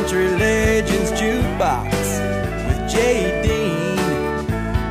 Country 0.00 0.28
Legends 0.28 1.10
Jukebox 1.10 1.92
with 2.66 2.90
Jay 2.90 3.42
Dean, 3.42 3.98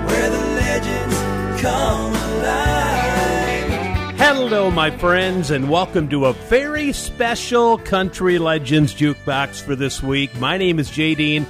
where 0.06 0.30
the 0.30 0.38
legends 0.38 1.16
come 1.60 2.14
alive. 2.14 4.14
Hello, 4.20 4.70
my 4.70 4.92
friends, 4.92 5.50
and 5.50 5.68
welcome 5.68 6.10
to 6.10 6.26
a 6.26 6.34
very 6.34 6.94
special 6.94 7.80
Country 7.80 8.38
Legends 8.38 8.94
Jukebox 8.94 9.64
for 9.64 9.76
this 9.76 10.04
week. 10.04 10.40
My 10.40 10.60
name 10.60 10.78
is 10.78 10.92
Jay 10.92 11.16
Dean. 11.16 11.48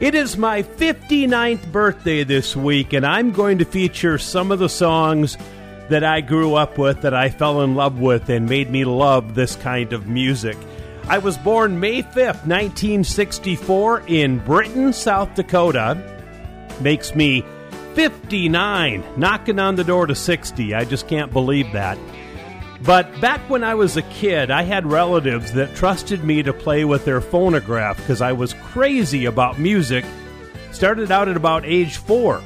It 0.00 0.14
is 0.14 0.38
my 0.38 0.62
59th 0.62 1.70
birthday 1.70 2.24
this 2.24 2.56
week, 2.56 2.94
and 2.94 3.04
I'm 3.04 3.30
going 3.30 3.58
to 3.58 3.66
feature 3.66 4.16
some 4.16 4.50
of 4.50 4.58
the 4.58 4.70
songs 4.70 5.36
that 5.90 6.02
I 6.02 6.22
grew 6.22 6.54
up 6.54 6.78
with, 6.78 7.02
that 7.02 7.12
I 7.12 7.28
fell 7.28 7.60
in 7.60 7.74
love 7.74 8.00
with, 8.00 8.30
and 8.30 8.48
made 8.48 8.70
me 8.70 8.86
love 8.86 9.34
this 9.34 9.54
kind 9.54 9.92
of 9.92 10.08
music. 10.08 10.56
I 11.08 11.18
was 11.18 11.38
born 11.38 11.78
May 11.78 12.02
5th, 12.02 12.46
1964, 12.48 14.02
in 14.08 14.38
Britton, 14.40 14.92
South 14.92 15.36
Dakota. 15.36 15.96
Makes 16.80 17.14
me 17.14 17.44
59, 17.94 19.04
knocking 19.16 19.60
on 19.60 19.76
the 19.76 19.84
door 19.84 20.08
to 20.08 20.16
60. 20.16 20.74
I 20.74 20.84
just 20.84 21.06
can't 21.06 21.32
believe 21.32 21.72
that. 21.74 21.96
But 22.82 23.20
back 23.20 23.40
when 23.48 23.62
I 23.62 23.76
was 23.76 23.96
a 23.96 24.02
kid, 24.02 24.50
I 24.50 24.64
had 24.64 24.84
relatives 24.84 25.52
that 25.52 25.76
trusted 25.76 26.24
me 26.24 26.42
to 26.42 26.52
play 26.52 26.84
with 26.84 27.04
their 27.04 27.20
phonograph 27.20 27.98
because 27.98 28.20
I 28.20 28.32
was 28.32 28.54
crazy 28.54 29.26
about 29.26 29.60
music. 29.60 30.04
Started 30.72 31.12
out 31.12 31.28
at 31.28 31.36
about 31.36 31.64
age 31.64 31.98
four. 31.98 32.42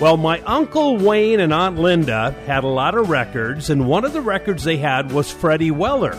Well, 0.00 0.16
my 0.16 0.40
Uncle 0.40 0.96
Wayne 0.96 1.40
and 1.40 1.52
Aunt 1.52 1.78
Linda 1.78 2.34
had 2.46 2.64
a 2.64 2.68
lot 2.68 2.96
of 2.96 3.10
records, 3.10 3.68
and 3.68 3.86
one 3.86 4.06
of 4.06 4.14
the 4.14 4.22
records 4.22 4.64
they 4.64 4.78
had 4.78 5.12
was 5.12 5.30
Freddie 5.30 5.70
Weller 5.70 6.18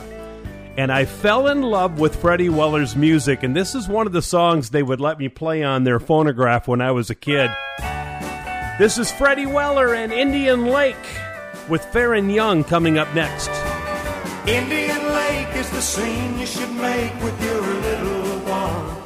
and 0.78 0.92
I 0.92 1.06
fell 1.06 1.48
in 1.48 1.62
love 1.62 2.00
with 2.00 2.16
Freddie 2.16 2.50
Weller's 2.50 2.96
music, 2.96 3.44
and 3.44 3.56
this 3.56 3.76
is 3.76 3.88
one 3.88 4.08
of 4.08 4.14
the 4.14 4.22
songs 4.22 4.70
they 4.70 4.84
would 4.84 5.00
let 5.00 5.20
me 5.20 5.30
play 5.30 5.64
on 5.64 5.84
their 5.84 6.00
phonograph 6.00 6.68
when 6.68 6.82
I 6.82 6.92
was 6.92 7.10
a 7.10 7.16
kid. 7.16 7.52
This 8.80 8.98
is 8.98 9.12
Freddie 9.12 9.46
Weller 9.46 9.94
and 9.94 10.12
Indian 10.12 10.66
Lake 10.66 10.96
with 11.70 11.84
Faron 11.94 12.34
Young 12.34 12.64
coming 12.64 12.98
up 12.98 13.14
next. 13.14 13.50
Indian 14.48 15.14
Lake 15.14 15.56
is 15.56 15.70
the 15.70 15.82
scene 15.82 16.40
you 16.40 16.46
should 16.46 16.72
make 16.72 17.14
with 17.22 17.44
your 17.44 17.62
little 17.62 18.40
one. 18.50 19.04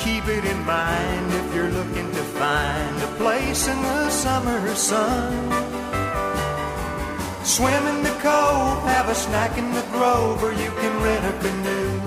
Keep 0.00 0.26
it 0.26 0.44
in 0.44 0.64
mind 0.64 1.32
if 1.34 1.54
you're 1.54 1.70
looking 1.70 2.10
to 2.10 2.22
find 2.34 3.02
a 3.02 3.06
place 3.16 3.68
in 3.68 3.80
the 3.80 4.10
summer 4.10 4.74
sun. 4.74 6.01
Swim 7.52 7.86
in 7.86 8.02
the 8.02 8.16
cove, 8.22 8.82
have 8.84 9.10
a 9.10 9.14
snack 9.14 9.58
in 9.58 9.70
the 9.74 9.82
grove, 9.92 10.42
or 10.42 10.52
you 10.52 10.70
can 10.70 11.02
rent 11.02 11.22
a 11.26 11.38
canoe. 11.44 12.00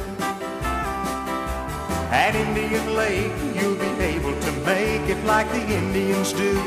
At 2.10 2.34
Indian 2.34 2.96
Lake, 2.96 3.32
you'll 3.54 3.76
be 3.76 3.94
able 4.06 4.34
to 4.42 4.52
make 4.66 5.08
it 5.08 5.24
like 5.26 5.48
the 5.52 5.62
Indians 5.62 6.34
do. 6.34 6.60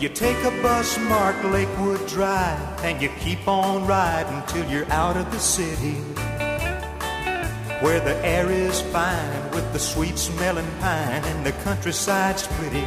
You 0.00 0.08
take 0.08 0.42
a 0.44 0.50
bus 0.62 0.98
marked 1.00 1.44
Lakewood 1.44 2.06
Drive, 2.08 2.58
and 2.82 3.02
you 3.02 3.10
keep 3.20 3.46
on 3.46 3.86
riding 3.86 4.42
till 4.46 4.64
you're 4.70 4.90
out 4.90 5.18
of 5.18 5.30
the 5.30 5.38
city. 5.38 5.96
Where 7.84 8.00
the 8.00 8.16
air 8.24 8.50
is 8.50 8.80
fine 8.80 9.50
with 9.50 9.70
the 9.74 9.78
sweet 9.78 10.16
smelling 10.16 10.70
pine 10.80 11.22
and 11.22 11.44
the 11.44 11.52
countryside's 11.68 12.46
pretty 12.46 12.86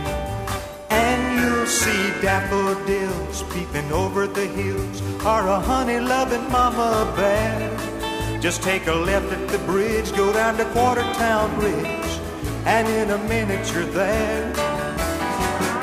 see 1.66 2.12
daffodils 2.22 3.44
peeping 3.54 3.92
over 3.92 4.28
the 4.28 4.48
hills 4.48 5.02
or 5.26 5.48
a 5.48 5.60
honey 5.60 6.00
loving 6.00 6.50
mama 6.52 7.12
bear. 7.16 8.40
Just 8.42 8.64
take 8.64 8.88
a 8.88 8.94
left 8.94 9.32
at 9.32 9.48
the 9.50 9.60
bridge, 9.60 10.12
go 10.16 10.32
down 10.32 10.58
to 10.58 10.66
Quartertown 10.66 11.54
Bridge, 11.60 12.12
and 12.66 12.88
in 12.88 13.10
a 13.12 13.18
minute 13.28 13.72
you're 13.74 13.84
there. 13.86 14.48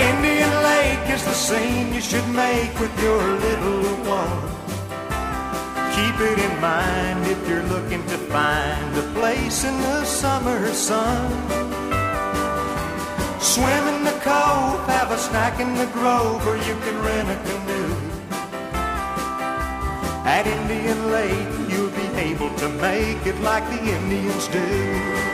Indian 0.00 0.52
Lake 0.62 1.10
is 1.10 1.24
the 1.24 1.32
scene 1.32 1.92
you 1.92 2.00
should 2.00 2.28
make 2.28 2.78
with 2.78 2.94
your 3.02 3.22
little 3.46 3.82
one. 4.04 4.54
Keep 5.96 6.16
it 6.30 6.38
in 6.38 6.60
mind 6.60 7.26
if 7.26 7.48
you're 7.48 7.68
looking 7.74 8.02
to 8.06 8.18
find 8.32 8.96
a 8.96 9.06
place 9.18 9.64
in 9.64 9.76
the 9.80 10.04
summer 10.04 10.72
sun. 10.72 11.83
Swim 13.44 13.86
in 13.88 14.04
the 14.04 14.18
cove, 14.22 14.80
have 14.88 15.10
a 15.10 15.18
snack 15.18 15.60
in 15.60 15.74
the 15.74 15.84
grove, 15.92 16.46
or 16.48 16.56
you 16.56 16.74
can 16.80 16.96
rent 17.02 17.28
a 17.28 17.36
canoe. 17.44 17.94
At 20.24 20.46
Indian 20.46 21.10
Lake, 21.12 21.70
you'll 21.70 21.90
be 21.90 22.08
able 22.18 22.48
to 22.54 22.68
make 22.70 23.26
it 23.26 23.38
like 23.42 23.68
the 23.68 23.80
Indians 23.96 24.48
do. 24.48 25.33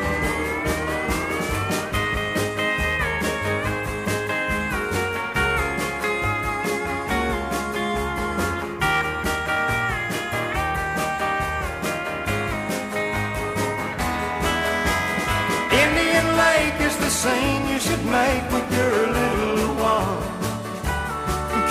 Scene 17.20 17.68
you 17.68 17.78
should 17.78 18.04
make 18.06 18.44
with 18.50 18.68
your 18.78 18.94
little 19.18 19.74
one. 19.76 20.20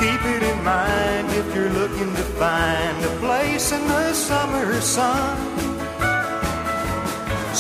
Keep 0.02 0.22
it 0.36 0.44
in 0.52 0.60
mind 0.64 1.28
if 1.42 1.48
you're 1.56 1.74
looking 1.82 2.12
to 2.20 2.26
find 2.42 2.96
a 3.04 3.14
place 3.18 3.72
in 3.72 3.84
the 3.88 4.14
summer 4.14 4.80
sun. 4.80 5.38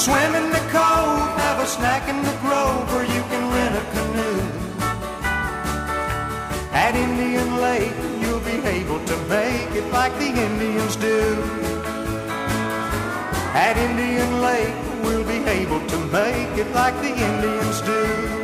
Swim 0.03 0.31
in 0.39 0.47
the 0.57 0.63
cove, 0.75 1.29
have 1.45 1.59
a 1.66 1.66
snack 1.66 2.07
in 2.13 2.19
the 2.29 2.35
grove, 2.44 2.88
or 2.94 3.03
you 3.16 3.22
can 3.31 3.44
rent 3.55 3.75
a 3.81 3.85
canoe. 3.95 4.41
At 6.85 6.94
Indian 6.94 7.49
Lake, 7.66 7.97
you'll 8.22 8.45
be 8.53 8.59
able 8.78 9.01
to 9.11 9.16
make 9.35 9.72
it 9.81 9.88
like 9.91 10.13
the 10.23 10.31
Indians 10.47 10.95
do. 10.95 11.19
At 13.66 13.75
Indian 13.78 14.41
Lake, 14.41 14.88
make 16.12 16.58
it 16.58 16.72
like 16.74 16.96
the 17.02 17.09
Indians 17.09 17.81
do. 17.81 18.40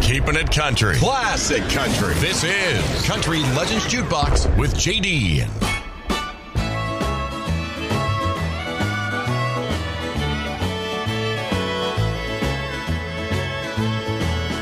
Keeping 0.00 0.36
it 0.36 0.50
country. 0.52 0.96
Classic 0.96 1.62
country. 1.70 2.14
This 2.14 2.44
is 2.44 3.06
Country 3.06 3.40
Legends 3.56 3.84
Jukebox 3.86 4.56
with 4.56 4.74
JD. 4.74 5.48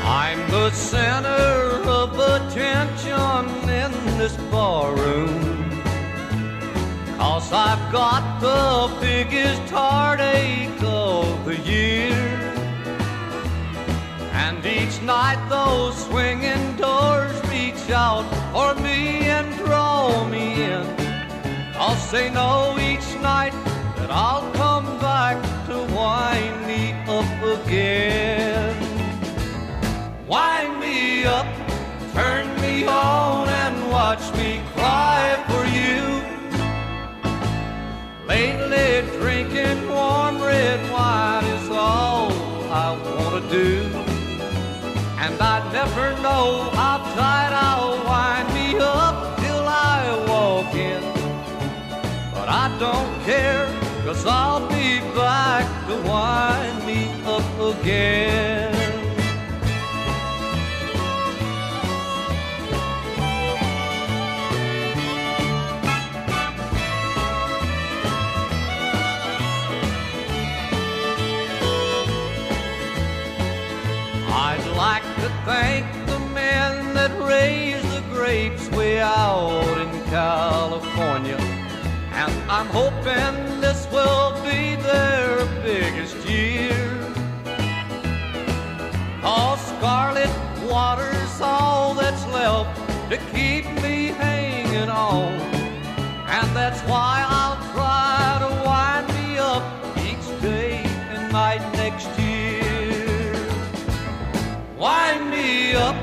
I'm 0.03 0.49
the 0.49 0.71
center 0.71 1.29
of 1.87 2.17
attention 2.17 3.69
in 3.69 4.17
this 4.17 4.35
barroom. 4.49 5.62
Cause 7.25 7.53
I've 7.53 7.89
got 7.89 8.41
the 8.41 8.99
biggest 8.99 9.71
heartache 9.71 10.83
of 10.83 11.45
the 11.45 11.55
year. 11.59 12.11
And 14.33 14.57
each 14.65 15.01
night 15.01 15.39
those 15.47 15.95
swinging 16.05 16.75
doors 16.75 17.33
reach 17.49 17.89
out 17.91 18.25
for 18.51 18.75
me 18.83 19.29
and 19.37 19.47
draw 19.55 20.27
me 20.27 20.63
in. 20.63 20.85
I'll 21.75 21.95
say 21.95 22.29
no 22.29 22.75
each 22.77 23.09
night 23.21 23.53
that 23.95 24.11
I'll 24.11 24.51
come 24.51 24.99
back 24.99 25.37
to 25.67 25.75
wind 25.95 26.67
me 26.67 26.91
up 27.07 27.39
again. 27.57 28.75
Wind 30.27 30.77
me 30.81 31.23
up, 31.23 31.47
turn 32.11 32.53
me 32.59 32.85
on, 32.85 33.47
and 33.47 33.89
watch 33.89 34.25
me 34.33 34.61
cry 34.75 35.41
for 35.47 35.63
you. 35.77 36.12
Lately, 38.73 39.19
drinking 39.19 39.87
warm 39.87 40.41
red 40.41 40.79
wine 40.91 41.45
is 41.45 41.69
all 41.69 42.31
I 42.71 42.97
want 43.05 43.43
to 43.43 43.49
do. 43.49 43.83
And 45.23 45.39
I 45.39 45.71
never 45.71 46.09
know 46.21 46.69
how 46.73 46.97
tight 47.13 47.53
I'll 47.53 48.03
wind 48.03 48.47
me 48.53 48.79
up 48.79 49.37
till 49.39 49.63
I 49.67 50.25
walk 50.27 50.73
in. 50.73 51.03
But 52.33 52.49
I 52.49 52.75
don't 52.79 53.13
care, 53.25 53.67
cause 54.05 54.25
I'll 54.25 54.67
be 54.69 54.99
back 55.13 55.65
to 55.87 55.95
wind 56.09 56.85
me 56.87 57.11
up 57.25 57.77
again. 57.77 58.72
Thank 75.45 75.85
the 76.07 76.19
men 76.33 76.93
that 76.93 77.11
raise 77.21 77.83
the 77.93 78.01
grapes 78.13 78.69
way 78.71 79.01
out 79.01 79.77
in 79.77 79.91
California. 80.05 81.37
And 82.13 82.31
I'm 82.49 82.67
hoping 82.67 83.59
this 83.59 83.87
will 83.91 84.33
be 84.43 84.75
their 84.75 85.45
biggest 85.63 86.17
year. 86.27 86.87
Cause 89.21 89.59
scarlet 89.67 90.29
water's 90.69 91.41
all 91.41 91.93
that's 91.93 92.25
left 92.27 92.77
to 93.09 93.17
keep 93.33 93.65
me 93.81 94.07
hanging 94.07 94.89
on. 94.89 95.33
And 96.35 96.55
that's 96.55 96.81
why 96.81 97.25
I'll 97.27 97.42
Wind 104.83 105.29
me 105.31 105.75
up, 105.75 105.95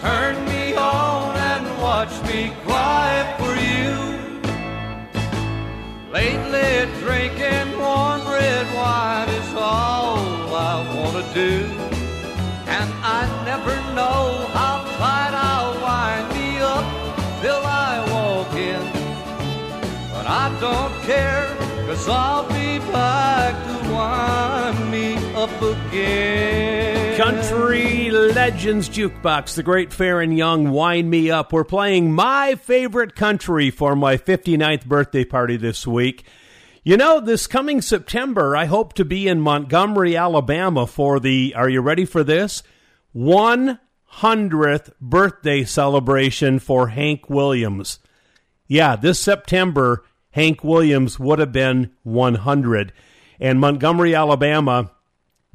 turn 0.00 0.42
me 0.46 0.74
on, 0.74 1.36
and 1.36 1.66
watch 1.82 2.14
me 2.22 2.54
cry 2.64 3.12
for 3.36 3.52
you. 3.70 3.92
Lately, 6.10 6.90
drinking 7.02 7.68
warm 7.78 8.22
red 8.26 8.66
wine 8.74 9.28
is 9.28 9.54
all 9.54 10.16
I 10.56 10.74
want 10.96 11.14
to 11.22 11.34
do. 11.34 11.66
And 12.76 12.88
I 13.18 13.28
never 13.44 13.76
know 13.92 14.48
how 14.56 14.76
tight 14.96 15.34
I'll 15.50 15.74
wind 15.84 16.26
me 16.32 16.60
up 16.74 16.86
till 17.42 17.62
I 17.86 17.92
walk 18.14 18.54
in. 18.56 18.82
But 20.14 20.26
I 20.26 20.46
don't 20.64 20.94
care, 21.02 21.46
cause 21.86 22.08
I'll 22.08 22.48
be 22.48 22.78
back 22.90 23.52
to 23.66 23.74
wind 23.92 24.90
me 24.90 25.16
up 25.34 25.60
again. 25.60 26.93
Country 27.16 28.10
Legends 28.10 28.88
Jukebox, 28.88 29.54
the 29.54 29.62
great 29.62 29.90
Faron 29.90 30.36
Young, 30.36 30.72
Wind 30.72 31.08
Me 31.08 31.30
Up. 31.30 31.52
We're 31.52 31.62
playing 31.62 32.12
my 32.12 32.56
favorite 32.56 33.14
country 33.14 33.70
for 33.70 33.94
my 33.94 34.16
59th 34.16 34.84
birthday 34.86 35.24
party 35.24 35.56
this 35.56 35.86
week. 35.86 36.24
You 36.82 36.96
know, 36.96 37.20
this 37.20 37.46
coming 37.46 37.80
September, 37.80 38.56
I 38.56 38.64
hope 38.64 38.94
to 38.94 39.04
be 39.04 39.28
in 39.28 39.40
Montgomery, 39.40 40.16
Alabama 40.16 40.88
for 40.88 41.20
the, 41.20 41.54
are 41.54 41.68
you 41.68 41.82
ready 41.82 42.04
for 42.04 42.24
this? 42.24 42.64
100th 43.14 44.90
birthday 45.00 45.62
celebration 45.62 46.58
for 46.58 46.88
Hank 46.88 47.30
Williams. 47.30 48.00
Yeah, 48.66 48.96
this 48.96 49.20
September, 49.20 50.04
Hank 50.32 50.64
Williams 50.64 51.20
would 51.20 51.38
have 51.38 51.52
been 51.52 51.92
100. 52.02 52.92
And 53.38 53.60
Montgomery, 53.60 54.16
Alabama, 54.16 54.90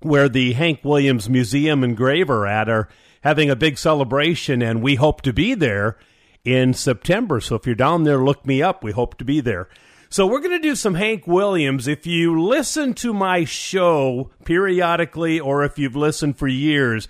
where 0.02 0.30
the 0.30 0.54
Hank 0.54 0.80
Williams 0.84 1.30
Museum 1.30 1.84
and 1.84 1.96
Grave 1.96 2.30
are 2.30 2.48
at, 2.48 2.70
are 2.70 2.90
having 3.22 3.50
a 3.50 3.56
big 3.56 3.78
celebration, 3.78 4.62
and 4.62 4.82
we 4.82 4.96
hope 4.96 5.22
to 5.22 5.34
be 5.34 5.54
there 5.54 5.98
in 6.46 6.74
September. 6.74 7.42
So 7.42 7.56
if 7.56 7.66
you're 7.66 7.76
down 7.76 8.04
there, 8.04 8.24
look 8.24 8.46
me 8.46 8.62
up. 8.62 8.84
We 8.84 8.92
hope 8.92 9.18
to 9.18 9.26
be 9.26 9.42
there. 9.42 9.68
So 10.10 10.26
we're 10.26 10.40
going 10.40 10.60
to 10.60 10.68
do 10.68 10.76
some 10.76 10.96
Hank 10.96 11.28
Williams. 11.28 11.88
If 11.88 12.08
you 12.08 12.42
listen 12.42 12.96
to 12.96 13.14
my 13.14 13.44
show 13.44 14.32
periodically, 14.44 15.40
or 15.40 15.64
if 15.64 15.78
you've 15.78 15.96
listened 15.96 16.38
for 16.38 16.48
years, 16.48 17.08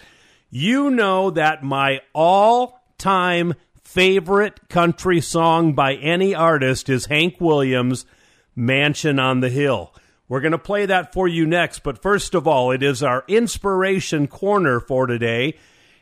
you 0.50 0.90
know 0.90 1.30
that 1.32 1.64
my 1.64 2.02
all 2.14 2.82
time 2.98 3.54
favorite 3.84 4.68
country 4.68 5.22
song 5.22 5.74
by 5.74 5.96
any 5.96 6.36
artist 6.36 6.90
is 6.90 7.06
Hank 7.06 7.40
Williams' 7.40 8.06
Mansion 8.56 9.18
on 9.18 9.40
the 9.40 9.50
Hill. 9.50 9.94
We're 10.30 10.42
going 10.42 10.52
to 10.52 10.60
play 10.60 10.86
that 10.86 11.12
for 11.12 11.28
you 11.28 11.48
next, 11.48 11.80
but 11.80 12.04
first 12.04 12.36
of 12.36 12.48
all, 12.48 12.70
it 12.70 12.84
is 12.84 13.02
our 13.02 13.24
inspiration 13.28 14.28
corner 14.28 14.80
for 14.80 15.08
today. 15.08 15.58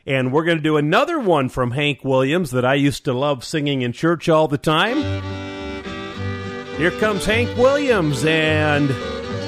And 0.06 0.34
we're 0.34 0.44
going 0.44 0.58
to 0.58 0.62
do 0.62 0.76
another 0.76 1.18
one 1.18 1.48
from 1.48 1.70
Hank 1.70 2.04
Williams 2.04 2.50
that 2.50 2.62
I 2.62 2.74
used 2.74 3.06
to 3.06 3.14
love 3.14 3.42
singing 3.42 3.80
in 3.80 3.92
church 3.92 4.28
all 4.28 4.46
the 4.46 4.58
time. 4.58 4.98
Here 6.76 6.90
comes 6.90 7.24
Hank 7.24 7.56
Williams, 7.56 8.22
and 8.26 8.90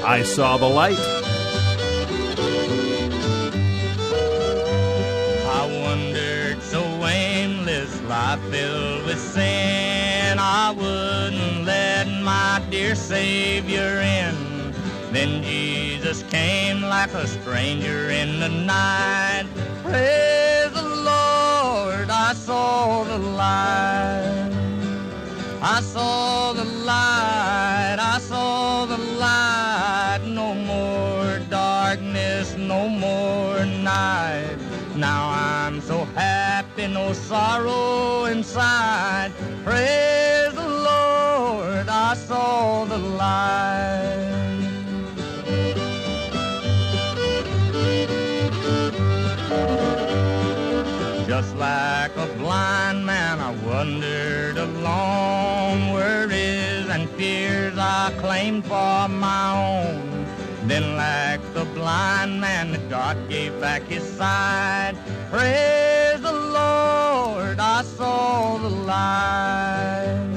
I 0.02 0.22
saw 0.22 0.56
the 0.56 0.68
light. 0.68 0.98
I 5.46 5.82
wandered 5.84 6.62
so 6.62 6.82
aimless, 7.06 8.00
life 8.04 8.40
filled 8.50 9.04
with 9.04 9.20
sin. 9.20 10.38
I 10.38 10.70
wouldn't 10.70 11.66
let 11.66 12.08
my 12.22 12.62
dear 12.70 12.94
Savior 12.94 14.00
in. 14.00 14.29
Then 15.20 15.42
Jesus 15.42 16.22
came 16.30 16.80
like 16.80 17.12
a 17.12 17.26
stranger 17.26 18.08
in 18.08 18.40
the 18.40 18.48
night. 18.48 19.44
Praise 19.82 20.72
the 20.72 20.88
Lord, 21.12 22.08
I 22.08 22.32
saw 22.32 23.04
the 23.04 23.18
light. 23.18 24.50
I 25.60 25.82
saw 25.82 26.54
the 26.54 26.64
light, 26.64 27.98
I 28.00 28.18
saw 28.18 28.86
the 28.86 28.96
light. 28.96 30.22
No 30.24 30.54
more 30.54 31.38
darkness, 31.50 32.56
no 32.56 32.88
more 32.88 33.66
night. 33.66 34.56
Now 34.96 35.28
I'm 35.34 35.82
so 35.82 36.06
happy, 36.16 36.86
no 36.86 37.12
sorrow 37.12 38.24
inside. 38.24 39.32
Praise 39.64 40.54
the 40.54 40.70
Lord, 40.90 41.90
I 41.90 42.14
saw 42.14 42.86
the 42.86 42.96
light. 42.96 44.29
Like 51.70 52.16
a 52.16 52.28
blind 52.38 53.06
man, 53.06 53.38
I 53.38 53.50
wandered 53.68 54.56
along 54.56 55.92
worries 55.92 56.86
and 56.94 57.08
fears 57.10 57.76
I 57.78 58.12
claimed 58.24 58.64
for 58.64 59.00
my 59.08 59.44
own. 59.68 60.26
Then, 60.70 60.84
like 60.96 61.42
the 61.58 61.64
blind 61.78 62.40
man, 62.40 62.72
that 62.72 62.84
God 62.88 63.16
gave 63.28 63.52
back 63.60 63.82
his 63.94 64.04
sight. 64.18 64.94
Praise 65.30 66.20
the 66.28 66.38
Lord, 66.60 67.58
I 67.76 67.82
saw 67.98 68.58
the 68.66 68.72
light. 68.92 70.30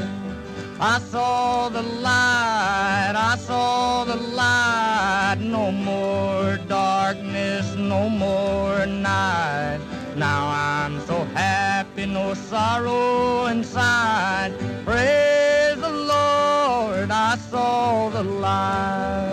I 0.80 1.00
saw 1.14 1.70
the 1.70 1.86
light, 2.10 3.14
I 3.32 3.36
saw 3.38 4.04
the 4.12 4.20
light. 4.42 5.40
No 5.40 5.72
more 5.72 6.58
darkness, 6.68 7.66
no 7.76 8.10
more 8.10 8.86
night. 8.86 9.83
Sorrow 12.36 13.48
inside. 13.48 14.54
Praise 14.86 15.80
the 15.80 15.90
Lord, 15.90 17.10
I 17.12 17.38
saw 17.50 18.10
the 18.10 18.24
light. 18.24 19.33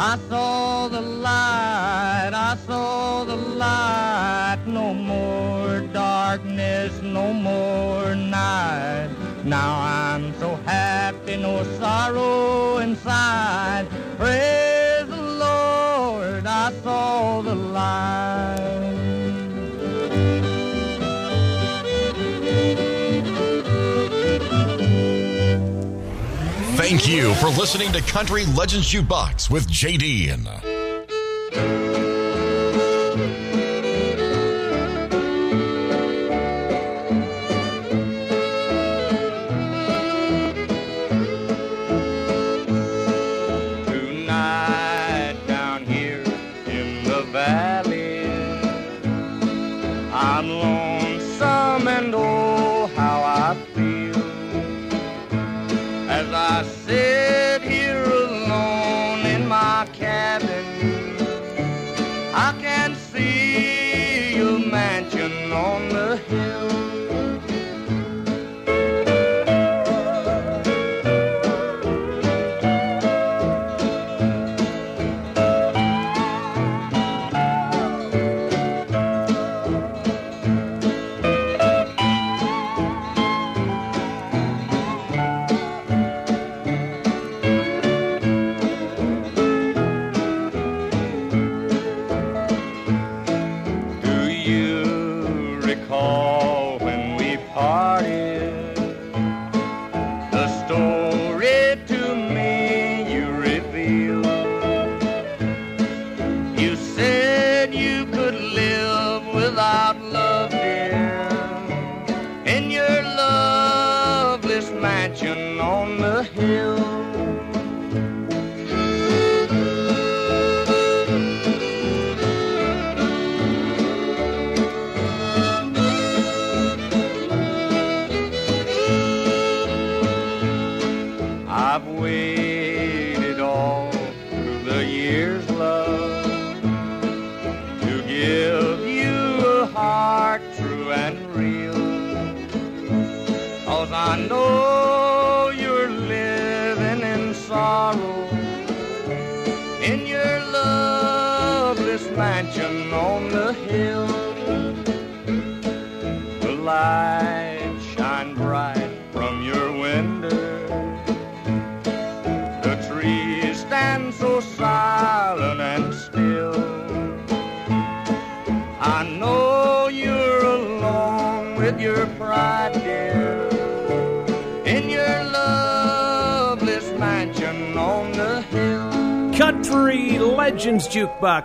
I 0.00 0.16
saw 0.28 0.86
the 0.86 1.00
light, 1.00 2.30
I 2.32 2.56
saw 2.68 3.24
the 3.24 3.34
light. 3.34 4.60
No 4.64 4.94
more 4.94 5.80
darkness, 5.92 7.02
no 7.02 7.32
more 7.32 8.14
night. 8.14 9.10
Now 9.42 9.80
I'm 9.80 10.32
so 10.38 10.54
happy, 10.66 11.36
no 11.36 11.64
sorrow 11.80 12.78
inside. 12.78 13.88
Praise 14.16 15.08
the 15.08 15.20
Lord, 15.20 16.46
I 16.46 16.72
saw 16.84 17.42
the 17.42 17.56
light. 17.56 18.67
Thank 26.88 27.06
you 27.06 27.34
for 27.34 27.48
listening 27.48 27.92
to 27.92 28.00
Country 28.00 28.46
Legends 28.46 28.90
Jukebox 28.90 29.50
with 29.50 29.68
JD. 29.68 30.67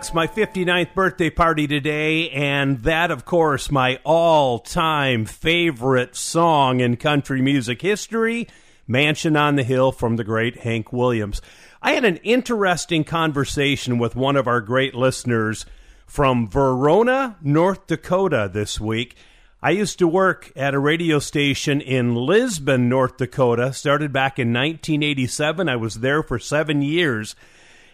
Jukebox, 0.04 0.14
my 0.14 0.26
59th 0.26 0.94
birthday 0.94 1.30
party 1.30 1.66
today, 1.66 2.30
and 2.30 2.82
that, 2.82 3.10
of 3.10 3.24
course, 3.24 3.70
my 3.70 3.98
all 4.04 4.58
time 4.58 5.24
favorite 5.24 6.16
song 6.16 6.80
in 6.80 6.96
country 6.96 7.40
music 7.40 7.82
history 7.82 8.48
Mansion 8.86 9.36
on 9.36 9.56
the 9.56 9.62
Hill 9.62 9.92
from 9.92 10.16
the 10.16 10.24
great 10.24 10.60
Hank 10.60 10.92
Williams. 10.92 11.40
I 11.80 11.92
had 11.92 12.04
an 12.04 12.18
interesting 12.18 13.04
conversation 13.04 13.98
with 13.98 14.14
one 14.14 14.36
of 14.36 14.46
our 14.46 14.60
great 14.60 14.94
listeners 14.94 15.64
from 16.06 16.48
Verona, 16.48 17.36
North 17.40 17.86
Dakota 17.86 18.50
this 18.52 18.78
week. 18.78 19.16
I 19.62 19.70
used 19.70 19.98
to 20.00 20.08
work 20.08 20.52
at 20.54 20.74
a 20.74 20.78
radio 20.78 21.18
station 21.18 21.80
in 21.80 22.14
Lisbon, 22.14 22.90
North 22.90 23.16
Dakota, 23.16 23.72
started 23.72 24.12
back 24.12 24.38
in 24.38 24.48
1987. 24.48 25.68
I 25.68 25.76
was 25.76 26.00
there 26.00 26.22
for 26.22 26.38
seven 26.38 26.82
years. 26.82 27.34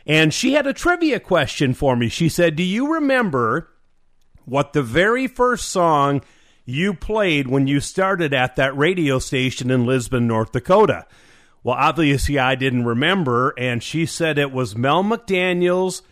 And 0.07 0.33
she 0.33 0.52
had 0.54 0.66
a 0.66 0.73
trivia 0.73 1.21
question 1.21 1.75
for 1.75 1.97
me. 1.97 2.09
She 2.09 2.28
said, 2.28 2.57
Do 2.57 2.62
you 2.62 2.95
remember 2.95 3.69
what 4.45 4.73
the 4.73 4.83
very 4.83 5.26
first 5.26 5.69
song 5.69 6.23
you 6.64 6.95
played 6.95 7.49
when 7.49 7.66
you 7.66 7.80
started 7.80 8.33
at 8.33 8.57
that 8.57 8.76
radio 8.76 9.19
station 9.19 9.71
in 9.71 9.87
Lisbon, 9.87 10.26
North 10.26 10.52
Dakota? 10.52 11.07
Well, 11.62 11.76
obviously, 11.76 12.38
I 12.38 12.54
didn't 12.54 12.87
remember. 12.87 13.54
And 13.59 13.83
she 13.83 14.07
said 14.07 14.38
it 14.38 14.52
was 14.52 14.76
Mel 14.76 15.04
McDaniel's 15.04 16.02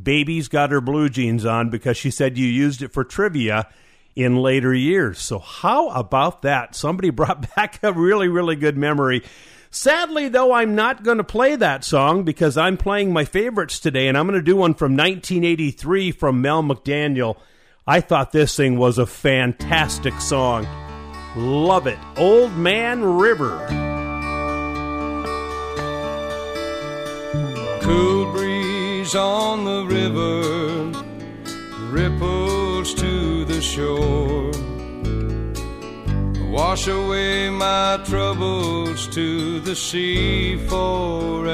Baby's 0.00 0.48
Got 0.48 0.70
Her 0.70 0.80
Blue 0.80 1.08
Jeans 1.08 1.44
on 1.44 1.70
because 1.70 1.96
she 1.96 2.10
said 2.10 2.38
you 2.38 2.46
used 2.46 2.82
it 2.82 2.92
for 2.92 3.04
trivia 3.04 3.68
in 4.16 4.36
later 4.36 4.74
years. 4.74 5.20
So, 5.20 5.38
how 5.38 5.90
about 5.90 6.42
that? 6.42 6.74
Somebody 6.74 7.10
brought 7.10 7.54
back 7.54 7.78
a 7.82 7.92
really, 7.92 8.28
really 8.28 8.56
good 8.56 8.76
memory. 8.76 9.22
Sadly, 9.70 10.28
though, 10.28 10.52
I'm 10.52 10.74
not 10.74 11.02
going 11.02 11.18
to 11.18 11.24
play 11.24 11.54
that 11.56 11.84
song 11.84 12.24
because 12.24 12.56
I'm 12.56 12.76
playing 12.76 13.12
my 13.12 13.24
favorites 13.24 13.78
today, 13.78 14.08
and 14.08 14.16
I'm 14.16 14.26
going 14.26 14.38
to 14.38 14.44
do 14.44 14.56
one 14.56 14.74
from 14.74 14.92
1983 14.92 16.12
from 16.12 16.40
Mel 16.40 16.62
McDaniel. 16.62 17.36
I 17.86 18.00
thought 18.00 18.32
this 18.32 18.56
thing 18.56 18.78
was 18.78 18.98
a 18.98 19.06
fantastic 19.06 20.20
song. 20.20 20.66
Love 21.36 21.86
it. 21.86 21.98
Old 22.16 22.56
Man 22.56 23.04
River. 23.04 23.66
Cool 27.82 28.32
breeze 28.32 29.14
on 29.14 29.64
the 29.64 29.84
river, 29.86 31.04
ripples 31.90 32.94
to 32.94 33.44
the 33.44 33.60
shore. 33.62 34.67
Wash 36.50 36.88
away 36.88 37.50
my 37.50 38.00
troubles 38.06 39.06
to 39.08 39.60
the 39.60 39.76
sea 39.76 40.56
forevermore. 40.66 41.44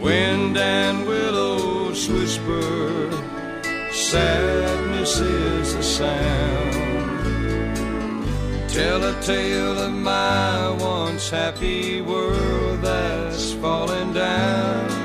Wind 0.00 0.56
and 0.56 1.06
willows 1.06 2.08
whisper, 2.08 3.12
sadness 3.92 5.20
is 5.20 5.74
the 5.76 5.82
sound. 5.82 6.74
Tell 8.70 9.04
a 9.04 9.14
tale 9.22 9.78
of 9.78 9.92
my 9.92 10.70
once 10.72 11.30
happy 11.30 12.00
world 12.00 12.82
that's 12.82 13.52
falling 13.52 14.12
down. 14.12 14.95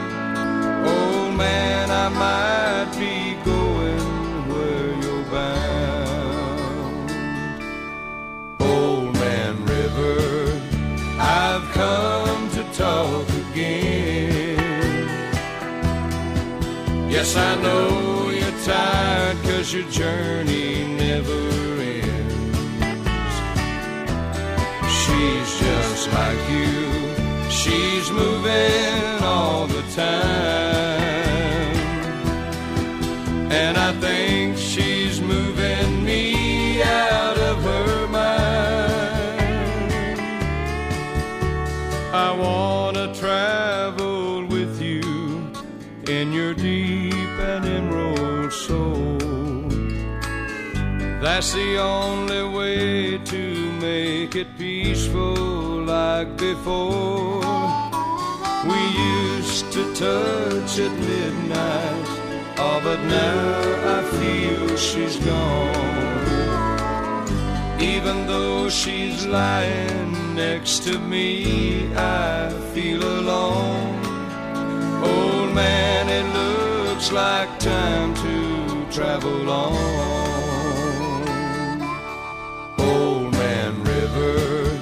Yes, 17.23 17.35
I 17.35 17.55
know 17.61 18.31
you're 18.31 18.59
tired 18.65 19.37
cause 19.43 19.71
your 19.71 19.87
journey 19.91 20.87
never 20.87 21.41
ends. 21.77 23.35
She's 24.99 25.49
just 25.59 26.11
like 26.13 26.43
you. 26.49 27.51
She's 27.51 28.09
moving 28.09 29.23
all 29.23 29.67
the 29.67 29.83
time. 29.95 30.40
That's 51.33 51.53
the 51.53 51.77
only 51.79 52.43
way 52.43 53.17
to 53.17 53.71
make 53.79 54.35
it 54.35 54.57
peaceful 54.57 55.81
like 55.81 56.35
before. 56.35 57.39
We 58.69 58.81
used 59.15 59.71
to 59.71 59.81
touch 59.95 60.77
at 60.77 60.91
midnight, 60.91 62.09
oh, 62.57 62.81
but 62.83 62.99
now 63.05 63.97
I 63.97 64.03
feel 64.19 64.75
she's 64.75 65.15
gone. 65.25 66.11
Even 67.79 68.27
though 68.27 68.67
she's 68.69 69.25
lying 69.25 70.35
next 70.35 70.83
to 70.83 70.99
me, 70.99 71.87
I 71.95 72.49
feel 72.73 73.01
alone. 73.01 74.03
Old 75.01 75.55
man, 75.55 76.09
it 76.09 76.27
looks 76.39 77.09
like 77.13 77.57
time 77.57 78.13
to 78.15 78.85
travel 78.91 79.49
on. 79.49 80.30
Old 82.89 83.31
Man 83.33 83.83
River, 83.83 84.79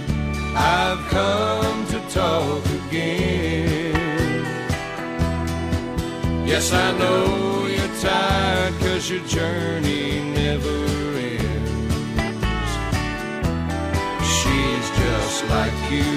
I've 0.55 1.01
come 1.09 1.85
to 1.93 1.99
talk 2.09 2.63
again. 2.79 4.45
Yes, 6.45 6.73
I 6.73 6.91
know 6.97 7.67
you're 7.67 7.95
tired 8.01 8.73
cause 8.79 9.09
your 9.09 9.23
journey 9.27 10.21
never 10.41 10.77
ends. 11.35 12.71
She's 14.35 14.87
just 15.01 15.39
like 15.55 15.77
you, 15.91 16.13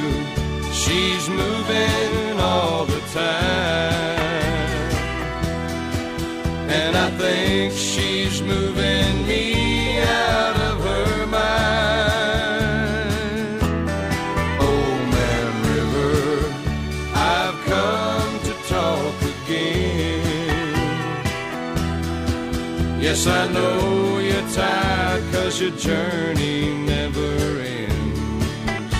she's 0.72 1.28
moving 1.28 2.40
all 2.40 2.84
the 2.86 3.00
time. 3.12 4.22
And 6.78 6.96
I 6.96 7.10
think 7.18 7.74
she's 7.74 8.40
moving 8.40 9.01
Yes, 23.14 23.26
I 23.26 23.46
know 23.52 24.18
you're 24.20 24.48
tired 24.54 25.22
cause 25.34 25.60
your 25.60 25.72
journey 25.72 26.72
never 26.92 27.60
ends. 27.60 28.96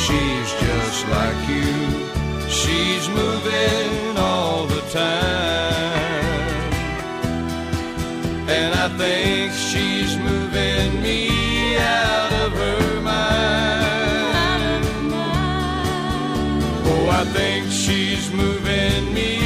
She's 0.00 0.50
just 0.60 1.08
like 1.08 1.40
you, 1.48 1.72
she's 2.50 3.08
moving 3.08 4.18
all 4.18 4.66
the 4.66 4.82
time. 4.90 6.72
And 8.56 8.74
I 8.74 8.88
think 8.98 9.52
she's 9.54 10.14
moving 10.18 11.00
me 11.00 11.78
out 11.78 12.32
of 12.44 12.52
her 12.52 13.00
mind. 13.00 14.84
Oh, 16.90 17.08
I 17.10 17.24
think 17.32 17.72
she's 17.72 18.30
moving 18.30 19.14
me 19.14 19.37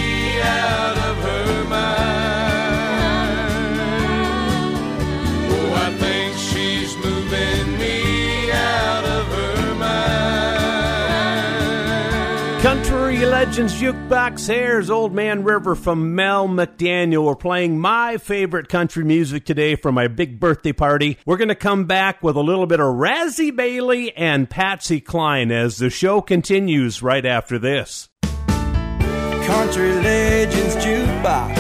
Country 13.23 13.39
Legends 13.39 13.81
Jukebox 13.81 14.51
airs 14.51 14.91
Old 14.91 15.15
Man 15.15 15.45
River 15.45 15.77
from 15.77 16.17
Mel 16.17 16.49
McDaniel. 16.49 17.25
We're 17.25 17.37
playing 17.37 17.79
my 17.79 18.17
favorite 18.17 18.69
country 18.69 19.05
music 19.05 19.45
today 19.45 19.77
for 19.77 19.93
my 19.93 20.09
big 20.09 20.41
birthday 20.41 20.73
party. 20.73 21.19
We're 21.25 21.37
going 21.37 21.47
to 21.47 21.55
come 21.55 21.85
back 21.85 22.21
with 22.25 22.35
a 22.35 22.41
little 22.41 22.67
bit 22.67 22.81
of 22.81 22.87
Razzy 22.87 23.55
Bailey 23.55 24.13
and 24.17 24.51
Patsy 24.51 25.01
Cline 25.01 25.53
as 25.53 25.77
the 25.77 25.89
show 25.89 26.21
continues 26.21 27.01
right 27.01 27.25
after 27.25 27.61
this. 27.61 28.09
Country 28.27 29.93
Legends 29.93 30.75
Jukebox 30.85 31.55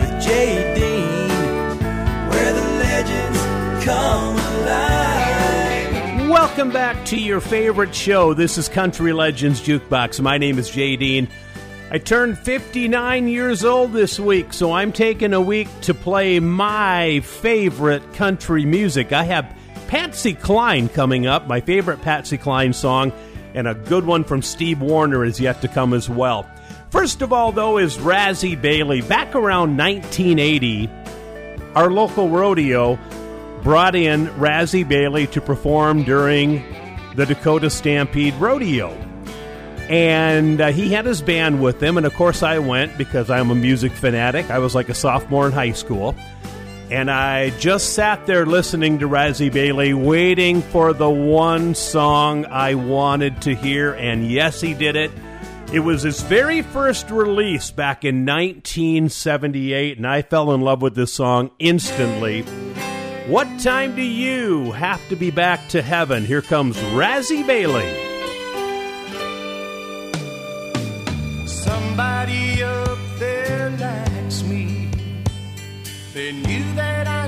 with 0.00 0.20
Jay 0.24 0.74
Dean, 0.74 1.78
where 2.30 2.52
the 2.52 2.68
legends 2.80 3.84
come. 3.84 4.29
Welcome 6.60 6.74
back 6.74 7.06
to 7.06 7.18
your 7.18 7.40
favorite 7.40 7.94
show. 7.94 8.34
This 8.34 8.58
is 8.58 8.68
Country 8.68 9.14
Legends 9.14 9.62
Jukebox. 9.62 10.20
My 10.20 10.36
name 10.36 10.58
is 10.58 10.68
Jay 10.68 10.94
Dean. 10.94 11.26
I 11.90 11.96
turned 11.96 12.38
59 12.38 13.28
years 13.28 13.64
old 13.64 13.94
this 13.94 14.20
week, 14.20 14.52
so 14.52 14.70
I'm 14.70 14.92
taking 14.92 15.32
a 15.32 15.40
week 15.40 15.68
to 15.80 15.94
play 15.94 16.38
my 16.38 17.20
favorite 17.20 18.12
country 18.12 18.66
music. 18.66 19.10
I 19.10 19.22
have 19.22 19.56
Patsy 19.88 20.34
Cline 20.34 20.90
coming 20.90 21.26
up, 21.26 21.46
my 21.46 21.62
favorite 21.62 22.02
Patsy 22.02 22.36
Cline 22.36 22.74
song, 22.74 23.10
and 23.54 23.66
a 23.66 23.72
good 23.72 24.04
one 24.04 24.22
from 24.22 24.42
Steve 24.42 24.82
Wariner 24.82 25.24
is 25.24 25.40
yet 25.40 25.62
to 25.62 25.68
come 25.68 25.94
as 25.94 26.10
well. 26.10 26.46
First 26.90 27.22
of 27.22 27.32
all, 27.32 27.52
though, 27.52 27.78
is 27.78 27.96
Razzy 27.96 28.60
Bailey. 28.60 29.00
Back 29.00 29.34
around 29.34 29.78
1980, 29.78 30.90
our 31.74 31.90
local 31.90 32.28
rodeo 32.28 32.98
brought 33.62 33.94
in 33.94 34.26
Razzy 34.28 34.86
Bailey 34.86 35.26
to 35.28 35.40
perform 35.40 36.04
during 36.04 36.64
the 37.16 37.26
Dakota 37.26 37.70
Stampede 37.70 38.34
Rodeo. 38.34 38.90
And 39.88 40.60
uh, 40.60 40.68
he 40.68 40.92
had 40.92 41.04
his 41.04 41.20
band 41.20 41.60
with 41.60 41.82
him, 41.82 41.96
and 41.96 42.06
of 42.06 42.14
course 42.14 42.42
I 42.42 42.60
went 42.60 42.96
because 42.96 43.28
I'm 43.28 43.50
a 43.50 43.54
music 43.54 43.92
fanatic. 43.92 44.48
I 44.50 44.60
was 44.60 44.74
like 44.74 44.88
a 44.88 44.94
sophomore 44.94 45.46
in 45.46 45.52
high 45.52 45.72
school. 45.72 46.14
And 46.90 47.10
I 47.10 47.50
just 47.50 47.94
sat 47.94 48.26
there 48.26 48.46
listening 48.46 48.98
to 49.00 49.08
Razzy 49.08 49.52
Bailey, 49.52 49.94
waiting 49.94 50.62
for 50.62 50.92
the 50.92 51.10
one 51.10 51.74
song 51.74 52.46
I 52.46 52.74
wanted 52.74 53.42
to 53.42 53.54
hear, 53.54 53.92
and 53.94 54.28
yes, 54.28 54.60
he 54.60 54.74
did 54.74 54.96
it. 54.96 55.10
It 55.72 55.80
was 55.80 56.02
his 56.02 56.20
very 56.22 56.62
first 56.62 57.10
release 57.10 57.70
back 57.70 58.04
in 58.04 58.26
1978, 58.26 59.98
and 59.98 60.06
I 60.06 60.22
fell 60.22 60.52
in 60.52 60.62
love 60.62 60.82
with 60.82 60.96
this 60.96 61.12
song 61.12 61.52
instantly. 61.60 62.44
What 63.26 63.60
time 63.60 63.94
do 63.94 64.02
you 64.02 64.72
have 64.72 65.06
to 65.08 65.16
be 65.16 65.30
back 65.30 65.68
to 65.68 65.82
heaven? 65.82 66.24
Here 66.24 66.42
comes 66.42 66.76
Razzy 66.76 67.46
Bailey. 67.46 67.88
Somebody 71.46 72.62
up 72.62 72.98
there 73.18 73.70
likes 73.78 74.42
me. 74.42 74.88
They 76.12 76.32
knew 76.32 76.64
that 76.74 77.06
I 77.06 77.19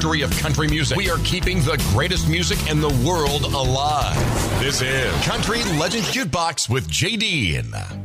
history 0.00 0.22
of 0.22 0.30
country 0.38 0.66
music. 0.66 0.96
We 0.96 1.10
are 1.10 1.18
keeping 1.24 1.58
the 1.58 1.76
greatest 1.92 2.26
music 2.26 2.70
in 2.70 2.80
the 2.80 2.88
world 3.06 3.44
alive. 3.44 4.16
This 4.58 4.80
is 4.80 5.12
Country 5.26 5.62
Legends 5.78 6.10
Jukebox 6.10 6.70
with 6.70 6.88
JD. 6.88 7.99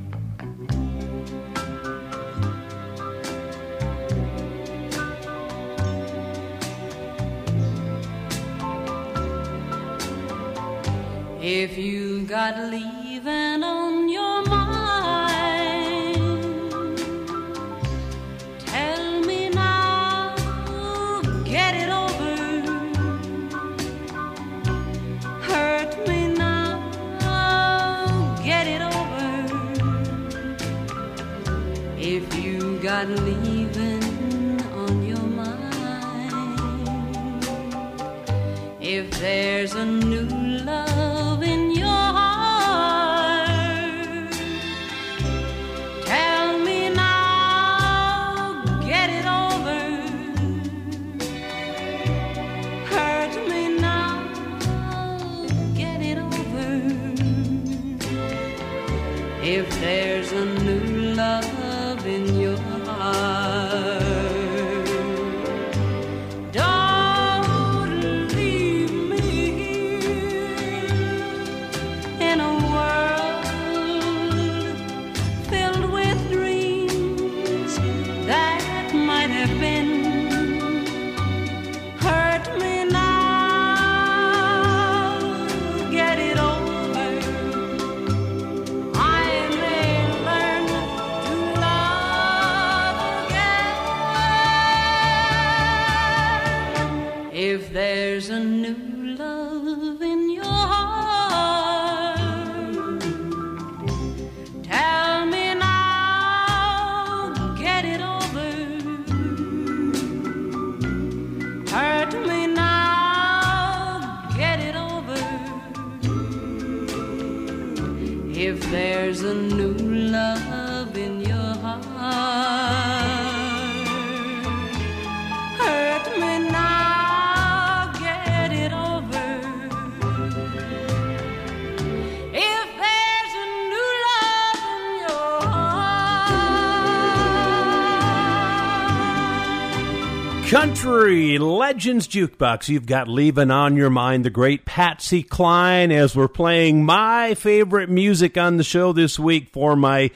Legends 141.75 142.07
Jukebox. 142.07 142.69
You've 142.69 142.85
got 142.85 143.09
leaving 143.09 143.51
on 143.51 143.75
your 143.75 143.89
mind 143.89 144.23
the 144.23 144.29
great 144.29 144.63
Patsy 144.63 145.21
Cline 145.21 145.91
as 145.91 146.15
we're 146.15 146.29
playing 146.29 146.85
my 146.85 147.33
favorite 147.33 147.89
music 147.89 148.37
on 148.37 148.55
the 148.55 148.63
show 148.63 148.93
this 148.93 149.19
week 149.19 149.49
for 149.49 149.75
my 149.75 150.09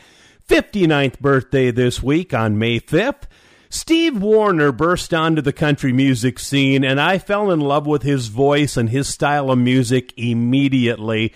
59th 0.48 1.20
birthday 1.20 1.70
this 1.70 2.02
week 2.02 2.34
on 2.34 2.58
May 2.58 2.80
5th. 2.80 3.24
Steve 3.70 4.22
Wariner 4.22 4.72
burst 4.72 5.14
onto 5.14 5.42
the 5.42 5.52
country 5.52 5.92
music 5.92 6.40
scene, 6.40 6.86
and 6.86 6.98
I 6.98 7.18
fell 7.18 7.52
in 7.52 7.60
love 7.60 7.86
with 7.86 8.04
his 8.04 8.28
voice 8.28 8.78
and 8.78 8.90
his 8.90 9.10
style 9.10 9.52
of 9.52 9.60
music 9.60 10.14
immediately. 10.16 11.34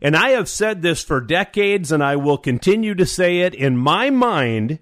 And 0.00 0.16
I 0.16 0.30
have 0.30 0.48
said 0.48 0.80
this 0.80 1.04
for 1.04 1.20
decades, 1.20 1.92
and 1.92 2.02
I 2.02 2.16
will 2.16 2.38
continue 2.38 2.94
to 2.94 3.04
say 3.04 3.40
it. 3.40 3.54
In 3.54 3.76
my 3.76 4.08
mind, 4.08 4.78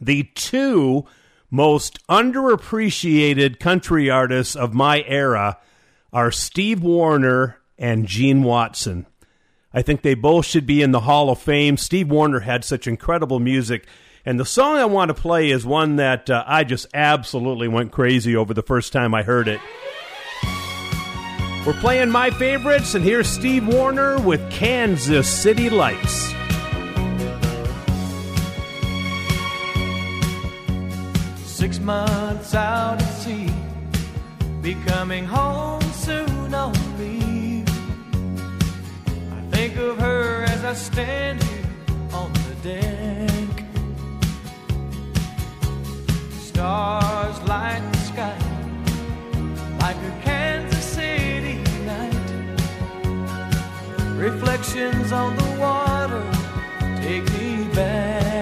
the 0.00 0.22
two 0.36 1.04
most 1.50 2.04
underappreciated 2.08 3.60
country 3.60 4.10
artists 4.10 4.56
of 4.56 4.74
my 4.74 5.02
era 5.06 5.58
are 6.12 6.30
Steve 6.30 6.82
Wariner 6.82 7.58
and 7.78 8.06
Gene 8.06 8.42
Watson. 8.42 9.06
I 9.72 9.82
think 9.82 10.02
they 10.02 10.14
both 10.14 10.46
should 10.46 10.66
be 10.66 10.82
in 10.82 10.92
the 10.92 11.00
Hall 11.00 11.30
of 11.30 11.40
Fame. 11.40 11.76
Steve 11.76 12.08
Wariner 12.08 12.40
had 12.40 12.64
such 12.64 12.86
incredible 12.86 13.40
music. 13.40 13.86
And 14.24 14.38
the 14.38 14.44
song 14.44 14.76
I 14.76 14.84
want 14.84 15.08
to 15.08 15.14
play 15.14 15.50
is 15.50 15.66
one 15.66 15.96
that 15.96 16.30
uh, 16.30 16.44
I 16.46 16.64
just 16.64 16.86
absolutely 16.94 17.68
went 17.68 17.92
crazy 17.92 18.36
over 18.36 18.54
the 18.54 18.62
first 18.62 18.92
time 18.92 19.14
I 19.14 19.22
heard 19.22 19.48
it. 19.48 19.60
We're 21.66 21.72
playing 21.80 22.10
my 22.10 22.30
favorites, 22.30 22.94
and 22.94 23.04
here's 23.04 23.26
Steve 23.26 23.66
Wariner 23.66 24.20
with 24.20 24.50
Kansas 24.50 25.28
City 25.28 25.70
Lights. 25.70 26.34
Six 31.64 31.80
months 31.80 32.54
out 32.54 33.00
at 33.00 33.08
sea, 33.08 33.48
be 34.60 34.74
coming 34.84 35.24
home 35.24 35.80
soon 35.92 36.54
on 36.54 36.74
leave. 36.98 37.66
I 39.32 39.40
think 39.50 39.74
of 39.78 39.98
her 39.98 40.44
as 40.44 40.62
I 40.62 40.74
stand 40.74 41.42
here 41.42 41.64
on 42.12 42.30
the 42.34 42.54
deck. 42.68 43.64
Stars 46.32 47.40
light 47.48 47.82
the 47.92 47.98
sky 48.10 48.38
like 49.80 49.96
a 49.96 50.20
Kansas 50.22 50.84
City 50.84 51.56
night. 51.86 52.60
Reflections 54.18 55.12
on 55.12 55.34
the 55.34 55.56
water 55.58 56.22
take 57.00 57.24
me 57.32 57.64
back. 57.72 58.33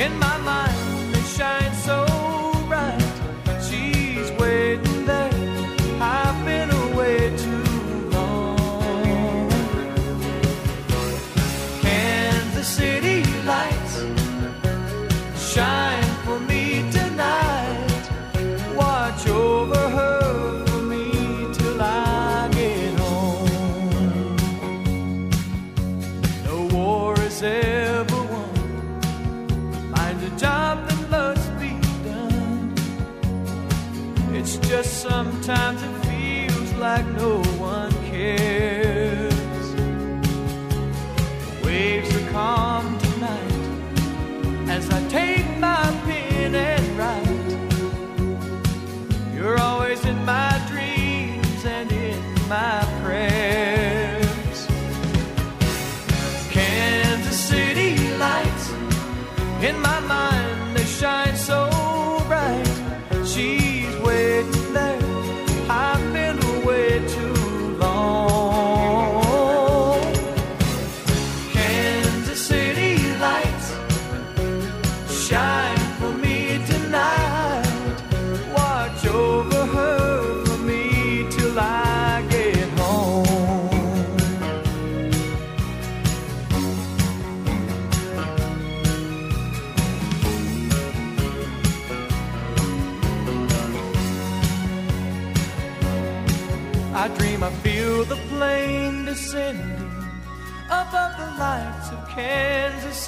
In 0.00 0.18
my 0.18 0.39
sometimes 35.00 35.82
it 35.82 36.04
feels 36.04 36.72
like 36.74 37.06
no 37.16 37.40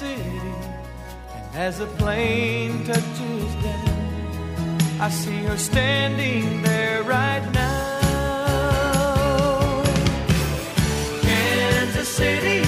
City. 0.03 0.21
And 1.35 1.55
as 1.55 1.79
the 1.79 1.87
plane 2.01 2.83
touches 2.85 3.55
down, 3.63 4.77
I 4.99 5.09
see 5.09 5.43
her 5.43 5.57
standing 5.57 6.61
there 6.61 7.03
right 7.03 7.45
now. 7.53 7.93
Kansas 11.21 12.09
City 12.09 12.62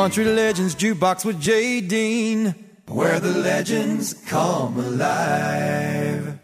Country 0.00 0.24
Legends 0.24 0.74
Jukebox 0.74 1.26
with 1.26 1.38
Jay 1.38 1.82
Dean, 1.82 2.54
where 2.88 3.20
the 3.20 3.32
legends 3.32 4.14
come 4.26 4.78
alive. 4.78 6.38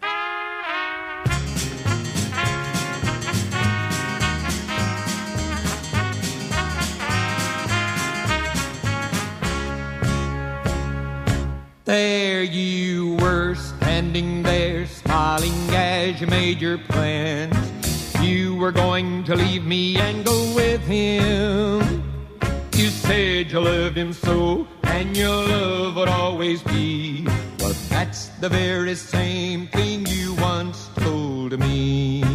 There 11.85 12.43
you 12.43 13.15
were, 13.15 13.55
standing 13.55 14.43
there, 14.43 14.85
smiling 14.85 15.51
as 15.71 16.21
you 16.21 16.27
made 16.27 16.61
your 16.61 16.77
plans. 16.77 17.57
You 18.21 18.55
were 18.55 18.71
going 18.71 19.23
to 19.23 19.35
leave 19.35 19.65
me 19.65 19.97
and 19.97 20.23
go 20.23 20.53
with 20.53 20.81
him. 20.83 21.96
Said 23.07 23.51
you 23.53 23.61
loved 23.61 23.97
him 23.97 24.11
so, 24.11 24.67
and 24.83 25.15
your 25.15 25.47
love 25.47 25.95
would 25.95 26.09
always 26.09 26.61
be. 26.61 27.23
But 27.57 27.77
that's 27.87 28.27
the 28.41 28.49
very 28.49 28.95
same 28.95 29.67
thing 29.67 30.05
you 30.05 30.35
once 30.35 30.89
told 30.97 31.57
me. 31.57 32.26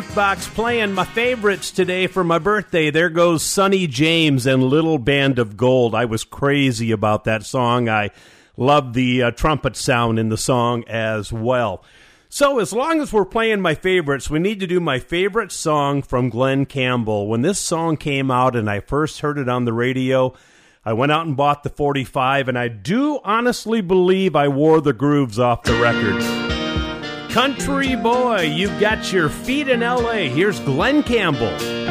Jukebox 0.00 0.54
playing 0.54 0.94
my 0.94 1.04
favorites 1.04 1.70
today 1.70 2.06
for 2.06 2.24
my 2.24 2.38
birthday. 2.38 2.90
There 2.90 3.10
goes 3.10 3.42
Sonny 3.42 3.86
James 3.86 4.46
and 4.46 4.64
Little 4.64 4.96
Band 4.96 5.38
of 5.38 5.58
Gold. 5.58 5.94
I 5.94 6.06
was 6.06 6.24
crazy 6.24 6.90
about 6.90 7.24
that 7.24 7.44
song. 7.44 7.86
I 7.86 8.08
love 8.56 8.94
the 8.94 9.24
uh, 9.24 9.30
trumpet 9.32 9.76
sound 9.76 10.18
in 10.18 10.30
the 10.30 10.38
song 10.38 10.84
as 10.88 11.30
well. 11.30 11.84
So, 12.30 12.60
as 12.60 12.72
long 12.72 13.02
as 13.02 13.12
we're 13.12 13.26
playing 13.26 13.60
my 13.60 13.74
favorites, 13.74 14.30
we 14.30 14.38
need 14.38 14.58
to 14.60 14.66
do 14.66 14.80
my 14.80 15.00
favorite 15.00 15.52
song 15.52 16.00
from 16.00 16.30
Glen 16.30 16.64
Campbell. 16.64 17.28
When 17.28 17.42
this 17.42 17.58
song 17.58 17.98
came 17.98 18.30
out 18.30 18.56
and 18.56 18.70
I 18.70 18.80
first 18.80 19.20
heard 19.20 19.36
it 19.36 19.50
on 19.50 19.66
the 19.66 19.74
radio, 19.74 20.32
I 20.82 20.94
went 20.94 21.12
out 21.12 21.26
and 21.26 21.36
bought 21.36 21.62
the 21.62 21.68
45, 21.68 22.48
and 22.48 22.58
I 22.58 22.68
do 22.68 23.20
honestly 23.22 23.82
believe 23.82 24.34
I 24.34 24.48
wore 24.48 24.80
the 24.80 24.94
grooves 24.94 25.38
off 25.38 25.64
the 25.64 25.78
record. 25.78 26.49
Country 27.32 27.94
boy, 27.94 28.40
you've 28.40 28.80
got 28.80 29.12
your 29.12 29.28
feet 29.28 29.68
in 29.68 29.80
LA. 29.80 30.28
Here's 30.28 30.58
Glen 30.58 31.04
Campbell. 31.04 31.89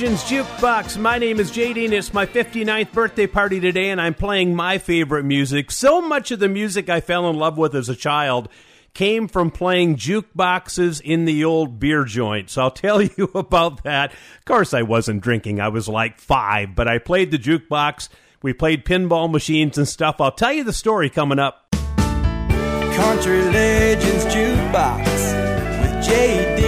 Legends 0.00 0.22
Jukebox. 0.30 0.96
My 0.96 1.18
name 1.18 1.40
is 1.40 1.50
JD 1.50 1.86
and 1.86 1.92
it's 1.92 2.14
my 2.14 2.24
59th 2.24 2.92
birthday 2.92 3.26
party 3.26 3.58
today 3.58 3.90
and 3.90 4.00
I'm 4.00 4.14
playing 4.14 4.54
my 4.54 4.78
favorite 4.78 5.24
music. 5.24 5.72
So 5.72 6.00
much 6.00 6.30
of 6.30 6.38
the 6.38 6.48
music 6.48 6.88
I 6.88 7.00
fell 7.00 7.28
in 7.28 7.36
love 7.36 7.58
with 7.58 7.74
as 7.74 7.88
a 7.88 7.96
child 7.96 8.48
came 8.94 9.26
from 9.26 9.50
playing 9.50 9.96
jukeboxes 9.96 11.00
in 11.00 11.24
the 11.24 11.44
old 11.44 11.80
beer 11.80 12.04
joint. 12.04 12.48
So 12.48 12.62
I'll 12.62 12.70
tell 12.86 13.02
you 13.02 13.28
about 13.34 13.82
that. 13.82 14.12
Of 14.12 14.44
course 14.44 14.72
I 14.72 14.82
wasn't 14.82 15.20
drinking. 15.20 15.58
I 15.58 15.66
was 15.66 15.88
like 15.88 16.20
5, 16.20 16.76
but 16.76 16.86
I 16.86 16.98
played 16.98 17.32
the 17.32 17.38
jukebox. 17.38 18.08
We 18.40 18.52
played 18.52 18.84
pinball 18.84 19.28
machines 19.28 19.78
and 19.78 19.88
stuff. 19.88 20.20
I'll 20.20 20.30
tell 20.30 20.52
you 20.52 20.62
the 20.62 20.72
story 20.72 21.10
coming 21.10 21.40
up. 21.40 21.72
Country 21.72 23.42
Legends 23.42 24.26
Jukebox 24.26 25.82
with 25.82 26.04
Jay 26.06 26.67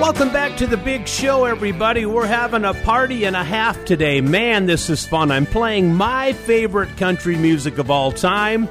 Welcome 0.00 0.32
back 0.32 0.56
to 0.56 0.66
the 0.66 0.78
big 0.78 1.06
show, 1.06 1.44
everybody. 1.44 2.06
We're 2.06 2.24
having 2.24 2.64
a 2.64 2.72
party 2.72 3.24
and 3.24 3.36
a 3.36 3.44
half 3.44 3.84
today. 3.84 4.22
Man, 4.22 4.64
this 4.64 4.88
is 4.88 5.06
fun. 5.06 5.30
I'm 5.30 5.44
playing 5.44 5.94
my 5.94 6.32
favorite 6.32 6.96
country 6.96 7.36
music 7.36 7.76
of 7.76 7.90
all 7.90 8.12
time 8.12 8.66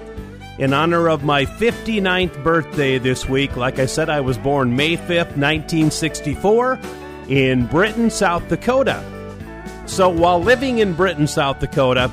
in 0.58 0.74
honor 0.74 1.08
of 1.08 1.24
my 1.24 1.46
59th 1.46 2.44
birthday 2.44 2.98
this 2.98 3.30
week. 3.30 3.56
Like 3.56 3.78
I 3.78 3.86
said, 3.86 4.10
I 4.10 4.22
was 4.22 4.40
born 4.40 4.76
May 4.76 4.98
5th, 4.98 5.38
1964, 5.38 6.80
in 7.28 7.68
Britton, 7.68 8.10
South 8.10 8.48
Dakota. 8.48 9.04
So 9.86 10.10
while 10.10 10.42
living 10.42 10.80
in 10.80 10.94
Britton, 10.94 11.28
South 11.28 11.60
Dakota, 11.60 12.10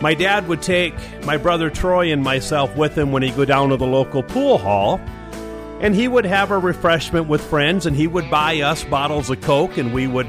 my 0.00 0.14
dad 0.14 0.48
would 0.48 0.62
take 0.62 0.94
my 1.26 1.36
brother 1.36 1.68
Troy 1.68 2.12
and 2.12 2.22
myself 2.22 2.74
with 2.78 2.96
him 2.96 3.12
when 3.12 3.22
he'd 3.22 3.36
go 3.36 3.44
down 3.44 3.68
to 3.68 3.76
the 3.76 3.86
local 3.86 4.22
pool 4.22 4.56
hall 4.56 5.02
and 5.80 5.94
he 5.94 6.08
would 6.08 6.24
have 6.24 6.50
a 6.50 6.58
refreshment 6.58 7.28
with 7.28 7.40
friends 7.40 7.86
and 7.86 7.94
he 7.94 8.06
would 8.06 8.28
buy 8.30 8.60
us 8.60 8.84
bottles 8.84 9.30
of 9.30 9.40
coke 9.40 9.78
and 9.78 9.94
we 9.94 10.06
would 10.06 10.26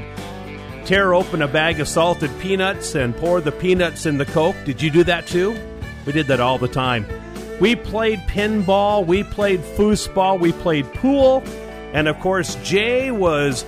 tear 0.84 1.12
open 1.12 1.42
a 1.42 1.48
bag 1.48 1.80
of 1.80 1.88
salted 1.88 2.30
peanuts 2.40 2.94
and 2.94 3.16
pour 3.16 3.40
the 3.40 3.52
peanuts 3.52 4.06
in 4.06 4.18
the 4.18 4.26
coke. 4.26 4.56
Did 4.64 4.80
you 4.80 4.90
do 4.90 5.04
that 5.04 5.26
too? 5.26 5.56
We 6.06 6.12
did 6.12 6.28
that 6.28 6.40
all 6.40 6.58
the 6.58 6.68
time. 6.68 7.06
We 7.60 7.76
played 7.76 8.20
pinball 8.20 9.04
we 9.04 9.24
played 9.24 9.60
foosball 9.60 10.40
we 10.40 10.52
played 10.52 10.86
pool 10.94 11.42
and 11.92 12.08
of 12.08 12.18
course 12.20 12.56
jay 12.62 13.10
was 13.10 13.64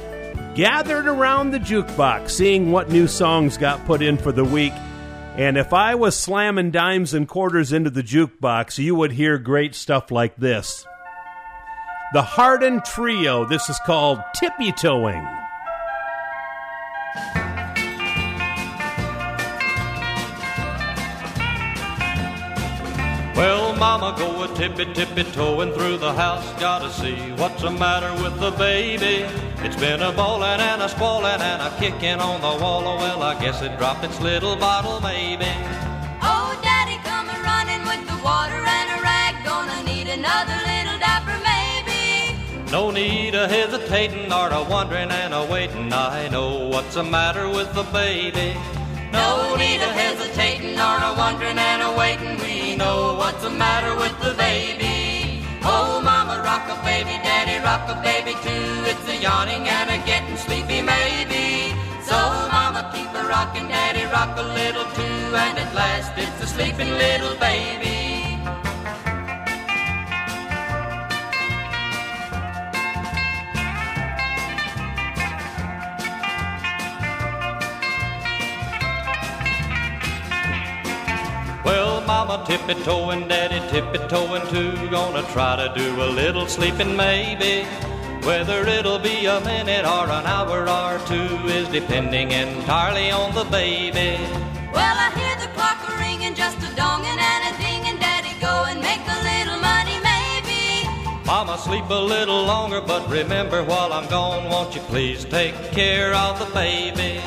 gathered 0.54 1.06
around 1.06 1.50
the 1.50 1.58
jukebox 1.58 2.30
seeing 2.30 2.70
what 2.70 2.90
new 2.90 3.06
songs 3.06 3.58
got 3.58 3.84
put 3.86 4.02
in 4.02 4.16
for 4.16 4.32
the 4.32 4.44
week. 4.44 4.72
And 5.36 5.58
if 5.58 5.72
i 5.72 5.94
was 5.94 6.16
slamming 6.16 6.70
dimes 6.70 7.12
and 7.12 7.26
quarters 7.26 7.72
into 7.72 7.90
the 7.90 8.02
jukebox 8.02 8.78
you 8.78 8.94
would 8.94 9.12
hear 9.12 9.36
great 9.36 9.74
stuff 9.74 10.10
like 10.10 10.36
this 10.36 10.86
the 12.12 12.22
Hardin 12.22 12.82
Trio. 12.82 13.46
This 13.46 13.70
is 13.70 13.78
called 13.78 14.20
Tippy 14.34 14.70
Toeing. 14.72 15.26
Well, 23.34 23.74
Mama, 23.76 24.14
go 24.18 24.42
a 24.42 24.54
tippy 24.54 24.92
tippy 24.92 25.24
toeing 25.24 25.72
through 25.72 25.96
the 25.96 26.12
house. 26.12 26.46
Gotta 26.60 26.90
see 26.90 27.16
what's 27.32 27.62
the 27.62 27.70
matter 27.70 28.12
with 28.22 28.38
the 28.38 28.50
baby. 28.52 29.26
It's 29.64 29.76
been 29.76 30.02
a 30.02 30.12
ballin' 30.12 30.60
and 30.60 30.82
a 30.82 30.88
squalling 30.90 31.40
and 31.40 31.62
a 31.62 31.74
kicking 31.78 32.20
on 32.20 32.42
the 32.42 32.62
wall. 32.62 32.86
Oh, 32.86 32.96
well, 32.98 33.22
I 33.22 33.40
guess 33.40 33.62
it 33.62 33.78
dropped 33.78 34.04
its 34.04 34.20
little 34.20 34.54
bottle, 34.56 35.00
maybe. 35.00 35.46
No 42.72 42.90
need 42.90 43.34
of 43.34 43.50
hesitating 43.50 44.32
or 44.32 44.48
a 44.48 44.62
wondering 44.64 45.10
and 45.10 45.34
a 45.34 45.44
waiting. 45.44 45.92
I 45.92 46.28
know 46.28 46.68
what's 46.68 46.94
the 46.94 47.02
matter 47.02 47.46
with 47.46 47.70
the 47.74 47.82
baby. 47.92 48.56
No 49.12 49.54
need 49.56 49.82
of 49.82 49.92
hesitating 49.92 50.80
or 50.80 50.96
a 51.04 51.12
wondering 51.18 51.58
and 51.58 51.82
a 51.82 51.92
waiting. 51.98 52.38
We 52.40 52.74
know 52.76 53.14
what's 53.18 53.42
the 53.42 53.50
matter 53.50 53.94
with 53.96 54.16
the 54.24 54.32
baby. 54.40 55.44
Oh, 55.62 56.00
Mama, 56.02 56.40
rock 56.42 56.64
a 56.72 56.82
baby, 56.82 57.12
Daddy, 57.20 57.62
rock 57.62 57.84
a 57.92 58.00
baby 58.00 58.32
too. 58.40 58.64
It's 58.88 59.06
a 59.06 59.20
yawning 59.20 59.68
and 59.68 59.90
a 59.90 59.98
getting 60.06 60.38
sleepy, 60.38 60.80
maybe. 60.80 61.76
So, 62.08 62.16
Mama, 62.56 62.90
keep 62.94 63.12
a 63.12 63.28
rocking, 63.28 63.68
Daddy, 63.68 64.06
rock 64.06 64.32
a 64.38 64.48
little 64.60 64.88
too. 64.96 65.36
And 65.44 65.58
at 65.58 65.74
last, 65.74 66.12
it's 66.16 66.42
a 66.42 66.46
sleeping 66.46 66.88
little 66.88 67.36
baby. 67.36 67.91
Mama 82.24 82.44
tippy 82.46 82.74
toeing, 82.84 83.26
Daddy 83.26 83.58
tippy 83.72 83.98
toeing 84.06 84.46
too. 84.46 84.88
Gonna 84.90 85.24
try 85.32 85.56
to 85.56 85.72
do 85.76 86.02
a 86.04 86.06
little 86.06 86.46
sleeping 86.46 86.94
maybe. 86.96 87.64
Whether 88.24 88.62
it'll 88.62 89.00
be 89.00 89.26
a 89.26 89.40
minute 89.40 89.84
or 89.84 90.04
an 90.04 90.24
hour 90.24 90.60
or 90.62 91.00
two 91.08 91.48
is 91.48 91.66
depending 91.70 92.30
entirely 92.30 93.10
on 93.10 93.34
the 93.34 93.42
baby. 93.50 94.22
Well, 94.72 94.96
I 95.06 95.10
hear 95.18 95.34
the 95.44 95.52
clock 95.52 95.82
a 95.88 95.98
ringing, 95.98 96.36
just 96.36 96.58
a 96.58 96.70
donging 96.80 97.18
and 97.32 97.42
a 97.50 97.58
dinging. 97.58 97.98
Daddy, 97.98 98.38
go 98.40 98.66
and 98.70 98.80
make 98.80 99.02
a 99.02 99.18
little 99.30 99.58
money, 99.58 99.98
maybe. 99.98 100.86
Mama, 101.26 101.58
sleep 101.58 101.90
a 101.90 102.02
little 102.14 102.44
longer, 102.44 102.80
but 102.80 103.02
remember 103.10 103.64
while 103.64 103.92
I'm 103.92 104.08
gone, 104.08 104.48
won't 104.48 104.76
you 104.76 104.80
please 104.82 105.24
take 105.24 105.56
care 105.72 106.14
of 106.14 106.38
the 106.38 106.46
baby? 106.54 107.18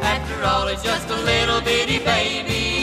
After 0.00 0.42
all, 0.42 0.68
it's 0.68 0.82
just 0.82 1.10
a 1.10 1.16
little 1.16 1.60
bitty 1.60 1.98
baby. 1.98 2.77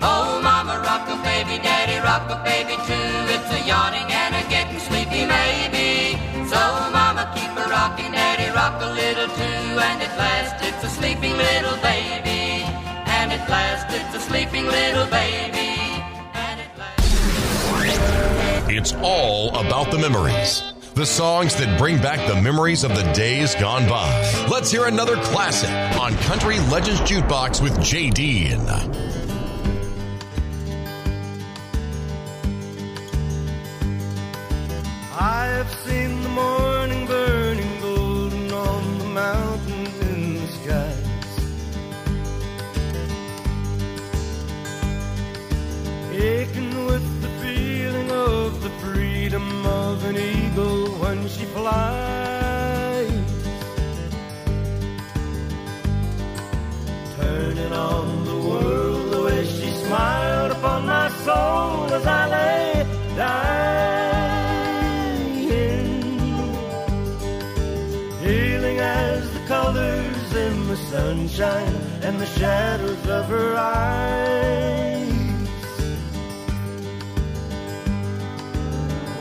Oh, 0.00 0.40
mama, 0.42 0.80
rock 0.80 1.08
a 1.08 1.16
baby, 1.22 1.62
daddy, 1.62 1.98
rock 1.98 2.30
a 2.30 2.42
baby 2.44 2.76
too. 2.86 3.10
It's 3.34 3.50
a 3.50 3.66
yawning 3.66 4.06
and 4.06 4.34
a 4.34 4.42
getting 4.48 4.78
sleepy 4.78 5.26
maybe. 5.26 6.18
So, 6.48 6.60
mama, 6.92 7.32
keep 7.34 7.50
a 7.50 7.68
rocking, 7.68 8.12
daddy, 8.12 8.50
rock 8.54 8.80
a 8.80 8.90
little 8.90 9.28
too. 9.28 9.78
And 9.78 10.02
at 10.02 10.16
last, 10.16 10.62
it's 10.62 10.84
a 10.84 10.88
sleeping 10.88 11.36
little 11.36 11.76
baby. 11.82 12.62
And 13.06 13.32
at 13.32 13.48
last, 13.48 13.86
it's 13.90 14.14
a 14.14 14.20
sleeping 14.20 14.66
little 14.66 15.06
baby. 15.06 15.58
It's 18.70 18.92
all 19.02 19.48
about 19.58 19.90
the 19.90 19.98
memories 19.98 20.62
the 20.94 21.06
songs 21.06 21.54
that 21.54 21.78
bring 21.78 21.96
back 22.02 22.18
the 22.26 22.42
memories 22.42 22.82
of 22.82 22.90
the 22.96 23.04
days 23.12 23.54
gone 23.54 23.88
by. 23.88 24.10
Let's 24.50 24.68
hear 24.72 24.86
another 24.86 25.14
classic 25.22 25.70
on 25.96 26.12
Country 26.24 26.58
Legends 26.70 27.00
Jukebox 27.02 27.62
with 27.62 27.80
J.D. 27.80 28.48
I 35.20 35.46
have 35.46 35.74
seen 35.84 36.22
the 36.22 36.28
morning 36.28 37.04
burning 37.06 37.80
golden 37.80 38.52
on 38.52 38.98
the 39.00 39.04
mountains 39.04 39.98
in 40.12 40.34
the 40.34 40.46
skies. 40.46 41.32
Aching 46.12 46.86
with 46.86 47.20
the 47.20 47.28
feeling 47.42 48.12
of 48.12 48.62
the 48.62 48.70
freedom 48.78 49.66
of 49.66 50.04
an 50.04 50.16
eagle 50.16 50.86
when 51.02 51.26
she 51.26 51.46
flies. 51.46 53.10
Turning 57.16 57.72
on 57.72 58.24
the 58.24 58.36
world 58.36 59.10
the 59.10 59.22
way 59.24 59.44
she 59.44 59.68
smiled 59.84 60.52
upon 60.52 60.86
my 60.86 61.08
soul 61.26 61.92
as 61.92 62.06
I 62.06 62.28
lay 62.28 63.16
dying. 63.16 63.77
Sunshine 70.90 71.74
and 72.02 72.18
the 72.18 72.26
shadows 72.26 73.06
of 73.08 73.26
her 73.26 73.54
eyes. 73.56 75.12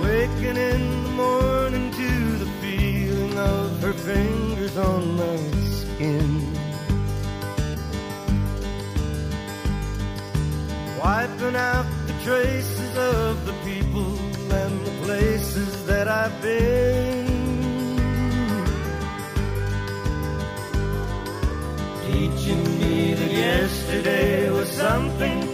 Waking 0.01 0.57
in 0.71 1.03
the 1.03 1.09
morning 1.09 1.91
to 1.91 2.11
the 2.43 2.49
feeling 2.61 3.37
of 3.37 3.81
her 3.81 3.93
fingers 3.93 4.77
on 4.77 5.17
my 5.17 5.37
skin. 5.79 6.53
Wiping 10.99 11.55
out 11.55 11.85
the 12.07 12.15
traces 12.23 12.97
of 12.97 13.45
the 13.45 13.55
people 13.65 14.17
and 14.61 14.85
the 14.85 14.91
places 15.03 15.85
that 15.85 16.07
I've 16.07 16.41
been. 16.41 17.06
Yesterday 23.57 24.51
was 24.51 24.69
something 24.69 25.46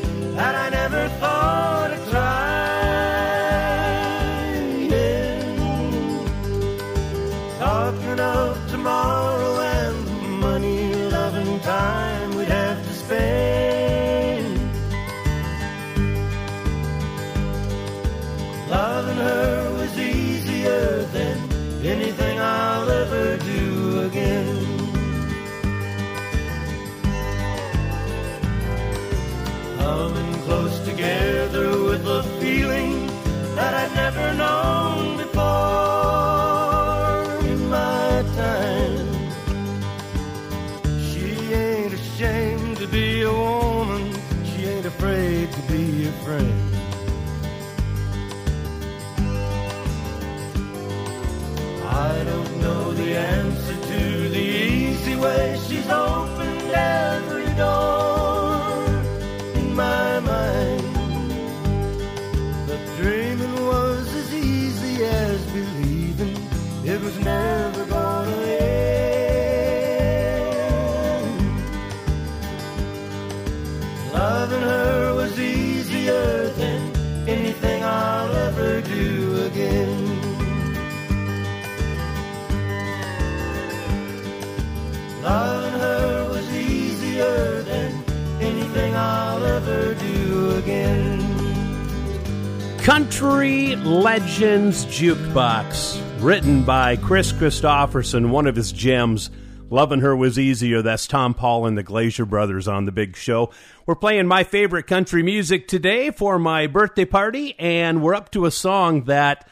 Country 93.14 93.76
Legends 93.76 94.88
Jukebox, 94.88 96.02
written 96.20 96.64
by 96.64 96.96
Kris 96.96 97.32
Kristofferson, 97.32 98.32
one 98.32 98.48
of 98.48 98.56
his 98.56 98.72
gems. 98.72 99.30
Loving 99.70 100.00
Her 100.00 100.16
Was 100.16 100.40
Easier. 100.40 100.82
That's 100.82 101.06
Tompall 101.06 101.68
and 101.68 101.78
the 101.78 101.84
Glaser 101.84 102.26
Brothers 102.26 102.68
on 102.68 102.86
the 102.86 102.92
big 102.92 103.16
show. 103.16 103.52
We're 103.86 103.94
playing 103.94 104.26
my 104.26 104.44
favorite 104.44 104.88
country 104.88 105.22
music 105.22 105.68
today 105.68 106.10
for 106.10 106.40
my 106.40 106.66
birthday 106.66 107.06
party, 107.06 107.56
and 107.60 108.02
we're 108.02 108.16
up 108.16 108.32
to 108.32 108.48
a 108.48 108.52
song 108.52 109.04
that 109.04 109.48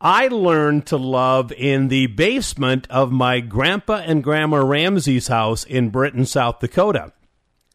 I 0.00 0.28
learned 0.28 0.86
to 0.86 0.96
love 0.96 1.52
in 1.52 1.88
the 1.88 2.06
basement 2.06 2.86
of 2.88 3.12
my 3.12 3.40
grandpa 3.40 3.96
and 4.06 4.24
grandma 4.24 4.64
Ramsey's 4.64 5.28
house 5.28 5.64
in 5.64 5.90
Britton, 5.90 6.24
South 6.24 6.60
Dakota. 6.60 7.12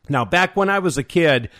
Now, 0.10 0.26
back 0.26 0.56
when 0.56 0.70
I 0.70 0.80
was 0.80 0.98
a 0.98 1.04
kid, 1.04 1.52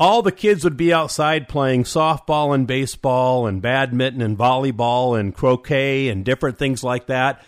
all 0.00 0.22
the 0.22 0.32
kids 0.32 0.64
would 0.64 0.78
be 0.78 0.94
outside 0.94 1.46
playing 1.46 1.84
softball 1.84 2.54
and 2.54 2.66
baseball 2.66 3.46
and 3.46 3.60
badminton 3.60 4.22
and 4.22 4.38
volleyball 4.38 5.20
and 5.20 5.34
croquet 5.34 6.08
and 6.08 6.24
different 6.24 6.56
things 6.56 6.82
like 6.82 7.06
that. 7.08 7.44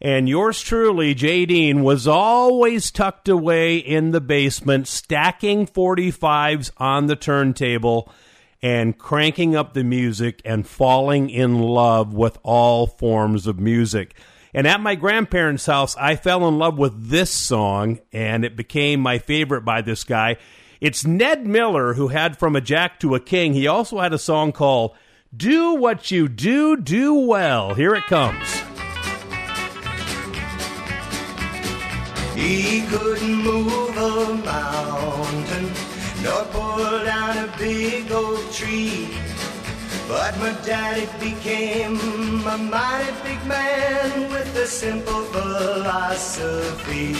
And 0.00 0.28
yours 0.28 0.60
truly, 0.60 1.14
Jay 1.14 1.46
Dean, 1.46 1.84
was 1.84 2.08
always 2.08 2.90
tucked 2.90 3.28
away 3.28 3.76
in 3.76 4.10
the 4.10 4.20
basement, 4.20 4.88
stacking 4.88 5.64
45s 5.64 6.72
on 6.76 7.06
the 7.06 7.14
turntable 7.14 8.12
and 8.60 8.98
cranking 8.98 9.54
up 9.54 9.72
the 9.72 9.84
music 9.84 10.42
and 10.44 10.66
falling 10.66 11.30
in 11.30 11.60
love 11.60 12.12
with 12.12 12.36
all 12.42 12.88
forms 12.88 13.46
of 13.46 13.60
music. 13.60 14.16
And 14.52 14.66
at 14.66 14.80
my 14.80 14.96
grandparents' 14.96 15.66
house, 15.66 15.96
I 15.96 16.16
fell 16.16 16.48
in 16.48 16.58
love 16.58 16.76
with 16.76 17.10
this 17.10 17.30
song, 17.30 18.00
and 18.12 18.44
it 18.44 18.56
became 18.56 18.98
my 18.98 19.18
favorite 19.18 19.64
by 19.64 19.82
this 19.82 20.02
guy. 20.02 20.38
It's 20.82 21.06
Ned 21.06 21.46
Miller, 21.46 21.94
who 21.94 22.08
had 22.08 22.36
From 22.36 22.56
a 22.56 22.60
Jack 22.60 22.98
to 22.98 23.14
a 23.14 23.20
King. 23.20 23.54
He 23.54 23.68
also 23.68 24.00
had 24.00 24.12
a 24.12 24.18
song 24.18 24.50
called 24.50 24.96
Do 25.34 25.74
What 25.74 26.10
You 26.10 26.26
Do, 26.26 26.76
Do 26.76 27.14
Well. 27.14 27.74
Here 27.74 27.94
it 27.94 28.02
comes. 28.06 28.48
He 32.34 32.84
couldn't 32.88 33.44
move 33.44 33.96
a 33.96 34.34
mountain, 34.44 35.70
nor 36.20 36.44
pull 36.46 37.04
down 37.04 37.38
a 37.38 37.46
big 37.56 38.10
oak 38.10 38.52
tree. 38.52 39.08
But 40.08 40.36
my 40.40 40.50
daddy 40.66 41.08
became 41.20 42.00
a 42.44 42.58
mighty 42.58 43.12
big 43.22 43.46
man 43.46 44.28
with 44.32 44.56
a 44.56 44.66
simple 44.66 45.22
philosophy. 45.26 47.14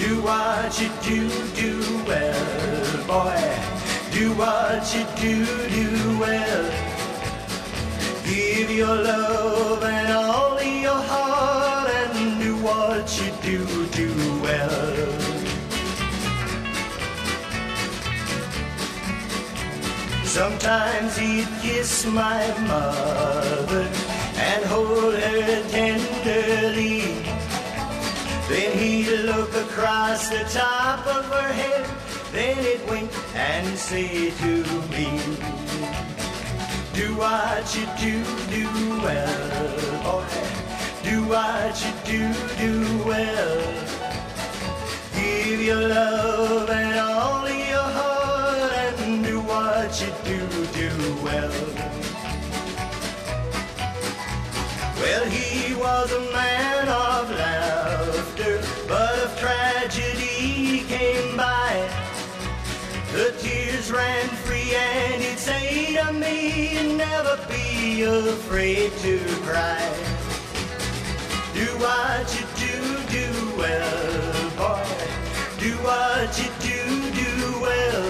Do 0.00 0.22
what 0.22 0.80
you 0.80 0.88
do, 1.02 1.28
do 1.54 2.04
well, 2.08 3.06
boy. 3.06 3.70
Do 4.10 4.32
what 4.32 4.82
you 4.94 5.04
do, 5.20 5.44
do 5.68 6.18
well. 6.18 6.64
Give 8.24 8.70
your 8.70 8.96
love 8.96 9.84
and 9.84 10.10
all 10.10 10.62
your 10.62 11.02
heart 11.12 11.90
and 11.90 12.40
do 12.40 12.56
what 12.64 13.06
you 13.20 13.30
do, 13.42 13.86
do 13.88 14.10
well. 14.40 15.40
Sometimes 20.24 21.18
he'd 21.18 21.48
kiss 21.60 22.06
my 22.06 22.46
mother 22.60 23.86
and 24.36 24.64
hold 24.64 25.14
her 25.14 25.68
tenderly. 25.68 27.19
Then 28.50 28.76
he'd 28.76 29.06
look 29.26 29.54
across 29.54 30.28
the 30.28 30.42
top 30.52 31.06
of 31.06 31.24
her 31.26 31.52
head, 31.52 31.86
then 32.32 32.56
he'd 32.64 32.90
wink 32.90 33.12
and 33.32 33.78
say 33.78 34.32
to 34.42 34.64
me, 34.90 35.06
Do 36.92 37.14
what 37.14 37.64
you 37.76 37.86
do, 37.96 38.24
do 38.50 38.66
well, 39.04 40.02
boy. 40.02 40.26
Do 41.04 41.22
what 41.28 41.74
you 41.84 41.92
do, 42.04 42.34
do 42.58 43.04
well. 43.04 43.62
Give 45.14 45.60
your 45.62 45.88
love 45.88 46.68
and 46.70 46.98
all 46.98 47.46
of 47.46 47.56
your 47.56 47.88
heart 47.98 48.98
and 49.00 49.24
do 49.24 49.40
what 49.42 49.92
you 50.02 50.12
do, 50.24 50.40
do 50.74 50.90
well. 51.22 51.54
Well, 55.00 55.24
he 55.30 55.74
was 55.74 56.12
a 56.12 56.20
man 56.32 56.88
of 56.88 57.30
laughter, 57.30 57.49
say 66.30 66.96
never 66.96 67.36
be 67.48 68.02
afraid 68.02 68.92
to 69.04 69.18
cry. 69.46 69.82
Do 71.54 71.66
what 71.84 72.26
you 72.36 72.44
do, 72.64 72.76
do 73.16 73.26
well, 73.60 74.50
boy. 74.60 74.90
Do 75.64 75.72
what 75.86 76.30
you 76.40 76.50
do, 76.68 76.80
do 77.22 77.32
well. 77.66 78.04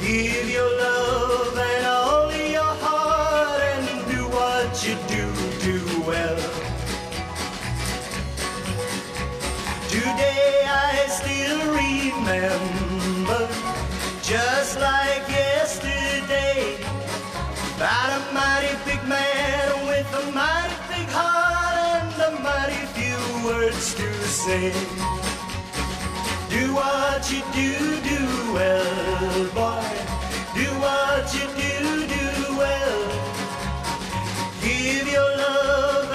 Give 0.00 0.48
your 0.50 0.70
love 0.84 1.56
and 1.70 1.86
all 1.86 2.32
your 2.56 2.72
heart 2.84 3.60
and 3.72 3.86
do 4.12 4.22
what 4.38 4.72
you 4.86 4.96
do, 5.14 5.24
do 5.68 5.78
well. 6.10 6.40
Today 9.88 10.52
I 10.66 11.06
still 11.18 11.60
remember, 11.82 13.42
just 14.22 14.78
like 14.78 15.24
yesterday, 15.28 15.95
about 17.76 18.10
a 18.10 18.34
mighty 18.34 18.74
big 18.84 19.02
man 19.06 19.86
with 19.86 20.06
a 20.12 20.32
mighty 20.32 20.74
big 20.88 21.08
heart 21.08 22.02
and 22.02 22.22
a 22.22 22.40
mighty 22.42 22.82
few 22.96 23.46
words 23.46 23.94
to 23.94 24.12
say. 24.24 24.72
Do 26.50 26.74
what 26.74 27.30
you 27.30 27.42
do, 27.54 28.00
do 28.02 28.52
well, 28.54 29.44
boy. 29.54 29.86
Do 30.54 30.66
what 30.82 31.32
you 31.34 31.46
do, 31.62 32.06
do 32.08 32.56
well. 32.58 33.02
Give 34.62 35.06
your 35.06 35.36
love 35.36 36.05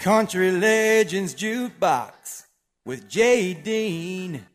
Country 0.00 0.50
Legends 0.50 1.34
Jukebox 1.34 2.46
with 2.86 3.06
Jay 3.06 3.52
Dean, 3.52 4.46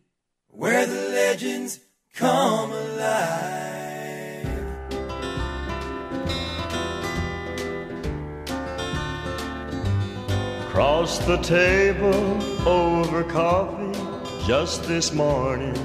where 0.48 0.88
the 0.88 1.10
legends 1.10 1.82
come 2.16 2.72
alive. 2.72 4.48
Across 10.68 11.20
the 11.28 11.38
table 11.43 12.68
over 12.68 13.24
coffee 13.26 13.93
just 14.48 14.86
this 14.86 15.14
morning. 15.14 15.78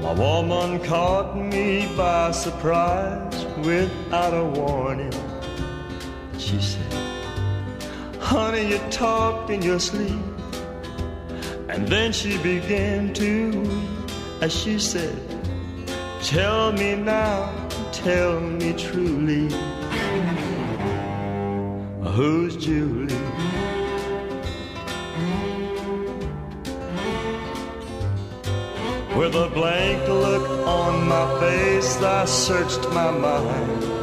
My 0.00 0.14
woman 0.14 0.82
caught 0.82 1.36
me 1.36 1.94
by 1.94 2.30
surprise 2.30 3.44
without 3.58 4.32
a 4.32 4.46
warning. 4.46 5.12
She 6.38 6.58
said, 6.58 7.09
Honey, 8.20 8.68
you 8.70 8.78
talked 8.90 9.50
in 9.50 9.62
your 9.62 9.80
sleep. 9.80 10.22
And 11.68 11.88
then 11.88 12.12
she 12.12 12.36
began 12.38 13.12
to 13.14 13.60
weep 13.60 14.00
as 14.40 14.54
she 14.54 14.78
said, 14.78 15.16
Tell 16.22 16.72
me 16.72 16.96
now, 16.96 17.50
tell 17.92 18.40
me 18.40 18.72
truly, 18.72 19.48
who's 22.12 22.56
Julie? 22.56 23.14
With 29.16 29.34
a 29.34 29.50
blank 29.52 30.08
look 30.08 30.66
on 30.66 31.08
my 31.08 31.40
face, 31.40 31.96
I 32.02 32.24
searched 32.24 32.88
my 32.90 33.10
mind 33.10 33.99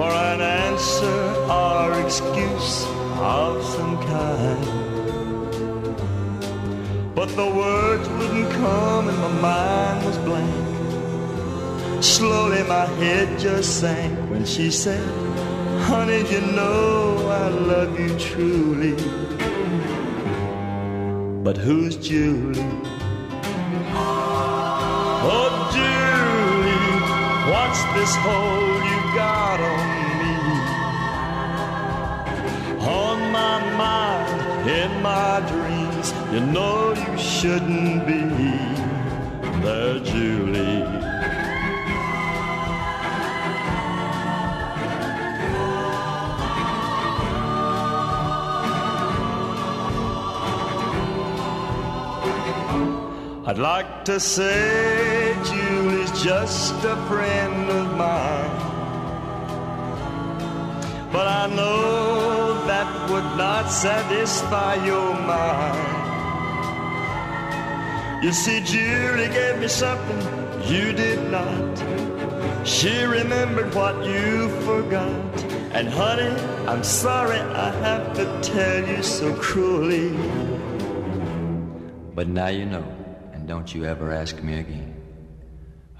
for 0.00 0.12
an 0.12 0.40
answer 0.40 1.20
or 1.62 2.00
excuse 2.00 2.86
of 3.18 3.62
some 3.74 3.98
kind. 4.12 4.64
But 7.14 7.28
the 7.40 7.48
words 7.62 8.08
wouldn't 8.08 8.50
come 8.62 9.08
and 9.10 9.18
my 9.26 9.32
mind 9.48 10.06
was 10.06 10.16
blank. 10.28 12.02
Slowly 12.02 12.62
my 12.62 12.86
head 13.02 13.38
just 13.38 13.78
sank 13.80 14.18
when 14.30 14.46
she 14.46 14.70
said, 14.70 15.06
Honey, 15.90 16.22
you 16.32 16.40
know 16.58 17.28
I 17.42 17.48
love 17.48 18.00
you 18.00 18.10
truly. 18.18 18.94
But 21.44 21.58
who's 21.58 21.96
Julie? 21.96 22.74
Oh, 25.34 25.48
Julie, 25.76 26.88
what's 27.52 27.82
this 27.96 28.16
you 28.24 28.79
got 29.14 29.60
on 29.60 29.86
me? 30.20 30.36
On 32.86 33.18
my 33.32 33.58
mind, 33.76 34.68
in 34.68 35.02
my 35.02 35.40
dreams, 35.48 36.12
you 36.32 36.40
know 36.40 36.92
you 36.94 37.18
shouldn't 37.18 38.06
be 38.06 38.22
there, 39.62 40.00
Julie. 40.00 41.00
I'd 53.46 53.58
like 53.58 54.04
to 54.04 54.20
say 54.20 55.36
Julie's 55.44 56.22
just 56.22 56.84
a 56.84 56.94
friend 57.08 57.68
of 57.68 57.96
mine. 57.96 58.59
But 61.20 61.28
I 61.28 61.46
know 61.54 62.64
that 62.66 63.10
would 63.10 63.36
not 63.36 63.70
satisfy 63.70 64.82
your 64.86 65.12
mind. 65.12 65.98
You 68.24 68.32
see, 68.32 68.62
Julie 68.62 69.28
gave 69.28 69.58
me 69.58 69.68
something 69.68 70.20
you 70.64 70.94
did 70.94 71.30
not. 71.30 71.76
She 72.66 73.02
remembered 73.02 73.74
what 73.74 74.02
you 74.02 74.48
forgot. 74.64 75.44
And 75.76 75.90
honey, 75.90 76.34
I'm 76.66 76.82
sorry 76.82 77.38
I 77.38 77.70
have 77.84 78.14
to 78.14 78.24
tell 78.40 78.88
you 78.88 79.02
so 79.02 79.34
cruelly. 79.34 80.16
But 82.14 82.28
now 82.28 82.48
you 82.48 82.64
know, 82.64 82.86
and 83.34 83.46
don't 83.46 83.74
you 83.74 83.84
ever 83.84 84.10
ask 84.10 84.42
me 84.42 84.60
again. 84.60 84.94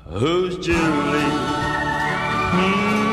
Who's 0.06 0.56
Julie? 0.56 1.34
Hmm? 2.56 3.09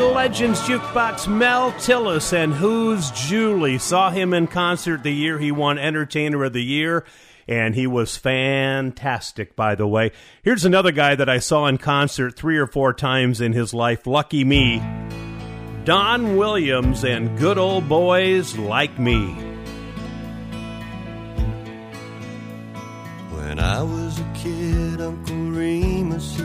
Legends 0.00 0.60
Jukebox 0.60 1.28
Mel 1.28 1.72
Tillis 1.72 2.32
and 2.32 2.54
Who's 2.54 3.10
Julie 3.10 3.78
saw 3.78 4.10
him 4.10 4.32
in 4.32 4.46
concert 4.46 5.02
the 5.02 5.12
year 5.12 5.38
he 5.38 5.52
won 5.52 5.78
Entertainer 5.78 6.44
of 6.44 6.52
the 6.52 6.62
Year, 6.62 7.04
and 7.46 7.74
he 7.74 7.86
was 7.86 8.16
fantastic, 8.16 9.54
by 9.56 9.74
the 9.74 9.86
way. 9.86 10.12
Here's 10.42 10.64
another 10.64 10.92
guy 10.92 11.14
that 11.14 11.28
I 11.28 11.38
saw 11.38 11.66
in 11.66 11.78
concert 11.78 12.36
three 12.36 12.58
or 12.58 12.66
four 12.66 12.92
times 12.92 13.40
in 13.40 13.52
his 13.52 13.74
life. 13.74 14.06
Lucky 14.06 14.44
me. 14.44 14.82
Don 15.84 16.36
Williams 16.36 17.04
and 17.04 17.36
Good 17.38 17.58
Old 17.58 17.88
Boys 17.88 18.56
Like 18.56 18.98
Me. 18.98 19.32
When 23.30 23.58
I 23.58 23.82
was 23.82 24.20
a 24.20 24.32
kid, 24.34 25.00
Uncle 25.00 25.50
Remus, 25.50 26.40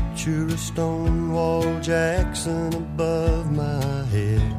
picture 0.00 0.44
of 0.44 0.60
Stonewall 0.60 1.80
Jackson 1.80 2.74
above 2.74 3.50
my 3.50 4.04
head. 4.12 4.52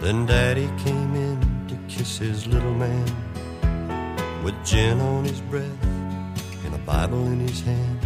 Then 0.00 0.26
Daddy 0.26 0.70
came 0.84 1.12
in 1.16 1.40
to 1.66 1.74
kiss 1.88 2.18
his 2.18 2.46
little 2.46 2.74
man 2.74 3.04
with 4.44 4.54
gin 4.64 5.00
on 5.00 5.24
his 5.24 5.40
breath 5.40 5.84
and 6.64 6.72
a 6.72 6.78
Bible 6.86 7.26
in 7.26 7.40
his 7.40 7.60
hand. 7.62 7.98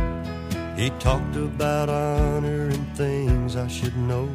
He 0.78 0.88
talked 0.98 1.36
about 1.36 1.90
honor 1.90 2.68
and 2.68 2.96
things 2.96 3.56
I 3.56 3.68
should 3.68 3.96
know. 3.98 4.26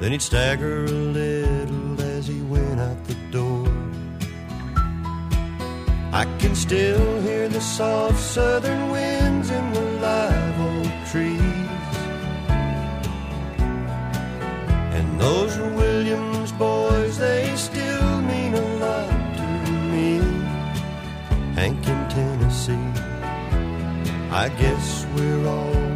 Then 0.00 0.12
he'd 0.12 0.20
stagger 0.20 0.84
a 0.84 0.88
little 0.88 1.98
as 2.02 2.26
he 2.26 2.42
went 2.42 2.78
out 2.78 3.02
the 3.06 3.14
door. 3.30 3.87
I 6.18 6.24
can 6.40 6.56
still 6.56 7.20
hear 7.20 7.48
the 7.48 7.60
soft 7.60 8.18
southern 8.18 8.90
winds 8.90 9.50
in 9.50 9.72
the 9.72 9.84
live 10.02 10.60
oak 10.60 10.92
trees. 11.12 11.94
And 14.96 15.20
those 15.20 15.56
Williams 15.78 16.50
boys, 16.50 17.18
they 17.18 17.54
still 17.54 18.20
mean 18.22 18.52
a 18.54 18.66
lot 18.84 19.36
to 19.36 19.72
me. 19.92 20.18
Hank 21.54 21.86
in 21.86 22.08
Tennessee, 22.08 22.90
I 24.32 24.48
guess 24.58 25.06
we're 25.14 25.46
all 25.46 25.87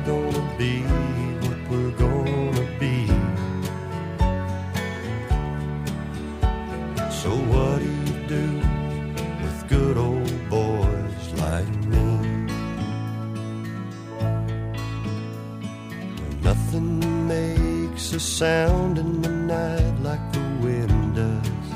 a 18.14 18.20
sound 18.20 18.98
in 18.98 19.22
the 19.22 19.28
night 19.28 19.94
like 20.02 20.32
the 20.32 20.40
wind 20.60 21.14
does. 21.14 21.68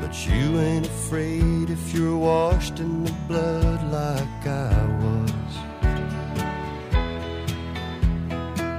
But 0.00 0.26
you 0.26 0.60
ain't 0.60 0.86
afraid 0.86 1.70
if 1.70 1.92
you're 1.92 2.16
washed 2.16 2.78
in 2.78 3.04
the 3.04 3.12
blood 3.26 3.82
like 3.90 4.46
I 4.46 4.86
was. 5.02 5.52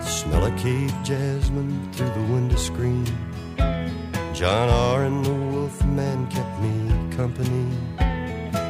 Smell 0.07 0.45
of 0.45 0.57
cape 0.57 0.93
jasmine 1.03 1.91
through 1.91 2.11
the 2.11 2.33
window 2.33 2.55
screen. 2.55 3.05
John 4.33 4.69
R. 4.69 5.03
and 5.03 5.25
the 5.25 5.33
Wolf 5.33 5.83
Man 5.85 6.25
kept 6.27 6.59
me 6.61 7.15
company 7.17 7.67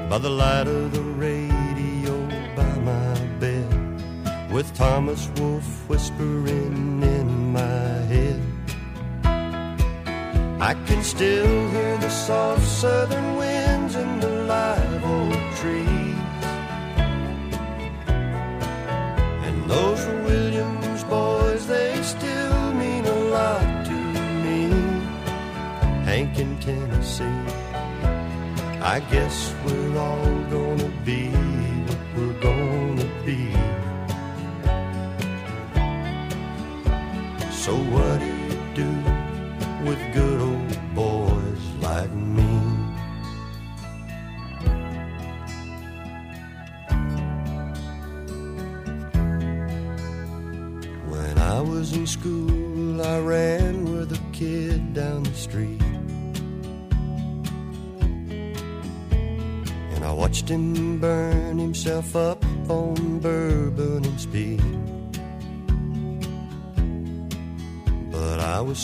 by 0.10 0.18
the 0.18 0.30
light 0.30 0.68
of 0.68 0.92
the 0.92 1.02
radio 1.02 1.51
with 4.52 4.76
Thomas 4.76 5.30
Wolfe 5.38 5.90
whispering 5.90 7.02
in 7.02 7.54
my 7.54 7.96
head. 8.12 8.42
I 10.60 10.74
can 10.86 11.02
still 11.04 11.70
hear 11.70 11.98
the 11.98 12.10
soft 12.10 12.68
southern 12.68 13.38
winds 13.38 13.96
in 13.96 14.20
the 14.20 14.30
live 14.54 15.04
oak 15.06 15.56
trees. 15.56 16.46
And 19.48 19.70
those 19.70 20.06
Williams 20.28 21.04
boys, 21.06 21.66
they 21.68 22.02
still 22.04 22.74
mean 22.74 23.06
a 23.06 23.20
lot 23.36 23.86
to 23.86 23.98
me. 24.44 24.68
Hank 26.04 26.38
in 26.38 26.60
Tennessee, 26.60 27.40
I 28.82 29.00
guess 29.12 29.56
we're 29.66 29.98
all 29.98 30.36
gonna 30.50 30.71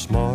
But 0.05 0.26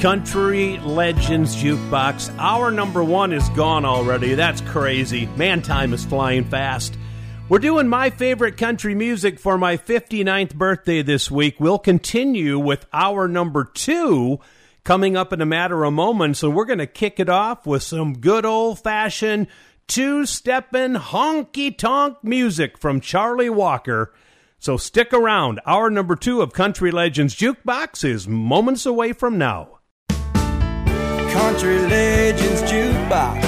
Country 0.00 0.78
Legends 0.78 1.54
Jukebox. 1.54 2.34
Our 2.38 2.70
number 2.70 3.04
one 3.04 3.34
is 3.34 3.46
gone 3.50 3.84
already. 3.84 4.34
That's 4.34 4.62
crazy. 4.62 5.26
Man, 5.36 5.60
time 5.60 5.92
is 5.92 6.06
flying 6.06 6.44
fast. 6.44 6.96
We're 7.50 7.58
doing 7.58 7.86
my 7.86 8.08
favorite 8.08 8.56
country 8.56 8.94
music 8.94 9.38
for 9.38 9.58
my 9.58 9.76
59th 9.76 10.54
birthday 10.54 11.02
this 11.02 11.30
week. 11.30 11.60
We'll 11.60 11.78
continue 11.78 12.58
with 12.58 12.86
our 12.94 13.28
number 13.28 13.62
two 13.64 14.40
coming 14.84 15.18
up 15.18 15.34
in 15.34 15.42
a 15.42 15.46
matter 15.46 15.84
of 15.84 15.92
moments. 15.92 16.38
So 16.38 16.48
we're 16.48 16.64
going 16.64 16.78
to 16.78 16.86
kick 16.86 17.20
it 17.20 17.28
off 17.28 17.66
with 17.66 17.82
some 17.82 18.20
good 18.20 18.46
old 18.46 18.78
fashioned 18.78 19.48
two 19.86 20.24
stepping 20.24 20.94
honky 20.94 21.76
tonk 21.76 22.16
music 22.24 22.78
from 22.78 23.02
Charlie 23.02 23.50
Walker. 23.50 24.14
So 24.58 24.78
stick 24.78 25.12
around. 25.12 25.60
Our 25.66 25.90
number 25.90 26.16
two 26.16 26.40
of 26.40 26.54
Country 26.54 26.90
Legends 26.90 27.36
Jukebox 27.36 28.02
is 28.02 28.26
moments 28.26 28.86
away 28.86 29.12
from 29.12 29.36
now. 29.36 29.79
Country 31.32 31.78
Legends 31.78 32.62
Jukebox 32.62 33.40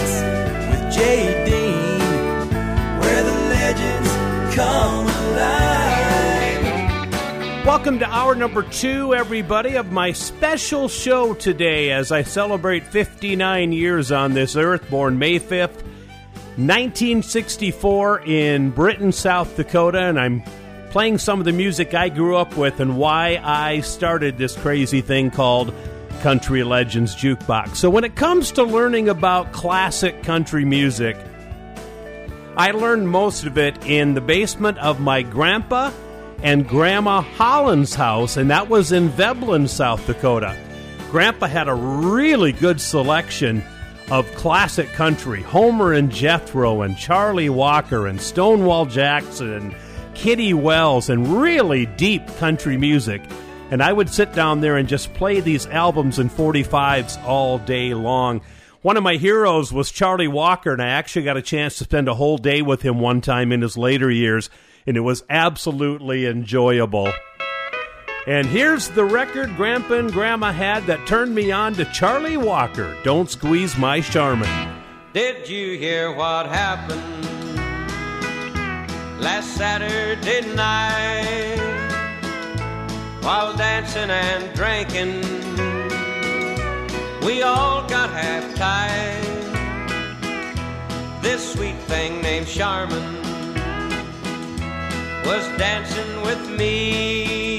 with 0.71 0.95
Jay 0.95 1.45
Dean, 1.45 1.99
where 3.01 3.23
the 3.25 3.33
legends 3.51 4.09
come 4.55 5.07
alive. 5.09 6.07
Welcome 7.67 7.99
to 7.99 8.07
hour 8.07 8.37
number 8.37 8.63
two, 8.63 9.17
everybody, 9.17 9.75
of 9.75 9.91
my 9.91 10.13
special 10.13 10.89
show 10.89 11.35
today 11.35 11.91
as 11.91 12.13
I 12.13 12.23
celebrate 12.23 12.87
59 12.87 13.73
years 13.73 14.13
on 14.13 14.33
this 14.33 14.55
earth, 14.55 14.89
born 14.89 15.19
May 15.19 15.41
5th, 15.41 15.83
1964, 16.57 18.21
in 18.21 18.71
Britton, 18.71 19.11
South 19.11 19.57
Dakota, 19.57 20.03
and 20.03 20.21
I'm 20.21 20.45
playing 20.91 21.19
some 21.19 21.41
of 21.41 21.47
the 21.47 21.53
music 21.53 21.95
I 21.95 22.11
grew 22.11 22.37
up 22.37 22.57
with 22.57 22.79
and 22.79 22.97
why 22.97 23.41
I 23.43 23.81
started 23.81 24.39
this 24.39 24.57
crazy 24.57 25.01
thing 25.01 25.33
called 25.33 25.75
Country 26.23 26.63
Legends 26.63 27.17
Jukebox. 27.17 27.77
So, 27.77 27.91
when 27.91 28.05
it 28.05 28.15
comes 28.15 28.53
to 28.53 28.63
learning 28.63 29.09
about 29.09 29.53
classic 29.53 30.23
country 30.23 30.65
music, 30.65 31.17
I 32.57 32.71
learned 32.71 33.09
most 33.09 33.45
of 33.45 33.59
it 33.59 33.85
in 33.85 34.15
the 34.15 34.21
basement 34.21 34.79
of 34.79 35.01
my 35.01 35.23
grandpa 35.23 35.91
and 36.43 36.69
grandma 36.69 37.23
Holland's 37.23 37.95
house, 37.95 38.37
and 38.37 38.51
that 38.51 38.69
was 38.69 38.93
in 38.93 39.09
Veblen, 39.09 39.67
South 39.67 40.07
Dakota. 40.07 40.57
Grandpa 41.11 41.47
had 41.47 41.69
a 41.69 41.75
really 41.75 42.53
good 42.53 42.81
selection 42.81 43.63
of 44.11 44.33
classic 44.35 44.93
country 44.93 45.43
Homer 45.43 45.93
and 45.93 46.11
Jethro, 46.11 46.83
and 46.83 46.97
Charlie 46.97 47.51
Walker, 47.51 48.07
and 48.07 48.21
Stonewall 48.21 48.87
Jackson, 48.87 49.53
and 49.53 49.75
Kitty 50.15 50.55
Wells, 50.55 51.11
and 51.11 51.41
really 51.41 51.87
deep 51.87 52.25
country 52.37 52.77
music. 52.77 53.23
And 53.73 53.83
I 53.83 53.91
would 53.91 54.11
sit 54.11 54.35
down 54.35 54.61
there 54.61 54.77
and 54.77 54.87
just 54.87 55.15
play 55.15 55.41
these 55.41 55.67
albums 55.67 56.19
and 56.19 56.31
45s 56.31 57.25
all 57.25 57.57
day 57.57 57.95
long. 57.95 58.43
One 58.83 58.99
of 58.99 59.03
my 59.03 59.15
heroes 59.17 59.73
was 59.73 59.91
Charlie 59.91 60.29
Walker, 60.29 60.75
and 60.75 60.83
I 60.83 60.89
actually 60.89 61.23
got 61.23 61.39
a 61.39 61.43
chance 61.43 61.79
to 61.79 61.85
spend 61.85 62.07
a 62.07 62.15
whole 62.15 62.37
day 62.37 62.61
with 62.61 62.83
him 62.83 63.01
one 63.01 63.23
time 63.23 63.51
in 63.51 63.63
his 63.63 63.79
later 63.79 64.11
years, 64.11 64.51
and 64.87 64.95
it 64.95 65.01
was 65.01 65.25
absolutely 65.31 66.27
enjoyable. 66.27 67.11
And 68.27 68.47
here's 68.47 68.91
the 68.91 69.07
record 69.07 69.57
Grandpa 69.57 69.95
and 69.95 70.13
Grandma 70.13 70.53
had 70.53 70.85
that 70.85 71.07
turned 71.07 71.35
me 71.35 71.51
on 71.51 71.73
to 71.77 71.87
Charlie 71.87 72.37
Walker. 72.37 72.95
Don't 73.05 73.31
squeeze 73.31 73.79
my 73.79 74.01
Sharmon. 74.01 74.83
Did 75.15 75.49
you 75.49 75.79
hear 75.79 76.15
what 76.15 76.45
happened 76.45 77.01
last 79.19 79.57
Saturday 79.57 80.55
night? 80.55 81.72
While 83.23 83.57
dancing 83.57 84.11
and 84.11 84.53
drinking, 84.53 85.23
we 87.25 87.43
all 87.43 87.87
got 87.87 88.11
half 88.11 88.53
tied. 88.57 89.23
This 91.23 91.53
sweet 91.53 91.79
thing 91.87 92.21
named 92.21 92.47
Sharmon 92.49 93.23
was 95.25 95.47
dancing 95.57 96.21
with 96.23 96.51
me 96.51 97.59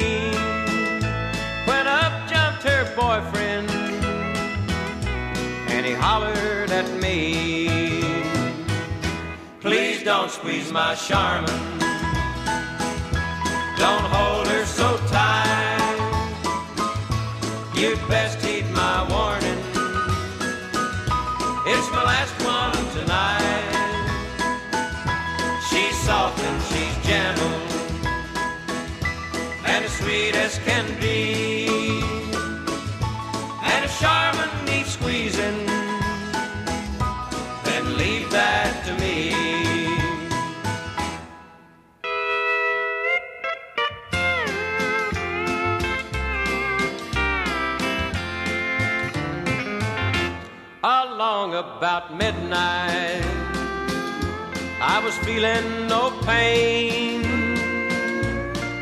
when 1.63 1.87
up 1.87 2.29
jumped 2.29 2.63
her 2.63 2.83
boyfriend 2.93 3.71
and 5.71 5.85
he 5.85 5.93
hollered 5.93 6.71
at 6.71 6.89
me. 7.01 8.03
Please 9.61 10.03
don't 10.03 10.29
squeeze 10.29 10.73
my 10.73 10.93
Sharmon. 10.93 11.79
Don't 13.77 14.05
hold 14.11 14.47
her 14.47 14.62
You'd 17.83 17.99
best 18.07 18.39
heed 18.45 18.65
my 18.71 19.03
warning. 19.11 19.59
It's 21.67 21.91
my 21.91 22.03
last 22.11 22.33
one 22.41 22.71
tonight. 22.95 23.71
She's 25.69 25.97
soft 25.97 26.39
and 26.39 26.63
she's 26.69 26.95
gentle 27.05 27.51
and 29.65 29.83
as 29.83 29.91
sweet 29.97 30.33
as 30.33 30.59
can 30.59 30.85
be. 31.01 31.02
About 52.05 52.17
midnight, 52.17 53.23
I 54.81 55.01
was 55.03 55.15
feeling 55.19 55.87
no 55.87 56.11
pain 56.23 57.23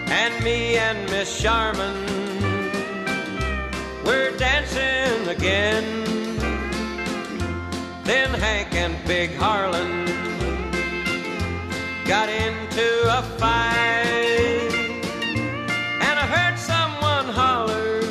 and 0.10 0.44
me 0.44 0.78
and 0.78 1.10
Miss 1.10 1.30
Sharmon 1.42 1.96
we're 4.06 4.36
dancing 4.38 5.28
again. 5.28 5.86
Then 8.04 8.30
Hank 8.34 8.74
and 8.74 8.96
Big 9.06 9.36
Harlan 9.36 10.06
got 12.06 12.30
into 12.30 12.88
a 13.18 13.22
fight, 13.38 14.74
and 16.08 16.20
I 16.20 16.28
heard 16.36 16.58
someone 16.58 17.26
holler 17.34 18.02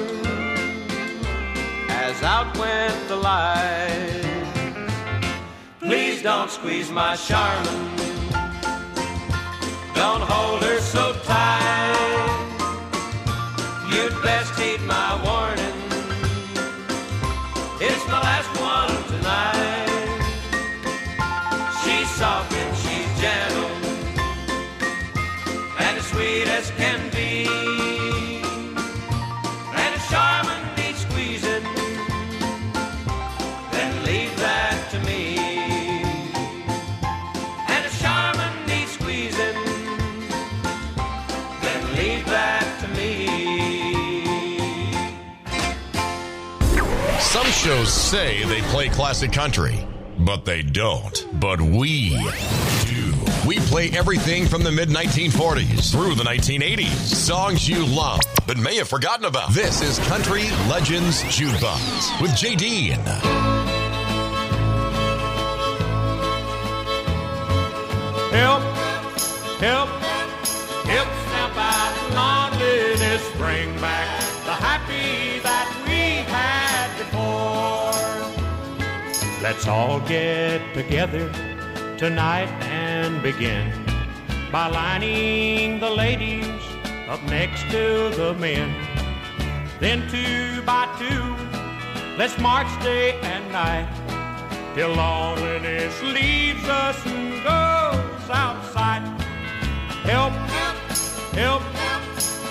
as 1.89 2.23
out 2.23 2.57
went 2.57 3.09
the 3.09 3.17
light. 3.17 4.10
Please 5.91 6.23
don't 6.23 6.49
squeeze 6.49 6.89
my 6.89 7.17
Sharmon. 7.17 7.99
Don't 9.93 10.23
hold 10.23 10.63
her 10.63 10.79
so 10.79 11.13
tight. 11.25 12.37
You'd 13.93 14.15
best 14.23 14.57
heed 14.57 14.81
my 14.83 15.21
shows 47.61 47.93
say 47.93 48.43
they 48.45 48.63
play 48.63 48.89
classic 48.89 49.33
country, 49.33 49.87
but 50.19 50.47
they 50.47 50.63
don't. 50.63 51.27
But 51.39 51.61
we 51.61 52.09
do. 52.87 53.15
We 53.47 53.59
play 53.59 53.91
everything 53.91 54.47
from 54.47 54.63
the 54.63 54.73
mid 54.73 54.89
1940s 54.89 55.93
through 55.93 56.15
the 56.15 56.25
1980s. 56.25 56.87
Songs 56.87 57.69
you 57.69 57.85
love 57.85 58.21
but 58.47 58.57
may 58.57 58.77
have 58.77 58.89
forgotten 58.89 59.27
about. 59.27 59.53
This 59.53 59.83
is 59.83 59.99
Country 60.09 60.45
Legends 60.71 61.23
Jukebox 61.25 62.23
with 62.23 62.31
JD. 62.31 62.93
Help, 68.33 68.63
help, 69.61 69.89
help 70.89 71.09
snap 71.29 71.57
out 71.59 72.51
loneliness, 72.55 73.31
bring 73.37 73.79
back 73.83 74.10
Let's 79.43 79.67
all 79.67 80.01
get 80.01 80.61
together 80.75 81.29
tonight 81.97 82.51
and 82.65 83.23
begin 83.23 83.73
by 84.53 84.69
lining 84.69 85.81
the 85.81 85.89
ladies 85.89 86.63
up 87.09 87.23
next 87.25 87.63
to 87.71 88.11
the 88.17 88.35
men. 88.39 88.69
Then 89.79 90.09
two 90.11 90.63
by 90.63 90.85
two, 90.99 91.35
let's 92.19 92.39
march 92.39 92.69
day 92.83 93.19
and 93.23 93.51
night 93.51 93.89
till 94.75 94.91
loneliness 94.91 96.03
leaves 96.03 96.65
us 96.69 96.99
and 97.07 97.43
goes 97.43 98.31
outside. 98.31 99.03
Help, 100.05 100.33
help, 100.33 100.77
help 101.33 101.63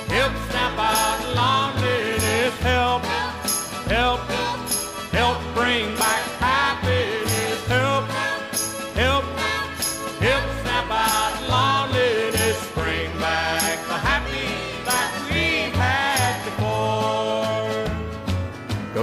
help, 0.09 0.33
snap 0.49 0.77
out 0.77 1.19
loneliness. 1.39 2.53
Help, 2.59 3.03
help, 3.87 4.19
help 5.11 5.37
bring 5.55 5.95
back 5.95 6.28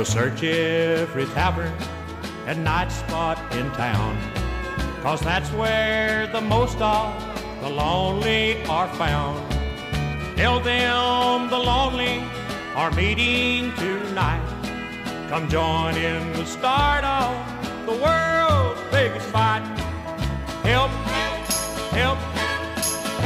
search 0.06 0.44
every 0.44 1.26
tavern 1.26 1.72
and 2.46 2.62
night 2.62 2.90
spot 2.92 3.38
in 3.56 3.68
town. 3.72 4.16
Cause 5.02 5.20
that's 5.20 5.50
where 5.50 6.28
the 6.28 6.40
most 6.40 6.80
of 6.80 7.12
the 7.60 7.68
lonely 7.68 8.62
are 8.66 8.88
found. 8.94 9.36
Tell 10.36 10.60
them 10.60 11.50
the 11.50 11.58
lonely 11.58 12.22
are 12.76 12.90
meeting 12.92 13.72
tonight. 13.74 14.46
Come 15.28 15.48
join 15.48 15.96
in 15.96 16.32
the 16.34 16.46
start 16.46 17.02
of 17.04 17.34
the 17.86 17.92
world's 17.92 18.80
biggest 18.92 19.26
fight. 19.26 19.64
Help, 20.62 20.90
help, 21.90 22.18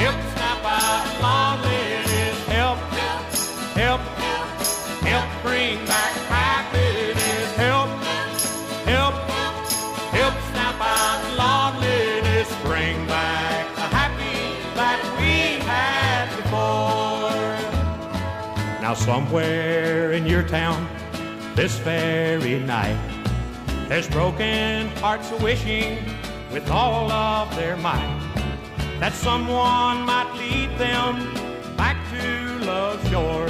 help 0.00 0.16
snap 0.34 0.64
out 0.64 1.60
loneliness. 1.60 2.46
Help, 2.46 2.78
help, 2.78 4.00
help 4.00 4.19
Now 18.90 18.96
somewhere 18.96 20.10
in 20.10 20.26
your 20.26 20.42
town, 20.42 20.84
this 21.54 21.78
very 21.78 22.58
night, 22.58 22.98
there's 23.88 24.08
broken 24.08 24.88
hearts 24.96 25.30
wishing 25.40 25.96
with 26.52 26.68
all 26.72 27.08
of 27.12 27.54
their 27.54 27.76
might 27.76 28.18
that 28.98 29.12
someone 29.12 30.02
might 30.02 30.32
lead 30.34 30.76
them 30.76 31.32
back 31.76 31.98
to 32.10 32.64
love's 32.66 33.08
shore 33.08 33.48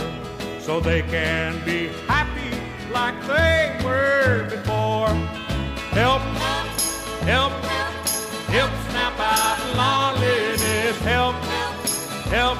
so 0.60 0.78
they 0.78 1.00
can 1.00 1.64
be 1.64 1.88
happy 2.06 2.54
like 2.92 3.18
they 3.26 3.80
were 3.82 4.46
before. 4.50 5.08
Help, 5.96 6.20
help, 7.24 7.52
help 8.52 8.72
snap 8.90 9.18
out 9.18 9.58
loneliness. 9.80 10.98
Help, 10.98 11.34
help, 12.28 12.58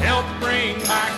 help 0.00 0.26
bring 0.40 0.74
back 0.80 1.12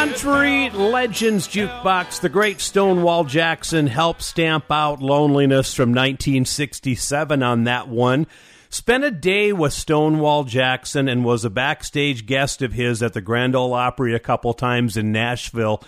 Country 0.00 0.70
Legends 0.70 1.46
Jukebox, 1.46 2.22
the 2.22 2.30
great 2.30 2.62
Stonewall 2.62 3.24
Jackson 3.24 3.86
helped 3.86 4.22
stamp 4.22 4.64
out 4.70 5.02
loneliness 5.02 5.74
from 5.74 5.90
1967 5.90 7.42
on 7.42 7.64
that 7.64 7.86
one. 7.86 8.26
Spent 8.70 9.04
a 9.04 9.10
day 9.10 9.52
with 9.52 9.74
Stonewall 9.74 10.44
Jackson 10.44 11.06
and 11.06 11.22
was 11.22 11.44
a 11.44 11.50
backstage 11.50 12.24
guest 12.24 12.62
of 12.62 12.72
his 12.72 13.02
at 13.02 13.12
the 13.12 13.20
Grand 13.20 13.54
Ole 13.54 13.74
Opry 13.74 14.14
a 14.14 14.18
couple 14.18 14.54
times 14.54 14.96
in 14.96 15.12
Nashville. 15.12 15.82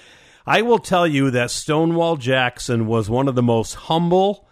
I 0.46 0.60
will 0.60 0.78
tell 0.78 1.06
you 1.06 1.30
that 1.30 1.50
Stonewall 1.50 2.18
Jackson 2.18 2.86
was 2.86 3.08
one 3.08 3.28
of 3.28 3.34
the 3.34 3.42
most 3.42 3.72
humble, 3.72 4.46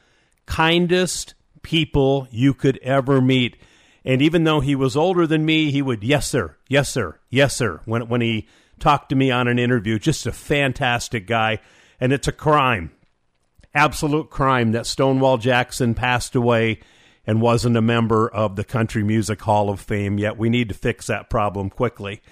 kindest 0.46 1.34
people 1.60 2.26
you 2.30 2.54
could 2.54 2.78
ever 2.78 3.20
meet. 3.20 3.58
And 4.06 4.22
even 4.22 4.44
though 4.44 4.60
he 4.60 4.74
was 4.74 4.96
older 4.96 5.26
than 5.26 5.44
me, 5.44 5.70
he 5.70 5.82
would, 5.82 6.02
yes, 6.02 6.30
sir, 6.30 6.56
yes, 6.66 6.88
sir, 6.88 7.18
yes, 7.28 7.54
sir, 7.54 7.82
when, 7.84 8.08
when 8.08 8.22
he 8.22 8.48
talked 8.80 9.10
to 9.10 9.14
me 9.14 9.30
on 9.30 9.48
an 9.48 9.58
interview. 9.58 9.98
Just 9.98 10.26
a 10.26 10.32
fantastic 10.32 11.26
guy. 11.26 11.60
And 12.00 12.12
it's 12.12 12.28
a 12.28 12.32
crime, 12.32 12.90
absolute 13.74 14.30
crime, 14.30 14.72
that 14.72 14.86
Stonewall 14.86 15.38
Jackson 15.38 15.94
passed 15.94 16.34
away 16.34 16.80
and 17.26 17.40
wasn't 17.40 17.76
a 17.76 17.82
member 17.82 18.28
of 18.28 18.56
the 18.56 18.64
Country 18.64 19.04
Music 19.04 19.40
Hall 19.42 19.70
of 19.70 19.80
Fame 19.80 20.18
yet. 20.18 20.38
We 20.38 20.48
need 20.48 20.68
to 20.68 20.74
fix 20.74 21.06
that 21.06 21.30
problem 21.30 21.70
quickly. 21.70 22.22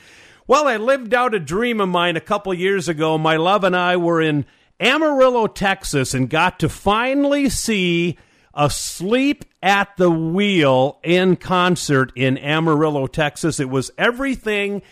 Well, 0.47 0.67
I 0.67 0.79
lived 0.79 1.13
out 1.13 1.35
a 1.35 1.39
dream 1.39 1.81
of 1.81 1.91
mine 1.91 2.17
a 2.17 2.23
couple 2.23 2.55
years 2.55 2.89
ago. 2.89 3.19
My 3.19 3.37
love 3.37 3.65
and 3.65 3.77
I 3.77 3.99
were 3.99 4.23
in 4.23 4.47
Amarillo, 4.81 5.47
Texas, 5.47 6.15
and 6.15 6.31
got 6.31 6.59
to 6.61 6.69
finally 6.69 7.51
see 7.51 8.17
Asleep 8.55 9.45
at 9.63 9.97
the 9.99 10.11
Wheel 10.11 10.99
in 11.05 11.37
concert 11.37 12.11
in 12.17 12.39
Amarillo, 12.39 13.07
Texas. 13.07 13.61
It 13.61 13.69
was 13.69 13.91
everything 13.99 14.83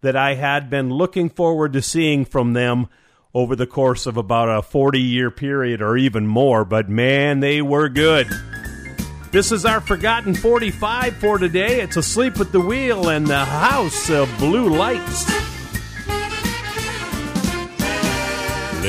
that 0.00 0.16
I 0.16 0.34
had 0.34 0.70
been 0.70 0.90
looking 0.90 1.28
forward 1.28 1.72
to 1.72 1.82
seeing 1.82 2.24
from 2.24 2.52
them 2.52 2.88
over 3.34 3.54
the 3.54 3.66
course 3.66 4.06
of 4.06 4.16
about 4.16 4.48
a 4.48 4.62
40 4.62 5.00
year 5.00 5.30
period 5.30 5.82
or 5.82 5.96
even 5.96 6.26
more, 6.26 6.64
but 6.64 6.88
man, 6.88 7.40
they 7.40 7.60
were 7.62 7.88
good. 7.88 8.28
This 9.30 9.52
is 9.52 9.66
our 9.66 9.80
Forgotten 9.80 10.34
45 10.34 11.16
for 11.16 11.38
today. 11.38 11.82
It's 11.82 11.96
Asleep 11.98 12.40
at 12.40 12.50
the 12.50 12.60
Wheel 12.60 13.10
and 13.10 13.26
the 13.26 13.44
House 13.44 14.08
of 14.08 14.34
Blue 14.38 14.68
Lights. 14.68 15.47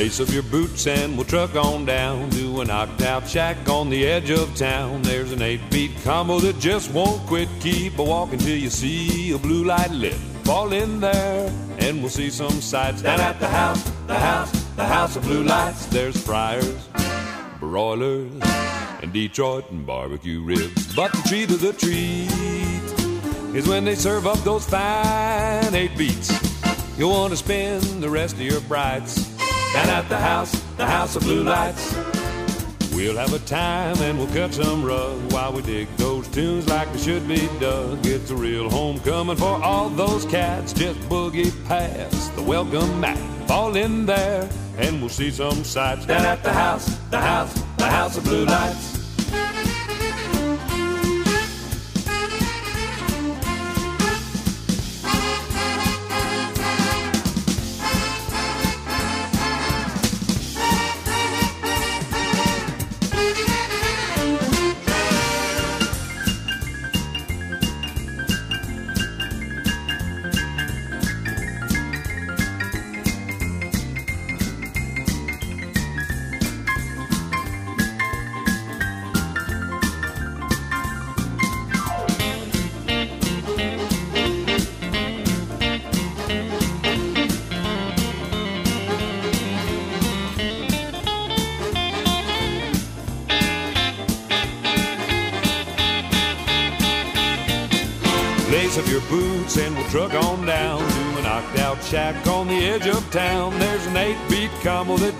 Lace 0.00 0.18
up 0.18 0.30
your 0.30 0.42
boots 0.44 0.86
and 0.86 1.14
we'll 1.14 1.26
truck 1.26 1.54
on 1.56 1.84
down 1.84 2.30
to 2.30 2.62
a 2.62 2.64
knocked 2.64 3.02
out 3.02 3.28
shack 3.28 3.68
on 3.68 3.90
the 3.90 4.06
edge 4.06 4.30
of 4.30 4.56
town. 4.56 5.02
There's 5.02 5.30
an 5.30 5.42
eight 5.42 5.60
beat 5.70 5.90
combo 6.02 6.40
that 6.40 6.58
just 6.58 6.90
won't 6.92 7.20
quit. 7.26 7.50
Keep 7.60 7.98
a 7.98 8.02
walking 8.02 8.38
till 8.38 8.56
you 8.56 8.70
see 8.70 9.32
a 9.32 9.36
blue 9.36 9.62
light 9.62 9.90
lit. 9.90 10.14
Fall 10.44 10.72
in 10.72 11.00
there 11.00 11.52
and 11.80 12.00
we'll 12.00 12.08
see 12.08 12.30
some 12.30 12.62
sights 12.62 13.02
down 13.02 13.20
at 13.20 13.38
the 13.40 13.48
house, 13.48 13.92
the 14.06 14.18
house, 14.18 14.50
the 14.74 14.86
house 14.86 15.16
of 15.16 15.22
blue 15.24 15.42
lights. 15.42 15.84
There's 15.84 16.18
fryers, 16.18 16.88
broilers, 17.58 18.32
and 19.02 19.12
Detroit 19.12 19.70
and 19.70 19.84
barbecue 19.84 20.42
ribs. 20.42 20.96
But 20.96 21.12
the 21.12 21.28
treat 21.28 21.50
of 21.50 21.60
the 21.60 21.74
treat 21.74 23.54
is 23.54 23.68
when 23.68 23.84
they 23.84 23.96
serve 23.96 24.26
up 24.26 24.38
those 24.44 24.64
fine 24.64 25.74
eight 25.74 25.94
beats. 25.98 26.32
You'll 26.96 27.10
want 27.10 27.32
to 27.32 27.36
spend 27.36 28.02
the 28.02 28.08
rest 28.08 28.36
of 28.36 28.40
your 28.40 28.62
brights 28.62 29.39
down 29.72 29.88
at 29.88 30.08
the 30.08 30.18
house, 30.18 30.52
the 30.76 30.86
house 30.86 31.16
of 31.16 31.22
blue 31.22 31.42
lights. 31.42 31.94
We'll 32.92 33.16
have 33.16 33.32
a 33.32 33.38
time 33.40 33.96
and 34.02 34.18
we'll 34.18 34.28
cut 34.28 34.52
some 34.52 34.84
rug 34.84 35.32
while 35.32 35.52
we 35.52 35.62
dig 35.62 35.88
those 35.96 36.26
tunes 36.28 36.68
like 36.68 36.92
they 36.92 36.98
should 36.98 37.26
be 37.28 37.48
dug. 37.60 38.04
It's 38.04 38.30
a 38.30 38.36
real 38.36 38.68
homecoming 38.68 39.36
for 39.36 39.62
all 39.62 39.88
those 39.88 40.24
cats. 40.24 40.72
Just 40.72 40.98
boogie 41.08 41.52
past 41.66 42.34
the 42.34 42.42
welcome 42.42 43.00
mat. 43.00 43.18
Fall 43.48 43.76
in 43.76 44.06
there 44.06 44.48
and 44.78 45.00
we'll 45.00 45.08
see 45.08 45.30
some 45.30 45.62
sights 45.64 46.06
down 46.06 46.24
at 46.24 46.42
the 46.42 46.52
house, 46.52 46.98
the 47.10 47.20
house, 47.20 47.54
the 47.76 47.86
house 47.86 48.16
of 48.16 48.24
blue 48.24 48.44
lights. 48.44 49.00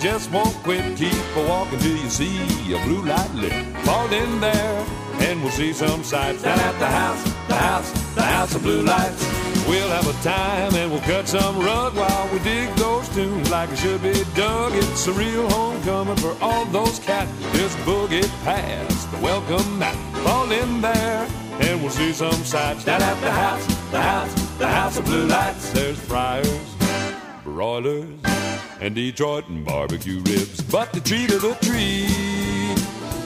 Just 0.01 0.31
won't 0.31 0.55
quit. 0.63 0.97
Keep 0.97 1.13
a 1.37 1.47
walking 1.47 1.79
till 1.79 1.97
you 1.97 2.09
see 2.09 2.39
a 2.75 2.83
blue 2.85 3.05
light 3.05 3.33
lit. 3.35 3.53
Fall 3.85 4.11
in 4.13 4.41
there 4.41 4.87
and 5.21 5.43
we'll 5.43 5.53
see 5.53 5.73
some 5.73 6.03
sights 6.03 6.43
down 6.43 6.59
at 6.59 6.79
the 6.79 6.87
house, 6.87 7.23
the 7.49 7.55
house, 7.55 8.15
the 8.15 8.23
house 8.23 8.55
of 8.55 8.63
blue 8.63 8.83
lights. 8.83 9.23
We'll 9.69 9.91
have 9.91 10.09
a 10.09 10.23
time 10.25 10.75
and 10.75 10.91
we'll 10.91 11.03
cut 11.03 11.29
some 11.29 11.61
rug 11.61 11.95
while 11.95 12.33
we 12.33 12.39
dig 12.41 12.75
those 12.77 13.09
tunes 13.11 13.51
like 13.51 13.71
it 13.71 13.77
should 13.77 14.03
be 14.03 14.25
dug. 14.35 14.73
It's 14.75 15.07
a 15.07 15.13
real 15.13 15.49
homecoming 15.51 16.17
for 16.17 16.35
all 16.41 16.65
those 16.67 16.99
cats. 16.99 17.31
Just 17.53 17.77
boogie 17.79 18.27
past 18.43 19.11
the 19.13 19.19
welcome 19.19 19.79
mat. 19.79 19.97
Fall 20.25 20.51
in 20.51 20.81
there 20.81 21.29
and 21.61 21.83
we'll 21.83 21.91
see 21.91 22.13
some 22.15 22.33
sights 22.45 22.85
down 22.85 23.03
at 23.03 23.21
the 23.21 23.31
house, 23.31 23.67
the 23.91 24.01
house, 24.01 24.59
the 24.59 24.67
house 24.67 24.99
of 24.99 25.05
blue 25.05 25.27
lights. 25.27 25.71
There's 25.73 25.99
fryers, 25.99 26.77
broilers, 27.45 28.09
and 28.81 28.95
Detroit 28.95 29.47
and 29.49 29.65
barbecue 29.65 30.19
ribs. 30.21 30.63
But 30.63 30.93
the 30.93 31.01
treat 31.01 31.31
of 31.33 31.43
the 31.43 31.55
treat 31.63 32.79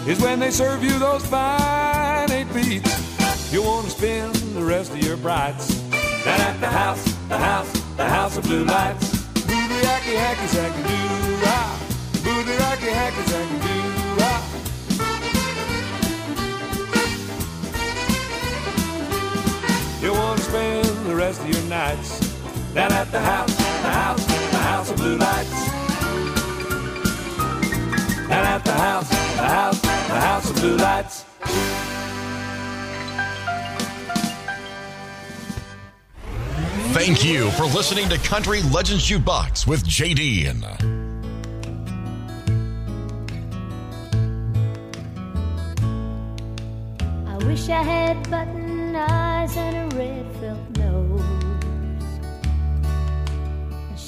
is 0.08 0.20
when 0.20 0.40
they 0.40 0.50
serve 0.50 0.82
you 0.82 0.98
those 0.98 1.24
fine 1.26 2.30
eight 2.30 2.52
beats. 2.52 3.52
You 3.52 3.62
want 3.62 3.84
to 3.86 3.90
spend 3.92 4.34
the 4.34 4.64
rest 4.64 4.92
of 4.92 4.98
your 4.98 5.16
brights 5.16 5.74
down 6.24 6.40
at 6.40 6.60
the 6.60 6.66
house, 6.66 7.04
the 7.28 7.38
house, 7.38 7.70
the 7.96 8.04
house 8.04 8.36
of 8.36 8.44
blue 8.44 8.64
lights. 8.64 9.22
Booty 9.46 9.80
hacky 9.86 10.16
hacky 10.16 10.48
sacky 10.48 10.82
doo 10.88 11.38
ah. 11.44 11.78
Booty 12.24 12.56
hacky 12.58 12.90
hacky 12.90 13.22
sacky 13.30 13.58
doo 13.62 14.16
ah. 14.20 14.42
You 20.02 20.12
want 20.12 20.38
to 20.38 20.44
spend 20.44 21.06
the 21.06 21.14
rest 21.14 21.40
of 21.40 21.48
your 21.48 21.62
nights 21.64 22.18
down 22.74 22.92
at 22.92 23.10
the 23.12 23.20
house, 23.20 23.54
the 23.56 23.90
house, 23.90 24.53
house 24.74 24.90
of 24.90 24.96
blue 24.96 25.16
lights. 25.16 25.70
Down 28.28 28.44
at 28.44 28.64
the 28.64 28.72
house, 28.72 29.08
the 29.08 29.44
house, 29.44 29.80
the 29.80 30.20
house 30.28 30.50
of 30.50 30.56
blue 30.56 30.76
lights. 30.76 31.24
Thank 36.92 37.24
you 37.24 37.52
for 37.52 37.66
listening 37.66 38.08
to 38.08 38.18
Country 38.18 38.62
Legends 38.62 39.08
Jukebox 39.08 39.64
with 39.64 39.84
JD. 39.84 40.48
Uh, 40.48 40.76
I 47.28 47.36
wish 47.46 47.68
I 47.68 47.80
had 47.80 48.28
button 48.28 48.96
eyes 48.96 49.56
and 49.56 49.92
a 49.92 49.96
red 49.96 50.26
felt 50.40 50.78
nose, 50.78 51.03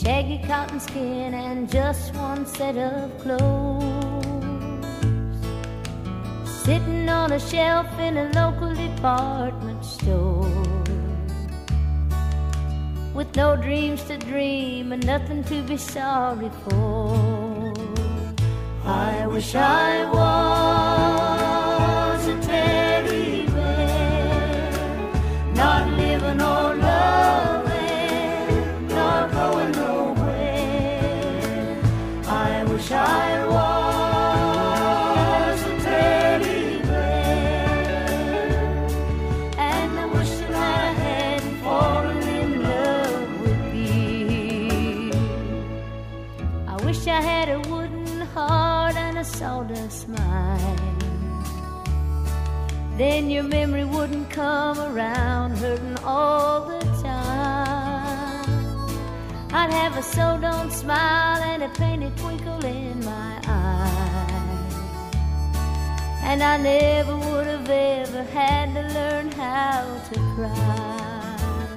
shaggy 0.07 0.39
cotton 0.47 0.79
skin, 0.79 1.35
and 1.35 1.69
just 1.69 2.15
one 2.15 2.47
set 2.47 2.77
of 2.77 3.19
clothes. 3.19 3.83
Sitting 6.45 7.09
on 7.09 7.33
a 7.33 7.41
shelf 7.41 7.89
in 7.99 8.17
a 8.17 8.31
local 8.41 8.73
department 8.73 9.85
store, 9.85 10.49
with 13.15 13.35
no 13.35 13.57
dreams 13.57 14.05
to 14.05 14.17
dream 14.17 14.93
and 14.93 15.05
nothing 15.05 15.43
to 15.43 15.61
be 15.65 15.77
sorry 15.77 16.51
for. 16.63 17.75
I 18.85 19.27
wish 19.27 19.57
I 19.57 20.05
was 20.19 22.29
a 22.29 22.41
teddy 22.47 23.45
bear, 23.47 24.71
not 25.55 25.89
living 25.99 26.41
or 26.41 26.77
Then 52.97 53.28
your 53.28 53.42
memory 53.42 53.84
wouldn't 53.84 54.30
come 54.30 54.78
around 54.78 55.59
hurting 55.59 55.99
all 56.03 56.64
the 56.64 56.80
time. 57.03 58.47
I'd 59.53 59.70
have 59.70 59.99
a 59.99 60.03
so 60.03 60.38
don't 60.40 60.70
smile 60.70 61.42
and 61.42 61.62
a 61.62 61.68
painted 61.68 62.16
twinkle 62.16 62.64
in 62.64 63.05
my 63.05 63.38
eye. 63.44 64.66
And 66.22 66.42
I 66.42 66.57
never 66.57 67.16
would 67.16 67.47
have 67.47 67.68
ever 67.68 68.22
had 68.22 68.72
to 68.72 68.82
learn 68.94 69.30
how 69.32 69.84
to 70.09 70.14
cry. 70.34 71.76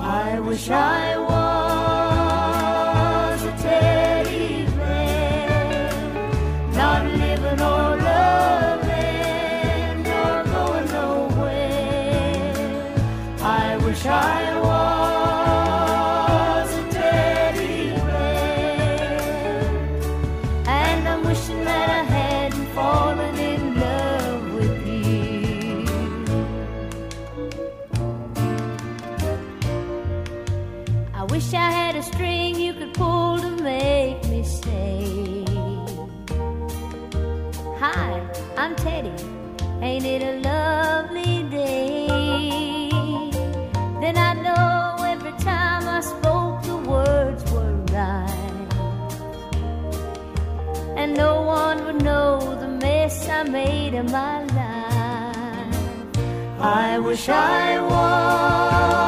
I 0.00 0.38
wish 0.40 0.68
I 0.68 1.16
was 1.16 2.07
Ain't 39.90 40.04
it 40.04 40.22
a 40.22 40.34
lovely 40.50 41.44
day? 41.44 42.08
Then 44.02 44.18
I 44.18 44.34
know 44.34 45.02
every 45.14 45.32
time 45.50 45.88
I 45.88 46.00
spoke 46.02 46.62
the 46.62 46.76
words 46.76 47.42
were 47.50 47.74
right. 47.96 48.68
And 51.00 51.16
no 51.16 51.40
one 51.40 51.86
would 51.86 52.02
know 52.02 52.38
the 52.62 52.68
mess 52.68 53.30
I 53.30 53.44
made 53.44 53.94
of 53.94 54.12
my 54.12 54.44
life. 54.58 55.76
I 56.60 56.98
wish 56.98 57.26
I 57.30 57.80
was 57.80 59.07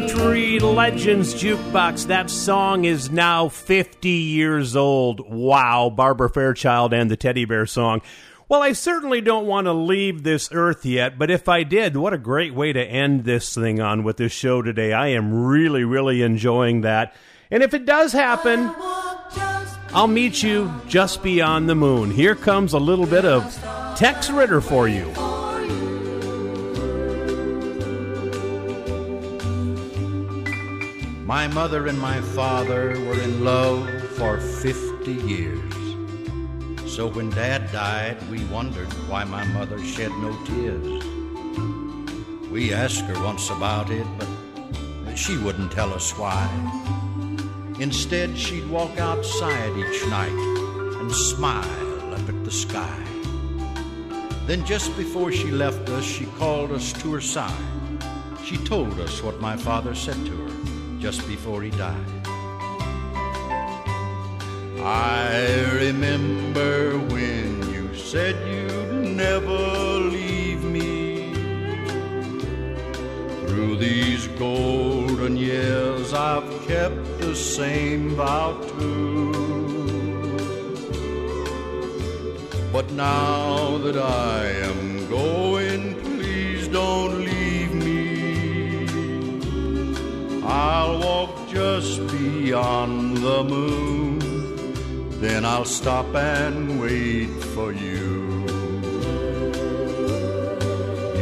Country 0.00 0.58
Legends 0.58 1.34
Jukebox. 1.34 2.06
That 2.06 2.30
song 2.30 2.86
is 2.86 3.10
now 3.10 3.50
50 3.50 4.08
years 4.08 4.74
old. 4.74 5.20
Wow, 5.30 5.92
Barbara 5.94 6.30
Fairchild 6.30 6.94
and 6.94 7.10
the 7.10 7.18
Teddy 7.18 7.44
Bear 7.44 7.66
song. 7.66 8.00
Well, 8.48 8.62
I 8.62 8.72
certainly 8.72 9.20
don't 9.20 9.46
want 9.46 9.66
to 9.66 9.74
leave 9.74 10.22
this 10.22 10.48
earth 10.52 10.86
yet, 10.86 11.18
but 11.18 11.30
if 11.30 11.50
I 11.50 11.64
did, 11.64 11.98
what 11.98 12.14
a 12.14 12.18
great 12.18 12.54
way 12.54 12.72
to 12.72 12.82
end 12.82 13.24
this 13.24 13.54
thing 13.54 13.78
on 13.78 14.02
with 14.02 14.16
this 14.16 14.32
show 14.32 14.62
today. 14.62 14.94
I 14.94 15.08
am 15.08 15.34
really, 15.44 15.84
really 15.84 16.22
enjoying 16.22 16.80
that. 16.80 17.14
And 17.50 17.62
if 17.62 17.74
it 17.74 17.84
does 17.84 18.14
happen, 18.14 18.74
I'll 19.92 20.06
meet 20.06 20.42
you 20.42 20.72
just 20.88 21.22
beyond 21.22 21.68
the 21.68 21.74
moon. 21.74 22.10
Here 22.10 22.34
comes 22.34 22.72
a 22.72 22.78
little 22.78 23.06
bit 23.06 23.26
of 23.26 23.54
Tex 23.96 24.30
Ritter 24.30 24.62
for 24.62 24.88
you. 24.88 25.12
My 31.30 31.46
mother 31.46 31.86
and 31.86 31.96
my 31.96 32.20
father 32.20 32.88
were 33.06 33.20
in 33.22 33.44
love 33.44 33.88
for 34.16 34.40
50 34.40 35.12
years. 35.12 35.72
So 36.92 37.06
when 37.06 37.30
Dad 37.30 37.70
died, 37.70 38.18
we 38.28 38.42
wondered 38.46 38.92
why 39.08 39.22
my 39.22 39.44
mother 39.44 39.78
shed 39.78 40.10
no 40.10 40.36
tears. 40.44 41.04
We 42.50 42.74
asked 42.74 43.02
her 43.02 43.22
once 43.22 43.48
about 43.48 43.90
it, 43.90 44.08
but 44.18 45.14
she 45.16 45.38
wouldn't 45.38 45.70
tell 45.70 45.94
us 45.94 46.10
why. 46.18 46.50
Instead, 47.78 48.36
she'd 48.36 48.68
walk 48.68 48.98
outside 48.98 49.78
each 49.78 50.04
night 50.08 50.32
and 50.98 51.12
smile 51.12 52.12
up 52.12 52.28
at 52.28 52.44
the 52.44 52.50
sky. 52.50 53.04
Then, 54.48 54.66
just 54.66 54.96
before 54.96 55.30
she 55.30 55.52
left 55.52 55.88
us, 55.90 56.02
she 56.02 56.26
called 56.40 56.72
us 56.72 56.92
to 56.94 57.12
her 57.12 57.20
side. 57.20 57.68
She 58.44 58.56
told 58.56 58.98
us 58.98 59.22
what 59.22 59.40
my 59.40 59.56
father 59.56 59.94
said 59.94 60.16
to 60.26 60.36
her 60.36 60.49
just 61.00 61.26
before 61.26 61.62
he 61.62 61.70
died. 61.70 61.96
I 64.82 65.64
remember 65.72 66.98
when 66.98 67.72
you 67.72 67.94
said 67.94 68.36
you'd 68.46 69.16
never 69.16 69.58
leave 70.16 70.62
me. 70.62 71.32
Through 73.46 73.76
these 73.76 74.26
golden 74.38 75.38
years, 75.38 76.12
I've 76.12 76.48
kept 76.66 77.18
the 77.18 77.34
same 77.34 78.10
vow 78.10 78.60
too. 78.78 79.32
But 82.72 82.90
now 82.92 83.78
that 83.78 83.96
I 83.96 84.46
am 84.68 85.08
going, 85.08 85.94
please 86.02 86.68
don't 86.68 87.18
leave 87.20 87.29
I'll 90.50 90.98
walk 90.98 91.48
just 91.48 92.06
beyond 92.08 93.18
the 93.18 93.44
moon. 93.44 94.18
Then 95.20 95.44
I'll 95.44 95.64
stop 95.64 96.14
and 96.14 96.80
wait 96.80 97.30
for 97.54 97.72
you. 97.72 98.44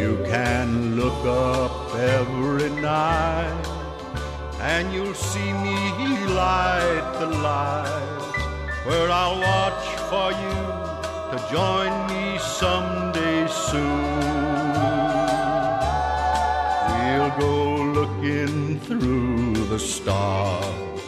You 0.00 0.12
can 0.26 0.96
look 0.96 1.24
up 1.26 1.94
every 1.94 2.70
night 2.80 3.64
and 4.60 4.92
you'll 4.92 5.14
see 5.14 5.52
me 5.52 5.78
light 6.28 7.16
the 7.18 7.26
light 7.26 8.34
where 8.86 9.10
I'll 9.10 9.40
watch 9.40 9.84
for 10.10 10.28
you 10.42 10.58
to 11.30 11.36
join 11.52 11.92
me 12.10 12.38
someday 12.38 13.46
soon. 13.48 14.38
We'll 16.88 17.30
go 17.38 17.77
looking 18.28 18.78
through 18.80 19.54
the 19.68 19.78
stars. 19.78 21.00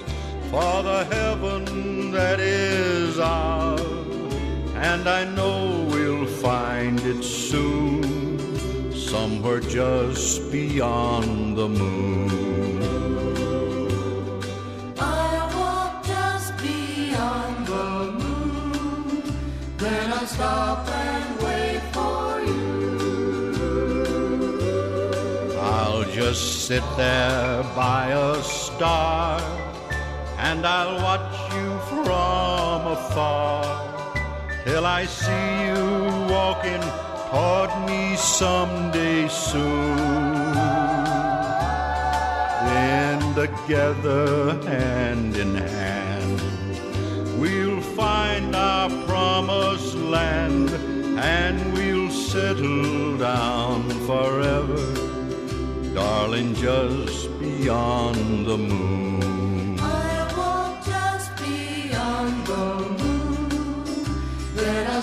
For 0.50 0.82
the 0.82 1.04
heaven 1.04 2.10
that 2.12 2.40
is 2.40 3.18
ours, 3.18 3.80
and 4.74 5.08
I 5.08 5.24
know 5.24 5.86
we'll 5.90 6.26
find 6.26 6.98
it 7.00 7.22
soon, 7.22 8.92
somewhere 8.92 9.60
just 9.60 10.50
beyond 10.50 11.56
the 11.56 11.68
moon. 11.68 12.30
I 14.98 15.50
walk 15.54 16.04
just 16.04 16.56
beyond 16.58 17.66
the 17.66 18.12
moon, 18.18 19.22
then 19.76 20.12
I 20.12 20.24
stop 20.24 20.99
just 26.40 26.66
sit 26.66 26.84
there 26.96 27.62
by 27.76 28.08
a 28.08 28.42
star 28.42 29.40
and 30.38 30.66
I'll 30.66 31.02
watch 31.02 31.34
you 31.54 31.68
from 31.88 32.86
afar 32.96 33.64
till 34.64 34.86
I 34.86 35.04
see 35.04 35.48
you 35.66 35.84
walking 36.34 36.82
toward 37.30 37.70
me 37.88 38.16
someday 38.16 39.28
soon. 39.28 39.96
Then 42.70 43.18
together, 43.34 44.54
hand 44.66 45.36
in 45.36 45.54
hand, 45.54 46.40
we'll 47.38 47.82
find 48.00 48.56
our 48.56 48.88
promised 49.06 49.94
land 49.94 50.70
and 51.18 51.72
we'll 51.74 52.10
settle 52.10 53.18
down 53.18 53.90
forever, 54.08 55.19
darling, 55.94 56.54
just 56.54 57.38
beyond 57.40 58.46
the 58.46 58.56
moon. 58.58 59.78
I 59.80 60.34
walk 60.36 60.84
just 60.84 61.36
beyond 61.36 62.46
the 62.46 62.74
moon. 62.98 63.00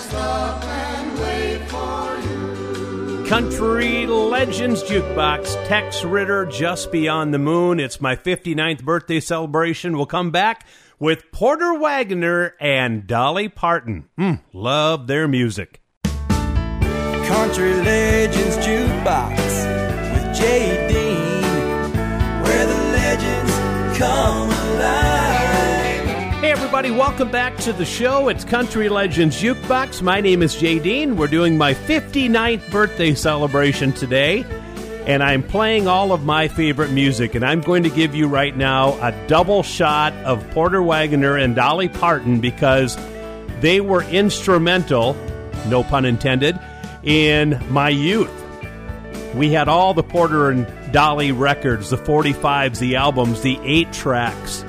Stop 0.00 0.62
and 0.64 1.18
wait 1.20 1.58
for 1.68 2.18
you. 2.28 3.24
Country 3.26 4.06
Legends 4.06 4.82
Jukebox, 4.84 5.66
Tex 5.66 6.04
Ritter, 6.04 6.46
Just 6.46 6.92
Beyond 6.92 7.34
the 7.34 7.38
Moon. 7.38 7.80
It's 7.80 8.00
my 8.00 8.14
59th 8.14 8.84
birthday 8.84 9.18
celebration. 9.18 9.96
We'll 9.96 10.06
come 10.06 10.30
back 10.30 10.66
with 11.00 11.30
Porter 11.32 11.74
Wagoner 11.74 12.54
and 12.60 13.08
Dolly 13.08 13.48
Parton. 13.48 14.08
Mm, 14.18 14.40
love 14.52 15.08
their 15.08 15.26
music. 15.26 15.82
Country 17.26 17.74
Legends 17.74 18.56
Jukebox 18.58 19.47
Dean, 20.40 21.42
where 22.42 22.64
the 22.64 22.74
legends 22.92 23.98
come 23.98 24.48
alive. 24.48 26.34
Hey, 26.40 26.52
everybody, 26.52 26.92
welcome 26.92 27.28
back 27.28 27.56
to 27.58 27.72
the 27.72 27.84
show. 27.84 28.28
It's 28.28 28.44
Country 28.44 28.88
Legends 28.88 29.42
Jukebox. 29.42 30.00
My 30.00 30.20
name 30.20 30.44
is 30.44 30.54
Jay 30.54 30.78
Dean. 30.78 31.16
We're 31.16 31.26
doing 31.26 31.58
my 31.58 31.74
59th 31.74 32.70
birthday 32.70 33.14
celebration 33.14 33.92
today, 33.92 34.44
and 35.06 35.24
I'm 35.24 35.42
playing 35.42 35.88
all 35.88 36.12
of 36.12 36.24
my 36.24 36.46
favorite 36.46 36.92
music. 36.92 37.34
And 37.34 37.44
I'm 37.44 37.60
going 37.60 37.82
to 37.82 37.90
give 37.90 38.14
you 38.14 38.28
right 38.28 38.56
now 38.56 38.92
a 39.04 39.10
double 39.26 39.64
shot 39.64 40.12
of 40.24 40.48
Porter 40.52 40.80
Wagoner 40.80 41.36
and 41.36 41.56
Dolly 41.56 41.88
Parton 41.88 42.40
because 42.40 42.96
they 43.58 43.80
were 43.80 44.04
instrumental, 44.04 45.14
no 45.66 45.82
pun 45.82 46.04
intended, 46.04 46.56
in 47.02 47.60
my 47.70 47.88
youth. 47.88 48.47
We 49.38 49.52
had 49.52 49.68
all 49.68 49.94
the 49.94 50.02
Porter 50.02 50.50
and 50.50 50.92
Dolly 50.92 51.32
records, 51.32 51.88
the 51.88 51.96
45s, 51.96 52.78
the 52.78 52.96
albums, 52.96 53.40
the 53.40 53.58
8 53.62 53.92
tracks 53.92 54.64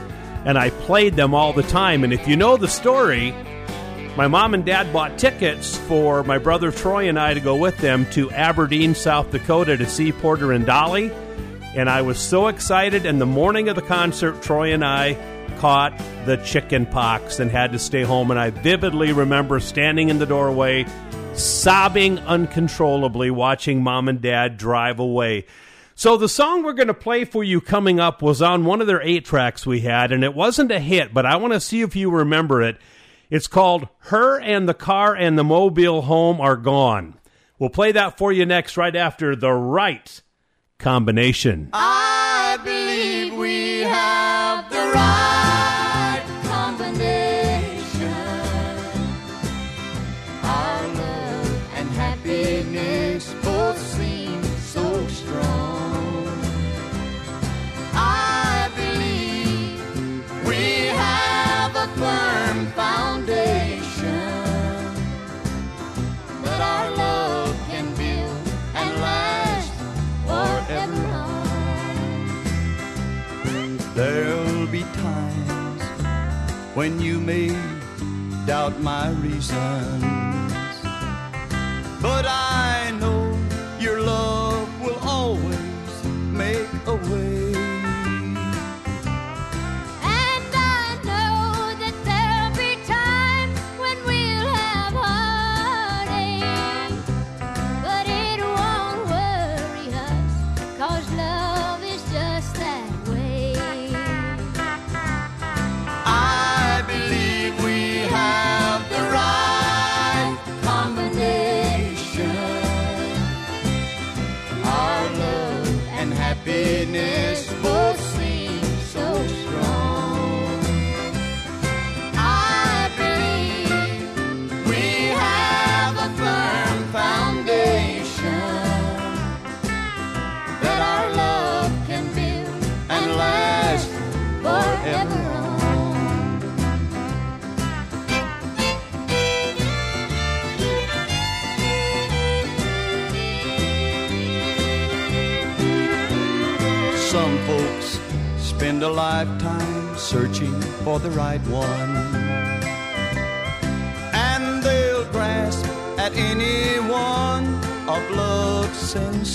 and 0.45 0.57
I 0.57 0.69
played 0.69 1.15
them 1.15 1.33
all 1.33 1.53
the 1.53 1.63
time. 1.63 2.03
And 2.03 2.13
if 2.13 2.27
you 2.27 2.35
know 2.35 2.57
the 2.57 2.67
story, 2.67 3.33
my 4.15 4.27
mom 4.27 4.53
and 4.53 4.65
dad 4.65 4.91
bought 4.93 5.17
tickets 5.17 5.77
for 5.77 6.23
my 6.23 6.37
brother 6.37 6.71
Troy 6.71 7.09
and 7.09 7.19
I 7.19 7.33
to 7.33 7.39
go 7.39 7.55
with 7.55 7.77
them 7.77 8.05
to 8.11 8.31
Aberdeen, 8.31 8.95
South 8.95 9.31
Dakota 9.31 9.77
to 9.77 9.85
see 9.85 10.11
Porter 10.11 10.51
and 10.51 10.65
Dolly. 10.65 11.11
And 11.75 11.89
I 11.89 12.01
was 12.01 12.19
so 12.19 12.47
excited. 12.47 13.05
And 13.05 13.21
the 13.21 13.25
morning 13.25 13.69
of 13.69 13.75
the 13.75 13.81
concert, 13.81 14.41
Troy 14.41 14.73
and 14.73 14.83
I 14.83 15.17
caught 15.57 15.97
the 16.25 16.37
chicken 16.37 16.85
pox 16.85 17.39
and 17.39 17.51
had 17.51 17.73
to 17.73 17.79
stay 17.79 18.01
home. 18.01 18.31
And 18.31 18.39
I 18.39 18.49
vividly 18.49 19.11
remember 19.11 19.59
standing 19.59 20.09
in 20.09 20.19
the 20.19 20.25
doorway, 20.25 20.85
sobbing 21.34 22.19
uncontrollably, 22.19 23.31
watching 23.31 23.81
mom 23.84 24.07
and 24.07 24.22
dad 24.22 24.57
drive 24.57 24.99
away. 24.99 25.45
So 25.95 26.15
the 26.15 26.30
song 26.30 26.64
we're 26.64 26.73
going 26.73 26.88
to 26.88 26.93
play 26.93 27.26
for 27.26 27.43
you 27.43 27.60
coming 27.60 27.99
up 27.99 28.22
was 28.22 28.41
on 28.41 28.65
one 28.65 28.81
of 28.81 28.88
their 28.88 29.01
eight 29.01 29.26
tracks 29.26 29.65
we 29.65 29.81
had, 29.81 30.11
and 30.11 30.23
it 30.23 30.34
wasn't 30.34 30.72
a 30.72 30.80
hit, 30.80 31.14
but 31.14 31.26
I 31.26 31.35
want 31.35 31.53
to 31.53 31.60
see 31.60 31.81
if 31.81 31.95
you 31.95 32.10
remember 32.10 32.61
it. 32.61 32.77
It's 33.30 33.47
called 33.47 33.88
Her 34.03 34.39
and 34.39 34.68
the 34.68 34.73
Car 34.73 35.15
and 35.15 35.38
the 35.38 35.43
Mobile 35.43 36.03
Home 36.03 36.39
Are 36.39 36.57
Gone. 36.57 37.19
We'll 37.57 37.69
play 37.69 37.91
that 37.91 38.18
for 38.18 38.31
you 38.31 38.45
next, 38.45 38.77
right 38.77 38.95
after 38.95 39.35
the 39.35 39.51
right 39.51 40.22
combination. 40.77 41.69
I 41.73 42.18
when 76.80 76.97
you 76.97 77.19
may 77.19 77.49
doubt 78.45 78.80
my 78.80 79.10
reasons, 79.19 80.01
but 82.01 82.26
I 82.26 82.78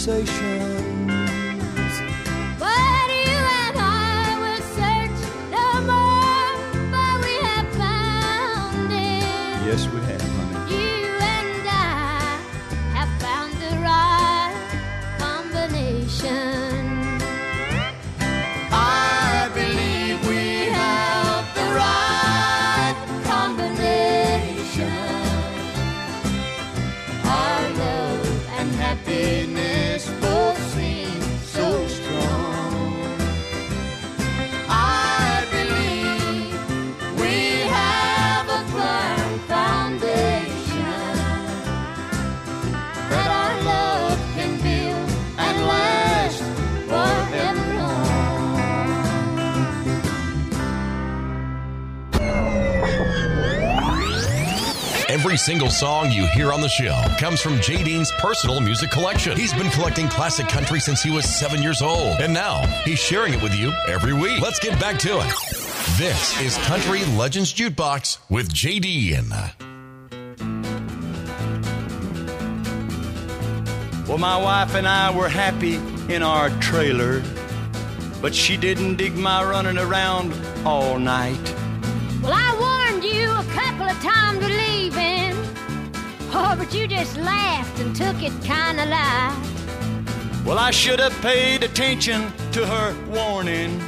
sensations. 0.04 0.63
Single 55.44 55.68
song 55.68 56.10
you 56.10 56.26
hear 56.28 56.54
on 56.54 56.62
the 56.62 56.70
show 56.70 57.04
comes 57.18 57.38
from 57.42 57.60
Jay 57.60 57.84
Dean's 57.84 58.10
personal 58.12 58.62
music 58.62 58.90
collection. 58.90 59.36
He's 59.36 59.52
been 59.52 59.70
collecting 59.72 60.08
classic 60.08 60.48
country 60.48 60.80
since 60.80 61.02
he 61.02 61.10
was 61.10 61.26
seven 61.26 61.60
years 61.60 61.82
old, 61.82 62.18
and 62.18 62.32
now 62.32 62.64
he's 62.86 62.98
sharing 62.98 63.34
it 63.34 63.42
with 63.42 63.54
you 63.54 63.70
every 63.86 64.14
week. 64.14 64.40
Let's 64.40 64.58
get 64.58 64.80
back 64.80 64.98
to 65.00 65.18
it. 65.18 65.34
This 65.98 66.40
is 66.40 66.56
Country 66.66 67.04
Legends 67.14 67.52
Jukebox 67.52 68.20
with 68.30 68.54
Jay 68.54 68.78
Dean. 68.78 69.28
Well, 74.08 74.16
my 74.16 74.38
wife 74.38 74.74
and 74.74 74.88
I 74.88 75.14
were 75.14 75.28
happy 75.28 75.74
in 76.08 76.22
our 76.22 76.48
trailer, 76.60 77.22
but 78.22 78.34
she 78.34 78.56
didn't 78.56 78.96
dig 78.96 79.14
my 79.14 79.44
running 79.44 79.76
around 79.76 80.32
all 80.64 80.98
night. 80.98 81.53
You 86.74 86.88
just 86.88 87.16
laughed 87.16 87.78
and 87.80 87.94
took 87.94 88.22
it 88.22 88.32
kinda 88.42 88.84
light. 88.86 89.36
Well, 90.44 90.58
I 90.58 90.70
should 90.70 90.98
have 90.98 91.18
paid 91.22 91.62
attention 91.62 92.32
to 92.52 92.66
her 92.66 92.94
warning 93.08 93.80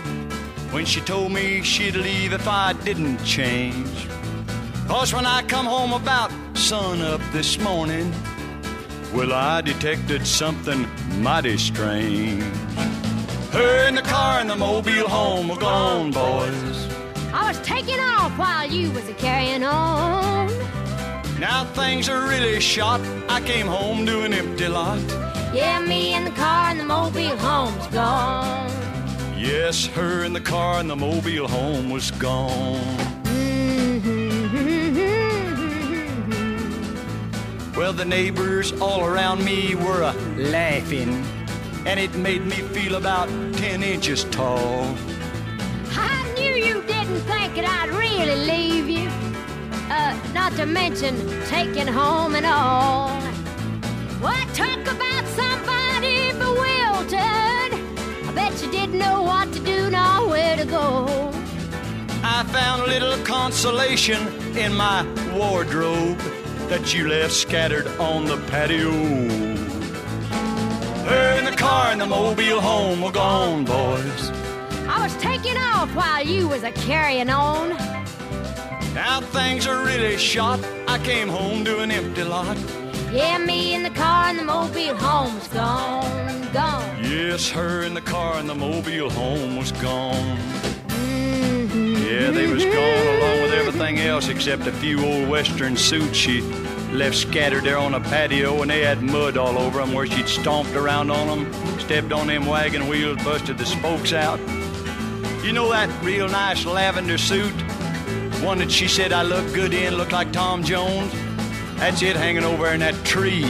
when 0.70 0.84
she 0.86 1.00
told 1.00 1.32
me 1.32 1.62
she'd 1.62 1.96
leave 1.96 2.32
if 2.32 2.46
I 2.46 2.72
didn't 2.84 3.22
change. 3.24 4.08
Cause 4.86 5.12
when 5.12 5.26
I 5.26 5.42
come 5.42 5.66
home 5.66 5.92
about 5.92 6.30
sun 6.54 7.02
up 7.02 7.20
this 7.32 7.58
morning, 7.58 8.12
well, 9.12 9.32
I 9.32 9.60
detected 9.60 10.26
something 10.26 10.86
mighty 11.20 11.58
strange. 11.58 12.42
Her 13.52 13.88
in 13.88 13.94
the 13.96 14.02
car 14.02 14.40
and 14.40 14.48
the 14.48 14.56
mobile 14.56 15.08
home 15.08 15.48
were 15.48 15.56
gone, 15.56 16.10
boys. 16.10 16.88
I 17.32 17.48
was 17.48 17.58
taking 17.60 18.00
off 18.00 18.32
while 18.38 18.70
you 18.70 18.90
was 18.92 19.08
a 19.08 19.14
carrying 19.14 19.64
on. 19.64 20.75
Now 21.48 21.64
things 21.64 22.08
are 22.08 22.28
really 22.28 22.58
shot. 22.58 23.00
I 23.28 23.40
came 23.40 23.68
home 23.68 24.04
to 24.06 24.22
an 24.22 24.34
empty 24.34 24.66
lot. 24.66 24.98
Yeah, 25.54 25.78
me 25.78 26.12
in 26.12 26.24
the 26.24 26.32
car 26.32 26.70
and 26.70 26.80
the 26.80 26.84
mobile 26.84 27.36
home's 27.36 27.86
gone. 27.86 28.68
Yes, 29.38 29.86
her 29.98 30.24
in 30.24 30.32
the 30.32 30.40
car 30.40 30.80
and 30.80 30.90
the 30.90 30.96
mobile 30.96 31.46
home 31.46 31.90
was 31.90 32.10
gone. 32.10 32.80
Well, 37.76 37.92
the 37.92 38.06
neighbors 38.06 38.72
all 38.80 39.04
around 39.04 39.44
me 39.44 39.74
were 39.74 40.00
a 40.00 40.14
laughing, 40.36 41.22
and 41.84 42.00
it 42.00 42.16
made 42.16 42.44
me 42.46 42.56
feel 42.74 42.94
about 42.96 43.28
10 43.28 43.82
inches 43.82 44.24
tall. 44.24 44.96
I 45.92 46.32
knew 46.34 46.54
you 46.68 46.80
didn't 46.82 47.20
think 47.30 47.54
that 47.56 47.66
I'd 47.78 47.90
really 47.90 48.38
leave 48.50 48.88
you. 48.88 49.25
Not 50.32 50.52
to 50.56 50.66
mention 50.66 51.14
taking 51.46 51.86
home 51.86 52.34
and 52.34 52.46
all. 52.46 53.08
What 54.20 54.46
talk 54.54 54.80
about 54.80 55.24
somebody 55.40 56.32
bewildered? 56.32 57.72
I 58.28 58.32
bet 58.34 58.62
you 58.62 58.70
didn't 58.70 58.98
know 58.98 59.22
what 59.22 59.52
to 59.52 59.60
do 59.60 59.90
nor 59.90 60.28
where 60.28 60.56
to 60.56 60.64
go. 60.64 61.06
I 62.22 62.42
found 62.44 62.82
a 62.82 62.86
little 62.86 63.16
consolation 63.24 64.26
in 64.56 64.74
my 64.74 65.04
wardrobe 65.32 66.18
that 66.68 66.92
you 66.92 67.08
left 67.08 67.32
scattered 67.32 67.86
on 67.98 68.24
the 68.24 68.38
patio. 68.50 68.90
Her 71.04 71.38
in 71.38 71.44
the 71.44 71.56
car 71.56 71.92
and 71.92 72.00
the 72.00 72.06
mobile 72.06 72.60
home 72.60 73.00
were 73.00 73.12
gone, 73.12 73.64
boys. 73.64 74.30
I 74.88 75.02
was 75.02 75.16
taking 75.18 75.56
off 75.56 75.94
while 75.94 76.26
you 76.26 76.48
was 76.48 76.64
a 76.64 76.72
carrying 76.72 77.30
on. 77.30 77.76
Now 78.96 79.20
things 79.20 79.66
are 79.66 79.84
really 79.84 80.16
shot. 80.16 80.58
I 80.88 80.96
came 80.96 81.28
home 81.28 81.66
to 81.66 81.80
an 81.80 81.90
empty 81.90 82.24
lot. 82.24 82.56
Yeah, 83.12 83.36
me 83.36 83.74
in 83.74 83.82
the 83.82 83.90
car 83.90 84.30
and 84.30 84.38
the 84.38 84.44
mobile 84.44 84.96
home 84.96 85.34
was 85.34 85.48
gone, 85.48 86.52
gone. 86.54 87.04
Yes, 87.04 87.50
her 87.50 87.82
in 87.82 87.92
the 87.92 88.00
car 88.00 88.38
and 88.38 88.48
the 88.48 88.54
mobile 88.54 89.10
home 89.10 89.58
was 89.58 89.70
gone. 89.72 90.38
Yeah, 92.08 92.30
they 92.30 92.46
was 92.50 92.64
gone 92.64 93.06
along 93.18 93.42
with 93.42 93.52
everything 93.52 93.98
else 93.98 94.28
except 94.28 94.66
a 94.66 94.72
few 94.72 95.04
old 95.04 95.28
western 95.28 95.76
suits 95.76 96.16
she 96.16 96.40
left 96.90 97.16
scattered 97.16 97.64
there 97.64 97.76
on 97.76 97.92
a 97.92 98.00
patio 98.00 98.62
and 98.62 98.70
they 98.70 98.82
had 98.82 99.02
mud 99.02 99.36
all 99.36 99.58
over 99.58 99.80
them 99.80 99.92
where 99.92 100.06
she'd 100.06 100.26
stomped 100.26 100.74
around 100.74 101.10
on 101.10 101.26
them, 101.26 101.78
stepped 101.80 102.12
on 102.12 102.28
them 102.28 102.46
wagon 102.46 102.88
wheels, 102.88 103.22
busted 103.22 103.58
the 103.58 103.66
spokes 103.66 104.14
out. 104.14 104.40
You 105.44 105.52
know 105.52 105.68
that 105.68 105.90
real 106.02 106.30
nice 106.30 106.64
lavender 106.64 107.18
suit? 107.18 107.52
One 108.44 108.58
that 108.58 108.70
she 108.70 108.88
said 108.88 109.12
I 109.12 109.22
looked 109.22 109.54
good 109.54 109.74
in, 109.74 109.96
looked 109.96 110.12
like 110.12 110.32
Tom 110.32 110.62
Jones? 110.62 111.12
That's 111.76 112.02
it 112.02 112.16
hanging 112.16 112.44
over 112.44 112.68
in 112.68 112.80
that 112.80 112.94
tree. 113.04 113.42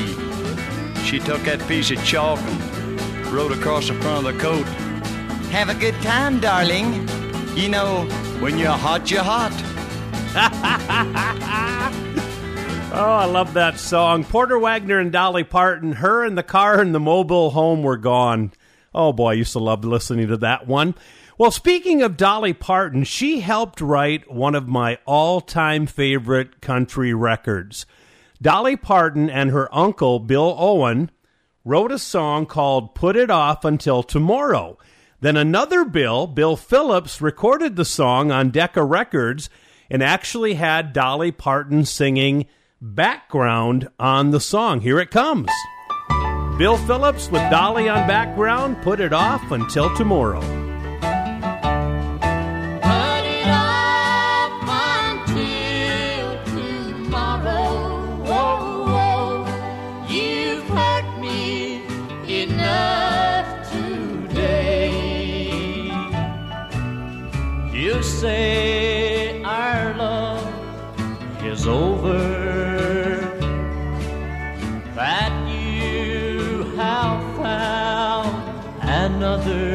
She 1.04 1.18
took 1.18 1.42
that 1.42 1.64
piece 1.68 1.90
of 1.90 2.02
chalk 2.04 2.38
and 2.40 3.26
wrote 3.28 3.52
across 3.52 3.88
the 3.88 3.94
front 3.94 4.26
of 4.26 4.34
the 4.34 4.40
coat. 4.40 4.64
Have 5.50 5.68
a 5.68 5.74
good 5.74 5.94
time, 6.02 6.40
darling. 6.40 7.08
You 7.56 7.68
know, 7.68 8.04
when 8.40 8.58
you're 8.58 8.72
hot, 8.72 9.10
you're 9.10 9.22
hot. 9.22 9.52
Oh, 12.98 13.12
I 13.12 13.26
love 13.26 13.52
that 13.54 13.78
song. 13.78 14.24
Porter 14.24 14.58
Wagoner 14.58 14.98
and 14.98 15.12
Dolly 15.12 15.44
Parton, 15.44 15.92
her 15.92 16.24
and 16.24 16.38
the 16.38 16.42
car 16.42 16.80
and 16.80 16.94
the 16.94 17.00
mobile 17.00 17.50
home 17.50 17.82
were 17.82 17.98
gone. 17.98 18.52
Oh 18.94 19.12
boy, 19.12 19.32
I 19.32 19.34
used 19.34 19.52
to 19.52 19.58
love 19.58 19.84
listening 19.84 20.28
to 20.28 20.38
that 20.38 20.66
one. 20.66 20.94
Well, 21.38 21.50
speaking 21.50 22.00
of 22.00 22.16
Dolly 22.16 22.54
Parton, 22.54 23.04
she 23.04 23.40
helped 23.40 23.82
write 23.82 24.32
one 24.32 24.54
of 24.54 24.68
my 24.68 24.98
all 25.04 25.42
time 25.42 25.86
favorite 25.86 26.62
country 26.62 27.12
records. 27.12 27.84
Dolly 28.40 28.76
Parton 28.76 29.28
and 29.28 29.50
her 29.50 29.74
uncle, 29.74 30.18
Bill 30.18 30.56
Owens, 30.58 31.10
wrote 31.62 31.92
a 31.92 31.98
song 31.98 32.46
called 32.46 32.94
Put 32.94 33.16
It 33.16 33.30
Off 33.30 33.66
Until 33.66 34.02
Tomorrow. 34.02 34.78
Then 35.20 35.36
another 35.36 35.84
Bill, 35.84 36.26
Bill 36.26 36.56
Phillips, 36.56 37.20
recorded 37.20 37.76
the 37.76 37.84
song 37.84 38.30
on 38.30 38.50
Decca 38.50 38.82
Records 38.82 39.50
and 39.90 40.02
actually 40.02 40.54
had 40.54 40.94
Dolly 40.94 41.32
Parton 41.32 41.84
singing 41.84 42.46
background 42.80 43.88
on 43.98 44.30
the 44.30 44.40
song. 44.40 44.80
Here 44.80 44.98
it 44.98 45.10
comes. 45.10 45.50
Bill 46.56 46.78
Phillips 46.78 47.30
with 47.30 47.42
Dolly 47.50 47.90
on 47.90 48.06
background, 48.08 48.80
Put 48.80 49.00
It 49.00 49.12
Off 49.12 49.50
Until 49.50 49.94
Tomorrow. 49.96 50.65
Say 68.20 69.42
our 69.42 69.94
love 69.94 70.42
is 71.44 71.66
over, 71.66 72.18
that 74.94 75.32
you 75.46 76.64
have 76.76 77.20
found 77.36 78.34
another. 78.80 79.65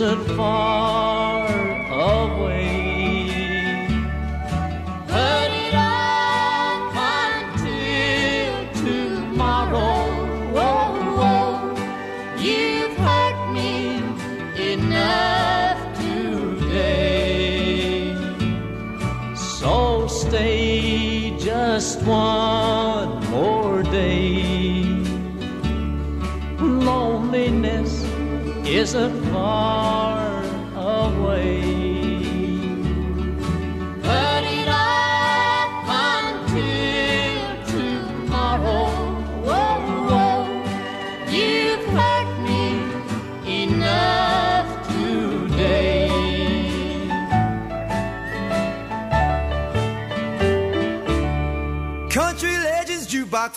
Isn't 0.00 0.34
far 0.34 0.79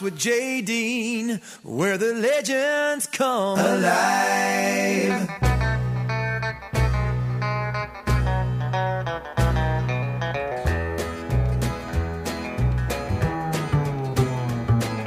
with 0.03 0.17
Jay 0.17 0.61
Dean, 0.61 1.39
where 1.63 1.97
the 1.97 2.13
legends 2.13 3.07
come 3.07 3.57
alive. 3.57 5.29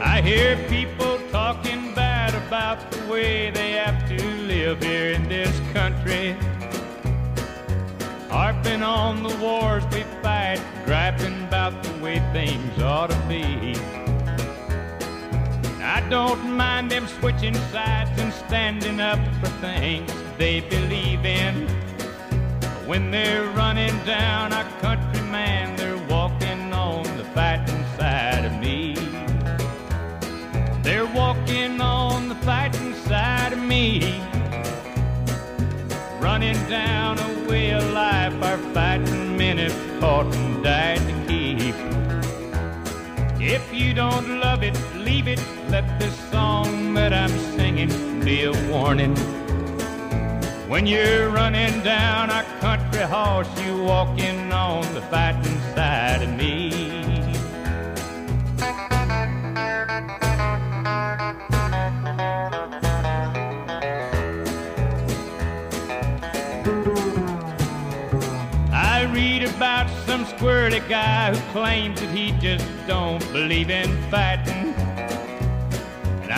I 0.01 0.23
hear 0.25 0.57
people 0.69 1.21
talking 1.31 1.95
bad 1.95 2.35
about 2.47 2.91
the 2.91 3.07
way 3.07 3.51
they 3.51 3.73
have 3.73 4.09
to 4.09 4.25
live 4.47 4.83
here 4.83 5.11
in 5.11 5.29
this 5.29 5.61
country. 5.75 6.35
Harping 8.31 8.83
on 8.83 9.23
the 9.23 9.37
wars 9.37 9.85
we 9.93 10.05
fight, 10.23 10.59
griping 10.87 11.45
about 11.45 11.83
the 11.83 12.03
way 12.03 12.19
things 12.33 12.81
ought 12.81 13.11
to 13.11 13.21
be. 13.29 14.06
Don't 16.09 16.57
mind 16.57 16.89
them 16.89 17.09
switching 17.09 17.55
sides 17.73 18.11
and 18.21 18.33
standing 18.33 19.01
up 19.01 19.19
for 19.41 19.49
things 19.61 20.09
they 20.39 20.61
believe 20.61 21.25
in. 21.25 21.67
When 22.87 23.11
they're 23.11 23.51
running 23.51 23.93
down 24.05 24.53
our 24.53 24.71
country, 24.79 25.21
man, 25.23 25.75
they're 25.77 25.99
walking 26.09 26.73
on 26.73 27.03
the 27.17 27.25
fighting 27.35 27.85
side 27.99 28.45
of 28.45 28.53
me. 28.61 28.95
They're 30.85 31.07
walking 31.07 31.81
on 31.81 32.29
the 32.29 32.37
fighting 32.37 32.95
side 32.95 33.53
of 33.53 33.59
me. 33.59 34.23
Running 36.21 36.57
down 36.69 37.19
a 37.19 37.49
way 37.49 37.73
of 37.73 37.83
life 37.91 38.41
our 38.45 38.59
fighting 38.73 39.37
men 39.37 39.59
have 39.59 39.73
fought 39.99 40.33
and 40.33 40.63
died 40.63 40.99
to 40.99 41.15
keep. 41.27 41.75
If 43.41 43.75
you 43.75 43.93
don't 43.93 44.39
love 44.39 44.63
it, 44.63 44.79
leave 44.95 45.27
it. 45.27 45.41
Let 45.69 45.99
this 45.99 46.15
song 46.31 46.95
that 46.95 47.13
I'm 47.13 47.29
singing 47.57 48.25
be 48.25 48.45
a 48.45 48.53
warning. 48.71 49.17
When 50.69 50.87
you're 50.87 51.29
running 51.31 51.83
down 51.83 52.31
our 52.31 52.45
country 52.61 53.03
horse, 53.03 53.49
you 53.61 53.83
walking 53.83 54.53
on 54.53 54.83
the 54.95 55.03
fighting 55.03 55.59
side 55.75 56.23
of 56.23 56.31
me. 56.37 56.71
I 68.73 69.11
read 69.13 69.43
about 69.43 69.91
some 70.07 70.25
squirrely 70.27 70.89
guy 70.89 71.35
who 71.35 71.53
claims 71.53 72.01
that 72.01 72.11
he 72.11 72.31
just 72.39 72.65
don't 72.87 73.21
believe 73.33 73.71
in 73.71 73.91
fighting. 74.13 74.46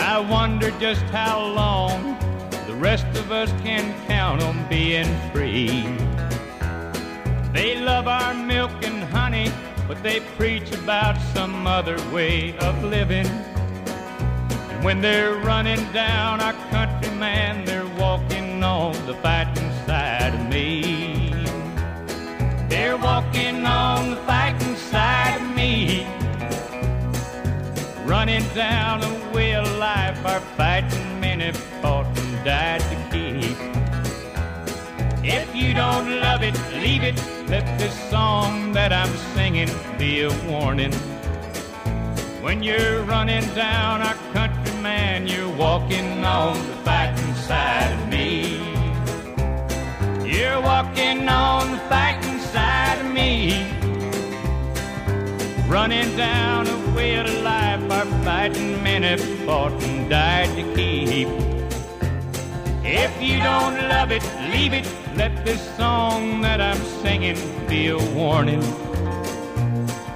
I 0.09 0.17
wonder 0.17 0.71
just 0.79 1.03
how 1.11 1.39
long 1.39 2.17
the 2.65 2.73
rest 2.73 3.05
of 3.15 3.31
us 3.31 3.51
can 3.61 3.93
count 4.07 4.41
on 4.41 4.67
being 4.67 5.05
free. 5.31 5.85
They 7.53 7.79
love 7.79 8.07
our 8.07 8.33
milk 8.33 8.71
and 8.81 9.03
honey, 9.03 9.51
but 9.87 10.01
they 10.01 10.21
preach 10.35 10.71
about 10.71 11.15
some 11.35 11.67
other 11.67 11.95
way 12.11 12.57
of 12.57 12.83
living. 12.83 13.27
And 14.71 14.83
when 14.83 14.99
they're 14.99 15.35
running 15.35 15.85
down 15.93 16.41
our 16.41 16.53
country, 16.71 17.11
man, 17.11 17.63
they're 17.63 17.93
walking 17.99 18.63
on 18.63 18.93
the 19.05 19.13
fighting 19.13 19.71
side 19.85 20.33
of 20.33 20.49
me. 20.49 21.35
They're 22.67 22.97
walking 22.97 23.63
on 23.63 24.09
the 24.09 24.21
fighting 24.25 24.75
side. 24.75 25.28
Running 28.09 28.43
down 28.55 29.03
a 29.03 29.31
way 29.35 29.53
of 29.53 29.77
life 29.77 30.25
our 30.25 30.39
fighting 30.57 31.21
have 31.41 31.55
fought 31.79 32.07
and 32.17 32.43
died 32.43 32.81
to 32.81 32.95
keep. 33.11 33.55
If 35.23 35.55
you 35.55 35.75
don't 35.75 36.19
love 36.19 36.41
it, 36.41 36.55
leave 36.73 37.03
it. 37.03 37.23
Let 37.47 37.77
this 37.77 37.93
song 38.09 38.71
that 38.71 38.91
I'm 38.91 39.15
singing 39.35 39.69
be 39.99 40.21
a 40.21 40.31
warning. 40.49 40.91
When 42.41 42.63
you're 42.63 43.03
running 43.03 43.45
down 43.53 44.01
our 44.01 44.15
country, 44.33 44.73
man, 44.81 45.27
you're 45.27 45.55
walking 45.55 46.25
on 46.25 46.55
the 46.67 46.77
fighting 46.77 47.35
side 47.35 47.93
of 47.93 48.09
me. 48.09 48.57
You're 50.27 50.59
walking 50.61 51.29
on 51.29 51.73
the 51.73 51.77
fighting 51.89 52.28
Running 55.69 56.17
down 56.17 56.65
a 56.65 56.95
way 56.95 57.15
of 57.17 57.31
life 57.43 57.91
our 57.91 58.05
fighting 58.23 58.81
men 58.81 59.03
have 59.03 59.21
fought 59.45 59.71
and 59.83 60.09
died 60.09 60.49
to 60.55 60.63
keep. 60.73 61.27
If 62.83 63.21
you 63.21 63.37
don't 63.37 63.75
love 63.87 64.11
it, 64.11 64.23
leave 64.51 64.73
it. 64.73 64.91
Let 65.15 65.45
this 65.45 65.61
song 65.77 66.41
that 66.41 66.59
I'm 66.59 66.81
singing 67.03 67.37
be 67.67 67.89
a 67.89 67.99
warning. 68.15 68.63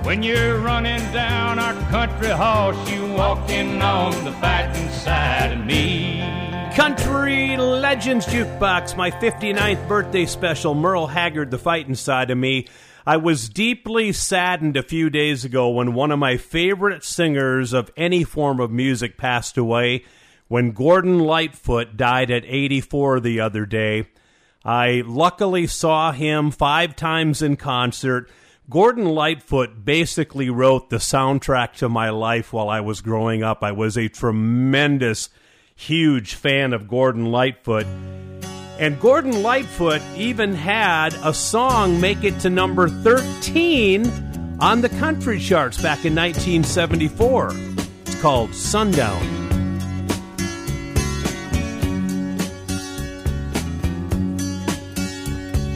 When 0.03 0.23
you're 0.23 0.57
running 0.57 1.01
down 1.13 1.59
our 1.59 1.75
country 1.91 2.29
horse, 2.29 2.89
you 2.89 3.13
walking 3.13 3.79
on 3.79 4.25
the 4.25 4.31
fighting 4.31 4.89
side 4.89 5.53
of 5.53 5.63
me. 5.63 6.19
Country 6.75 7.57
Legends 7.57 8.25
Jukebox, 8.25 8.97
my 8.97 9.11
59th 9.11 9.87
birthday 9.87 10.25
special, 10.25 10.73
Merle 10.73 11.05
Haggard, 11.05 11.51
The 11.51 11.59
Fighting 11.59 11.93
Side 11.93 12.31
of 12.31 12.39
Me. 12.39 12.65
I 13.05 13.17
was 13.17 13.49
deeply 13.49 14.13
saddened 14.13 14.77
a 14.77 14.83
few 14.83 15.09
days 15.09 15.43
ago 15.43 15.69
when 15.69 15.93
one 15.93 16.11
of 16.11 16.19
my 16.19 16.37
favorite 16.37 17.03
singers 17.03 17.73
of 17.73 17.91
any 17.97 18.23
form 18.23 18.61
of 18.61 18.71
music 18.71 19.17
passed 19.17 19.57
away, 19.57 20.05
when 20.47 20.71
Gordon 20.71 21.19
Lightfoot 21.19 21.97
died 21.97 22.31
at 22.31 22.45
84 22.45 23.19
the 23.19 23.41
other 23.41 23.65
day. 23.65 24.07
I 24.63 25.03
luckily 25.05 25.67
saw 25.67 26.13
him 26.13 26.51
five 26.51 26.95
times 26.95 27.41
in 27.41 27.57
concert. 27.57 28.29
Gordon 28.69 29.05
Lightfoot 29.05 29.83
basically 29.83 30.49
wrote 30.49 30.89
the 30.89 30.97
soundtrack 30.97 31.73
to 31.77 31.89
my 31.89 32.09
life 32.09 32.53
while 32.53 32.69
I 32.69 32.79
was 32.79 33.01
growing 33.01 33.43
up. 33.43 33.63
I 33.63 33.73
was 33.73 33.97
a 33.97 34.07
tremendous 34.07 35.29
huge 35.75 36.35
fan 36.35 36.71
of 36.71 36.87
Gordon 36.87 37.25
Lightfoot. 37.25 37.85
And 38.79 38.99
Gordon 38.99 39.43
Lightfoot 39.43 40.01
even 40.15 40.53
had 40.53 41.13
a 41.23 41.33
song 41.33 42.01
make 42.01 42.23
it 42.23 42.39
to 42.39 42.49
number 42.49 42.89
13 42.89 44.57
on 44.59 44.81
the 44.81 44.89
country 44.89 45.39
charts 45.39 45.81
back 45.81 46.05
in 46.05 46.15
1974. 46.15 47.51
It's 48.01 48.21
called 48.21 48.53
Sundown. 48.55 49.21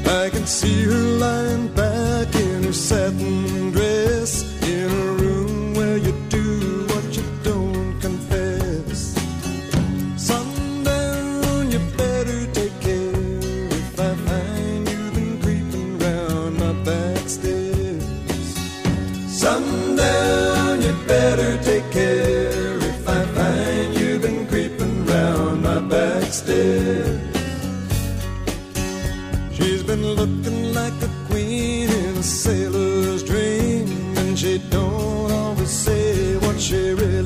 I 0.07 0.29
can 0.29 0.47
see 0.47 0.83
her 0.83 0.91
lying 0.93 1.67
back 1.75 2.33
in 2.35 2.63
her 2.63 2.73
satin 2.73 3.71
dress 3.71 4.43
in 4.63 4.89
a 4.91 5.13
room 5.13 5.36
better 21.07 21.57
take 21.63 21.89
care 21.91 22.77
if 22.77 23.07
I 23.07 23.23
find 23.37 23.97
you've 23.97 24.21
been 24.21 24.45
creeping 24.47 25.05
round 25.05 25.63
my 25.63 25.79
back 25.79 26.23
stairs. 26.31 27.21
She's 29.53 29.83
been 29.83 30.05
looking 30.05 30.73
like 30.73 30.97
a 31.01 31.09
queen 31.29 31.89
in 31.89 32.17
a 32.17 32.23
sailor's 32.23 33.23
dream, 33.23 33.87
and 34.17 34.37
she 34.37 34.57
don't 34.69 35.31
always 35.31 35.69
say 35.69 36.35
what 36.37 36.59
she 36.59 36.91
really 36.93 37.16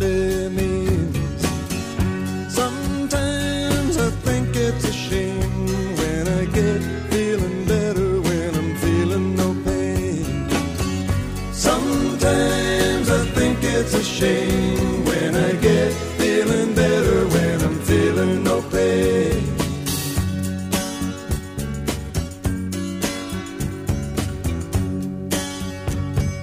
when 14.22 15.36
I 15.36 15.54
get 15.54 15.92
feeling 16.20 16.76
better 16.76 17.28
when 17.28 17.62
I'm 17.62 17.80
feeling 17.82 18.44
no 18.44 18.62
pain. 18.62 19.44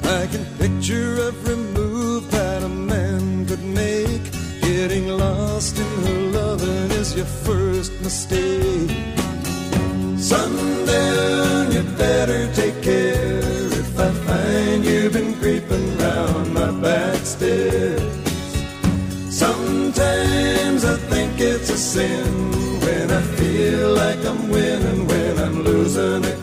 I 0.02 0.26
can 0.26 0.44
picture 0.59 1.22
every 1.28 1.55
move 1.55 2.28
that 2.32 2.64
a 2.64 2.68
man 2.68 3.46
could 3.46 3.62
make. 3.62 4.22
Getting 4.60 5.06
lost 5.16 5.78
in 5.78 5.86
her 6.05 6.20
loving 6.32 6.90
is 6.98 7.14
your 7.14 7.26
first 7.26 7.92
mistake. 8.00 8.68
Sin. 21.89 22.51
When 22.85 23.10
I 23.10 23.23
feel 23.39 23.94
like 23.94 24.23
I'm 24.31 24.51
winning, 24.51 25.06
when 25.06 25.39
I'm 25.39 25.62
losing 25.62 26.38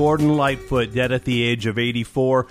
Gordon 0.00 0.34
Lightfoot, 0.34 0.94
dead 0.94 1.12
at 1.12 1.24
the 1.24 1.42
age 1.42 1.66
of 1.66 1.78
84. 1.78 2.46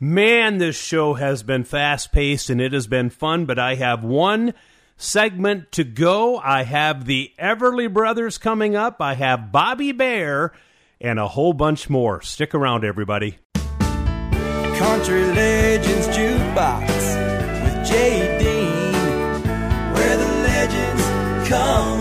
Man, 0.00 0.56
this 0.56 0.74
show 0.74 1.12
has 1.12 1.42
been 1.42 1.62
fast 1.62 2.12
paced 2.12 2.48
and 2.48 2.62
it 2.62 2.72
has 2.72 2.86
been 2.86 3.10
fun, 3.10 3.44
but 3.44 3.58
I 3.58 3.74
have 3.74 4.02
one 4.02 4.54
segment 4.96 5.70
to 5.72 5.84
go. 5.84 6.38
I 6.38 6.62
have 6.62 7.04
the 7.04 7.30
Everly 7.38 7.92
Brothers 7.92 8.38
coming 8.38 8.74
up, 8.74 9.02
I 9.02 9.12
have 9.16 9.52
Bobby 9.52 9.92
Bare, 9.92 10.52
and 10.98 11.18
a 11.18 11.28
whole 11.28 11.52
bunch 11.52 11.90
more. 11.90 12.22
Stick 12.22 12.54
around, 12.54 12.86
everybody. 12.86 13.36
Country 13.52 15.26
Legends 15.26 16.08
Jukebox 16.08 16.88
with 17.64 17.86
Dean, 17.90 18.94
where 19.92 20.16
the 20.16 20.24
legends 20.24 21.48
come. 21.50 21.93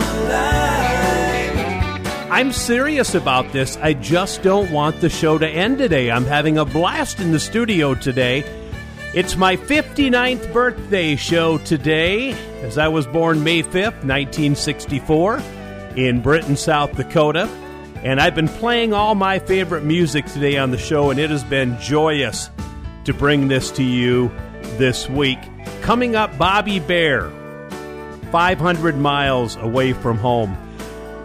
I'm 2.33 2.51
serious 2.51 3.13
about 3.13 3.51
this. 3.51 3.77
I 3.77 3.93
just 3.93 4.41
don't 4.41 4.71
want 4.71 5.01
the 5.01 5.09
show 5.09 5.37
to 5.37 5.47
end 5.47 5.77
today. 5.77 6.09
I'm 6.09 6.25
having 6.25 6.57
a 6.57 6.65
blast 6.65 7.19
in 7.19 7.31
the 7.31 7.39
studio 7.39 7.93
today. 7.93 8.43
It's 9.13 9.35
my 9.35 9.55
59th 9.55 10.51
birthday 10.51 11.15
show 11.15 11.59
today, 11.59 12.31
as 12.63 12.79
I 12.79 12.87
was 12.87 13.05
born 13.05 13.43
May 13.43 13.61
5th, 13.61 14.01
1964, 14.03 15.43
in 15.95 16.21
Britton, 16.21 16.57
South 16.57 16.97
Dakota. 16.97 17.47
And 18.03 18.19
I've 18.19 18.33
been 18.33 18.47
playing 18.47 18.93
all 18.93 19.13
my 19.13 19.37
favorite 19.37 19.83
music 19.83 20.25
today 20.25 20.57
on 20.57 20.71
the 20.71 20.77
show, 20.79 21.11
and 21.11 21.19
it 21.19 21.29
has 21.29 21.43
been 21.43 21.79
joyous 21.79 22.49
to 23.05 23.13
bring 23.13 23.47
this 23.47 23.69
to 23.73 23.83
you 23.83 24.31
this 24.79 25.07
week. 25.07 25.37
Coming 25.83 26.15
up, 26.15 26.35
Bobby 26.39 26.79
Bare, 26.79 27.29
500 28.31 28.97
miles 28.97 29.55
away 29.57 29.93
from 29.93 30.17
home. 30.17 30.57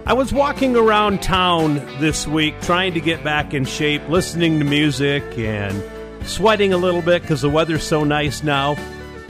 I 0.08 0.14
was 0.14 0.32
walking 0.32 0.74
around 0.74 1.20
town 1.20 1.74
this 2.00 2.26
week 2.26 2.58
trying 2.62 2.94
to 2.94 3.00
get 3.00 3.22
back 3.22 3.52
in 3.52 3.66
shape, 3.66 4.08
listening 4.08 4.58
to 4.58 4.64
music 4.64 5.22
and 5.36 5.84
sweating 6.26 6.72
a 6.72 6.78
little 6.78 7.02
bit 7.02 7.20
because 7.20 7.42
the 7.42 7.50
weather's 7.50 7.82
so 7.82 8.04
nice 8.04 8.42
now. 8.42 8.76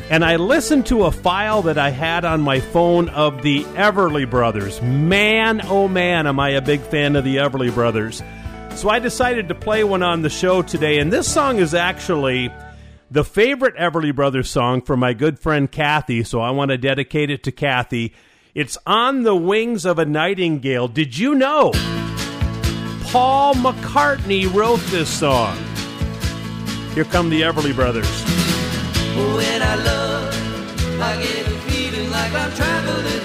And 0.09 0.25
I 0.25 0.37
listened 0.37 0.87
to 0.87 1.07
a 1.07 1.11
file 1.11 1.63
that 1.63 1.79
I 1.79 1.91
had 1.91 2.25
on 2.25 2.43
my 2.43 2.61
phone 2.61 3.09
of 3.09 3.43
the 3.43 3.65
Everly 3.75 4.31
Brothers. 4.31 4.81
Man, 4.81 5.63
oh 5.65 5.89
man, 5.89 6.29
am 6.29 6.39
I 6.39 6.51
a 6.51 6.63
big 6.63 6.83
fan 6.83 7.17
of 7.17 7.25
the 7.25 7.39
Everly 7.39 7.75
Brothers. 7.75 8.23
So 8.77 8.89
I 8.89 9.01
decided 9.01 9.49
to 9.49 9.57
play 9.57 9.83
one 9.83 10.05
on 10.05 10.23
the 10.23 10.31
show 10.31 10.63
today, 10.63 11.01
and 11.01 11.13
this 11.13 11.27
song 11.27 11.59
is 11.59 11.75
actually 11.75 12.55
the 13.11 13.25
favorite 13.25 13.75
Everly 13.75 14.15
Brothers 14.15 14.49
song 14.49 14.83
for 14.83 14.97
my 14.97 15.13
good 15.13 15.41
friend 15.41 15.69
Kathy, 15.69 16.23
so 16.23 16.41
I 16.41 16.53
want 16.53 16.71
to 16.71 16.79
dedicate 16.79 17.31
it 17.31 17.43
to 17.43 17.51
Kathy. 17.51 18.15
It's 18.55 18.79
On 18.87 19.25
the 19.25 19.37
Wings 19.37 19.85
of 19.85 19.99
a 19.99 20.07
Nightingale. 20.07 20.89
Did 20.89 21.19
you 21.19 21.35
know 21.35 21.73
Paul 23.05 23.55
McCartney 23.55 24.53
wrote 24.53 24.81
this 24.87 25.11
song? 25.11 25.57
Here 26.95 27.05
come 27.05 27.29
the 27.29 27.43
Everly 27.43 27.75
Brothers. 27.75 28.09
When 29.37 29.63
I 29.63 29.75
love, 29.77 31.01
I 31.01 31.23
get 31.23 31.47
a 31.47 31.51
feeling 31.71 32.11
like 32.11 32.33
I'm 32.33 32.51
traveling 32.55 33.18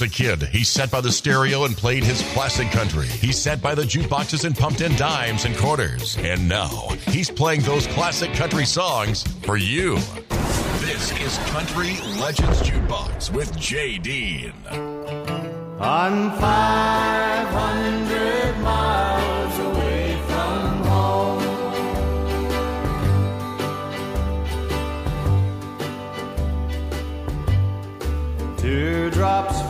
was 0.00 0.02
a 0.02 0.08
kid, 0.12 0.42
he 0.48 0.62
sat 0.62 0.90
by 0.90 1.00
the 1.00 1.10
stereo 1.10 1.64
and 1.64 1.74
played 1.74 2.04
his 2.04 2.20
classic 2.34 2.70
country. 2.70 3.06
He 3.06 3.32
sat 3.32 3.62
by 3.62 3.74
the 3.74 3.84
jukeboxes 3.84 4.44
and 4.44 4.54
pumped 4.54 4.82
in 4.82 4.94
dimes 4.96 5.46
and 5.46 5.56
quarters. 5.56 6.18
And 6.18 6.46
now 6.46 6.88
he's 7.06 7.30
playing 7.30 7.62
those 7.62 7.86
classic 7.88 8.34
country 8.34 8.66
songs 8.66 9.22
for 9.44 9.56
you. 9.56 9.94
This 10.80 11.18
is 11.20 11.38
Country 11.50 11.96
Legends 12.20 12.60
Jukebox 12.60 13.32
with 13.32 13.56
Jay 13.58 13.96
Dean. 13.96 14.52
I'm 15.80 16.30
500 16.32 18.58
miles 18.60 19.58
away 19.58 20.18
from 20.28 20.84
home. 20.84 21.42
Teardrops 28.58 29.62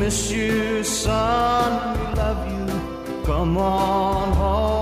miss 0.00 0.30
you, 0.32 0.82
son, 0.82 1.98
we 1.98 2.14
love 2.16 2.42
you, 2.50 3.22
come 3.24 3.58
on 3.58 4.32
home. 4.32 4.79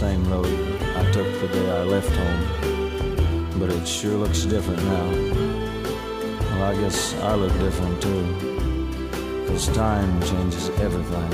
Same 0.00 0.24
road 0.30 0.46
I 0.96 1.02
took 1.12 1.28
the 1.42 1.48
day 1.48 1.70
I 1.70 1.82
left 1.82 2.10
home, 2.16 2.42
but 3.58 3.68
it 3.70 3.86
sure 3.86 4.16
looks 4.16 4.46
different 4.46 4.82
now. 4.82 5.10
Well, 6.40 6.62
I 6.72 6.74
guess 6.80 7.12
I 7.16 7.34
look 7.34 7.52
different 7.58 8.00
too, 8.00 8.24
because 9.42 9.68
time 9.68 10.10
changes 10.22 10.70
everything. 10.86 11.32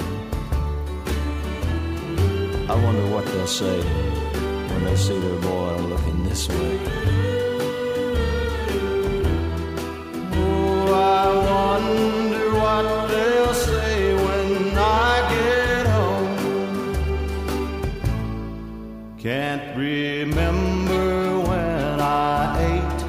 I 2.69 2.75
wonder 2.85 3.07
what 3.15 3.25
they'll 3.27 3.47
say 3.47 3.79
when 4.71 4.85
they 4.85 4.97
see 4.97 5.17
their 5.17 5.41
boy 5.43 5.77
looking 5.93 6.25
this 6.25 6.49
way. 6.49 6.81
Oh, 10.35 10.93
I 10.93 11.27
wonder 11.53 12.45
what 12.63 13.06
remember 20.25 21.41
when 21.41 22.01
I 22.01 22.41
ate. 22.73 23.01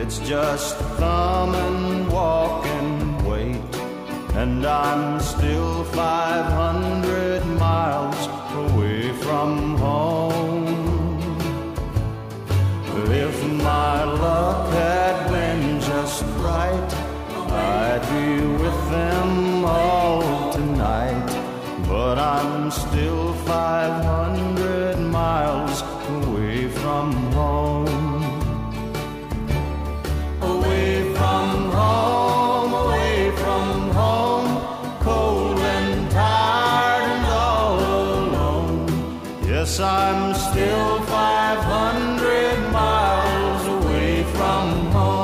It's 0.00 0.18
just 0.20 0.76
thumb 0.98 1.54
and 1.54 2.10
walk 2.10 2.64
and 2.66 3.26
wait. 3.26 3.74
And 4.34 4.64
I'm 4.64 5.20
still 5.20 5.84
500 5.84 7.44
miles 7.66 8.20
away 8.64 9.12
from 9.24 9.76
home. 9.76 10.68
If 13.26 13.36
my 13.70 14.04
luck 14.04 14.72
had 14.72 15.16
been 15.34 15.80
just 15.80 16.22
right, 16.48 16.90
I'd 17.52 18.02
be 18.12 18.46
with 18.62 18.80
them 18.90 19.64
all 19.64 20.52
tonight. 20.52 21.30
But 21.86 22.18
I'm 22.18 22.70
still 22.70 23.34
500 23.44 24.19
I'm 39.78 40.34
still 40.34 41.02
500 41.02 42.72
miles 42.72 43.66
away 43.84 44.24
from 44.24 44.90
home. 44.90 45.20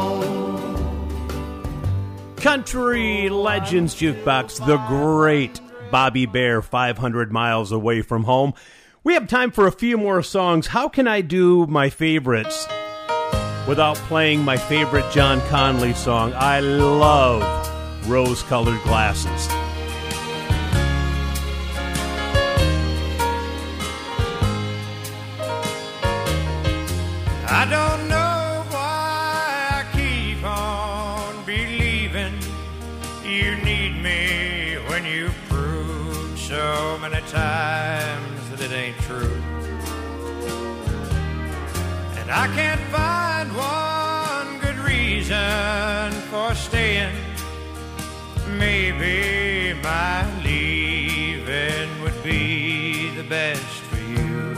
Country 2.37 3.29
Legends 3.29 3.95
Jukebox, 3.95 4.65
the 4.65 4.77
great 4.87 5.61
Bobby 5.91 6.27
Bare, 6.27 6.63
500 6.63 7.33
miles 7.33 7.73
away 7.73 8.03
from 8.03 8.25
home. 8.25 8.53
We 9.03 9.15
have 9.15 9.27
time 9.27 9.51
for 9.51 9.67
a 9.67 9.73
few 9.73 9.97
more 9.97 10.23
songs. 10.23 10.67
How 10.69 10.89
can 10.89 11.09
I 11.09 11.23
do 11.23 11.67
my 11.67 11.91
favorites 11.91 12.69
without 13.67 13.97
playing 13.97 14.43
my 14.45 14.57
favorite 14.57 15.11
John 15.13 15.41
Conlee 15.43 15.95
song? 15.97 16.33
I 16.35 16.61
love 16.61 17.43
Rose 18.09 18.43
Colored 18.45 18.83
Glasses. 18.83 19.56
I 42.39 42.49
can't 42.49 42.81
find 42.93 43.49
one 43.57 44.59
good 44.61 44.77
reason 44.77 46.13
for 46.31 46.55
staying. 46.55 47.17
Maybe 48.59 49.73
my 49.83 50.23
leaving 50.45 51.89
would 52.03 52.23
be 52.23 53.09
the 53.17 53.23
best 53.23 53.81
for 53.89 53.97
you. 53.97 54.55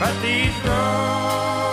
But 0.00 0.20
these 0.20 0.56
rose 0.64 1.63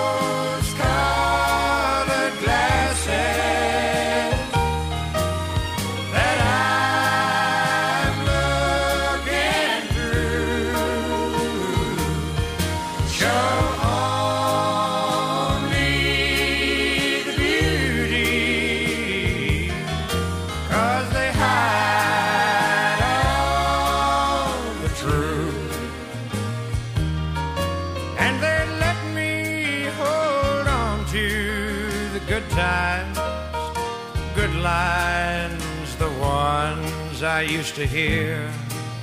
Hear 37.92 38.48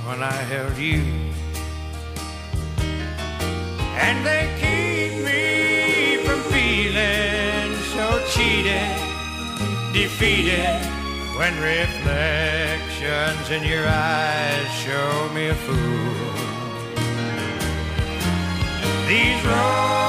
when 0.07 0.23
I 0.23 0.31
held 0.31 0.75
you. 0.75 1.03
And 3.93 4.25
they 4.25 4.49
keep 4.57 5.23
me 5.23 6.25
from 6.25 6.41
feeling 6.51 7.75
so 7.93 8.19
cheated, 8.33 8.97
defeated, 9.93 10.81
when 11.37 11.53
reflections 11.61 13.45
in 13.51 13.63
your 13.63 13.87
eyes 13.87 14.71
show 14.81 15.29
me 15.35 15.49
a 15.49 15.53
fool. 15.53 16.09
These 19.07 19.45
rose 19.45 20.08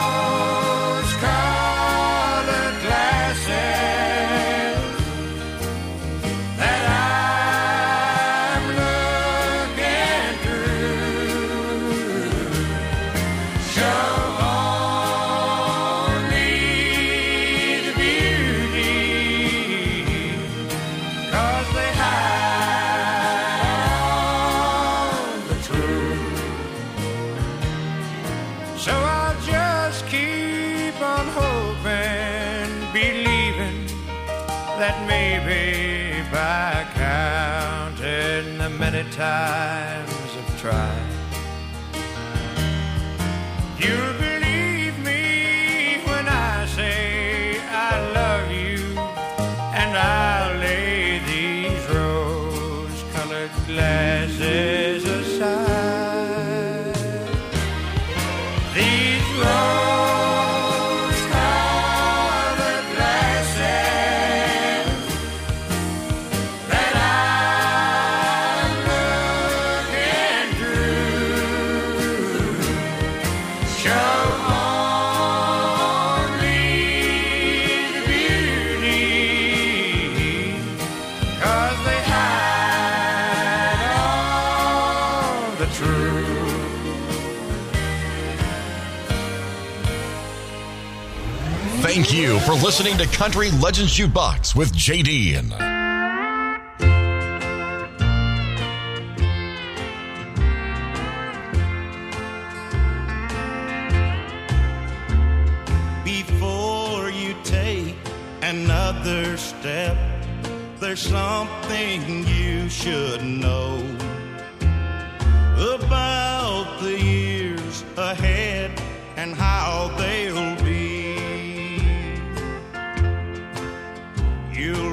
listening 92.62 92.99
to 92.99 93.07
Country 93.07 93.51
Legends 93.53 93.97
Jukebox 93.97 94.55
with 94.55 94.73
JD. 94.73 95.69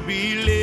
be. 0.07 0.56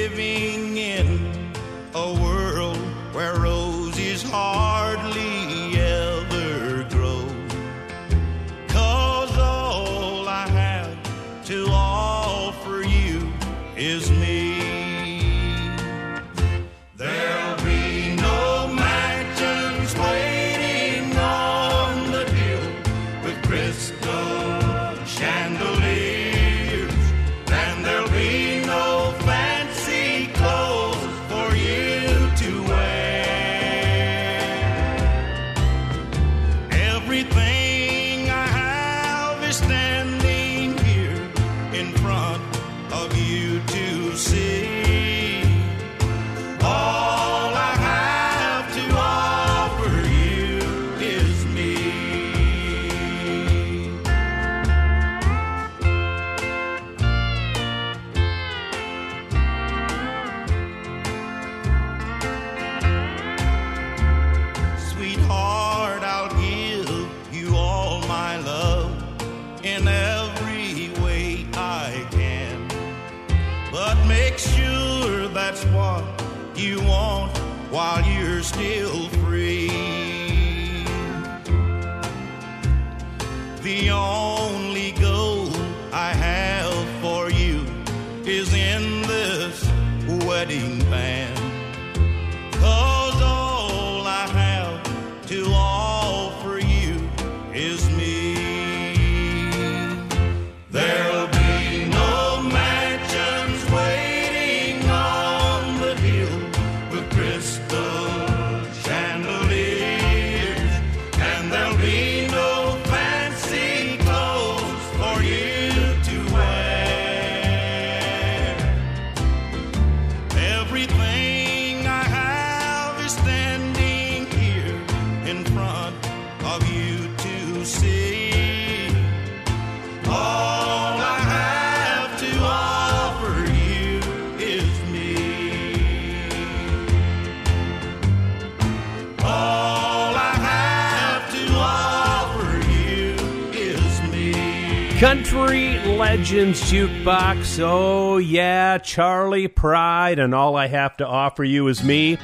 Legends 146.05 146.61
Jukebox. 146.71 147.59
Oh, 147.61 148.19
yeah, 148.19 148.77
Charley 148.77 149.49
Pride, 149.49 150.19
and 150.19 150.35
all 150.35 150.55
I 150.55 150.67
have 150.67 150.99
to 150.99 151.07
offer 151.07 151.43
you 151.43 151.67
is 151.69 151.83
me. 151.83 152.19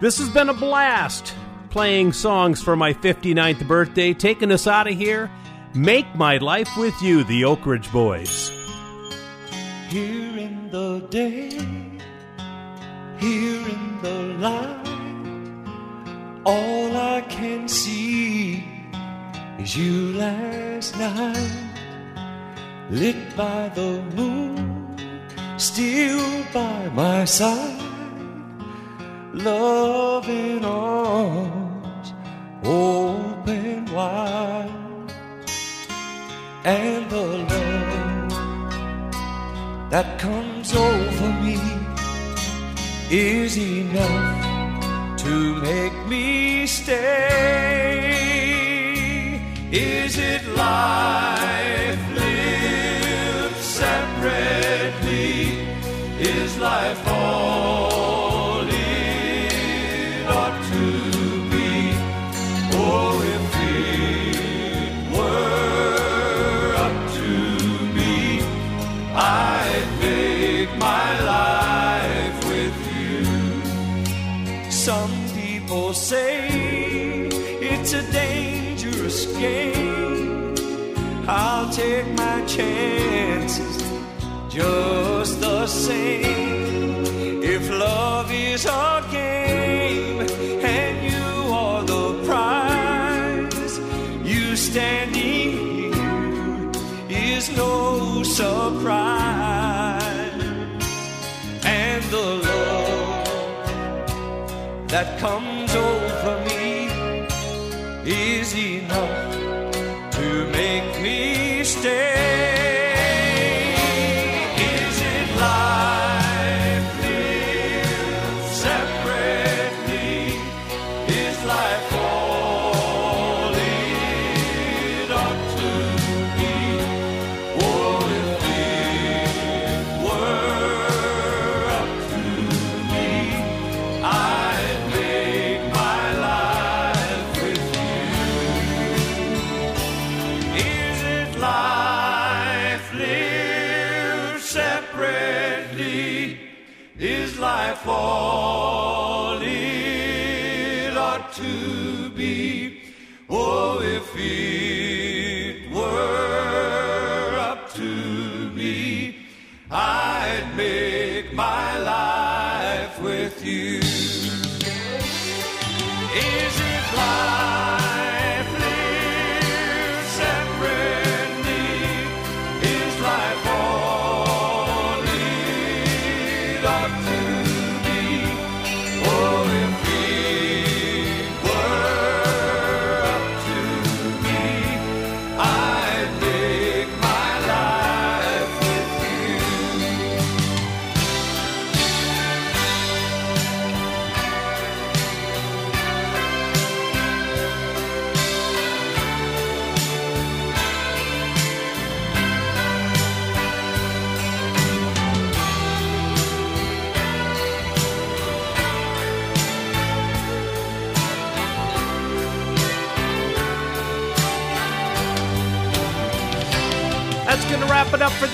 This 0.00 0.18
has 0.18 0.28
been 0.28 0.48
a 0.48 0.54
blast 0.54 1.34
playing 1.68 2.12
songs 2.12 2.62
for 2.62 2.76
my 2.76 2.92
59th 2.94 3.66
birthday, 3.66 4.14
taking 4.14 4.52
us 4.52 4.68
out 4.68 4.86
of 4.86 4.96
here. 4.96 5.28
Make 5.74 6.06
my 6.14 6.36
life 6.38 6.70
with 6.76 6.94
you, 7.02 7.24
the 7.24 7.42
Oakridge 7.42 7.90
Boys. 7.90 8.50
Here 9.88 10.38
in 10.38 10.70
the 10.70 11.00
day, 11.10 11.48
here 13.18 13.68
in 13.68 13.98
the 14.00 14.20
light, 14.38 14.86
all 16.46 16.96
I 16.96 17.20
can 17.22 17.66
see 17.66 18.64
is 19.58 19.76
you 19.76 20.12
last 20.12 20.96
night 20.96 21.65
lit 22.90 23.36
by 23.36 23.68
the 23.74 24.02
moon, 24.14 24.96
still 25.58 26.44
by 26.52 26.88
my 26.90 27.24
side, 27.24 27.82
love 29.32 30.28
in 30.28 30.64
arms 30.64 32.12
open 32.64 33.84
wide, 33.92 34.70
and 36.64 37.10
the 37.10 37.26
love 37.50 37.86
that 39.90 40.18
comes 40.18 40.74
over 40.74 41.32
me 41.42 41.60
is 43.10 43.56
enough 43.56 45.16
to 45.18 45.60
make 45.62 46.06
me 46.06 46.66
stay. 46.66 48.06
Is 49.72 50.18
it 50.18 50.45
that 104.96 105.18
come 105.18 105.55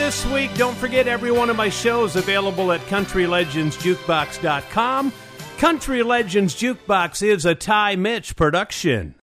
this 0.02 0.26
week. 0.26 0.52
Don't 0.54 0.76
forget, 0.76 1.06
every 1.06 1.30
one 1.30 1.48
of 1.48 1.56
my 1.56 1.68
shows 1.68 2.16
available 2.16 2.72
at 2.72 2.80
countrylegendsjukebox.com. 2.82 5.12
Country 5.58 6.02
Legends 6.02 6.56
Jukebox 6.56 7.24
is 7.24 7.44
a 7.44 7.54
Ty 7.54 7.94
Mitch 7.94 8.34
production. 8.34 9.14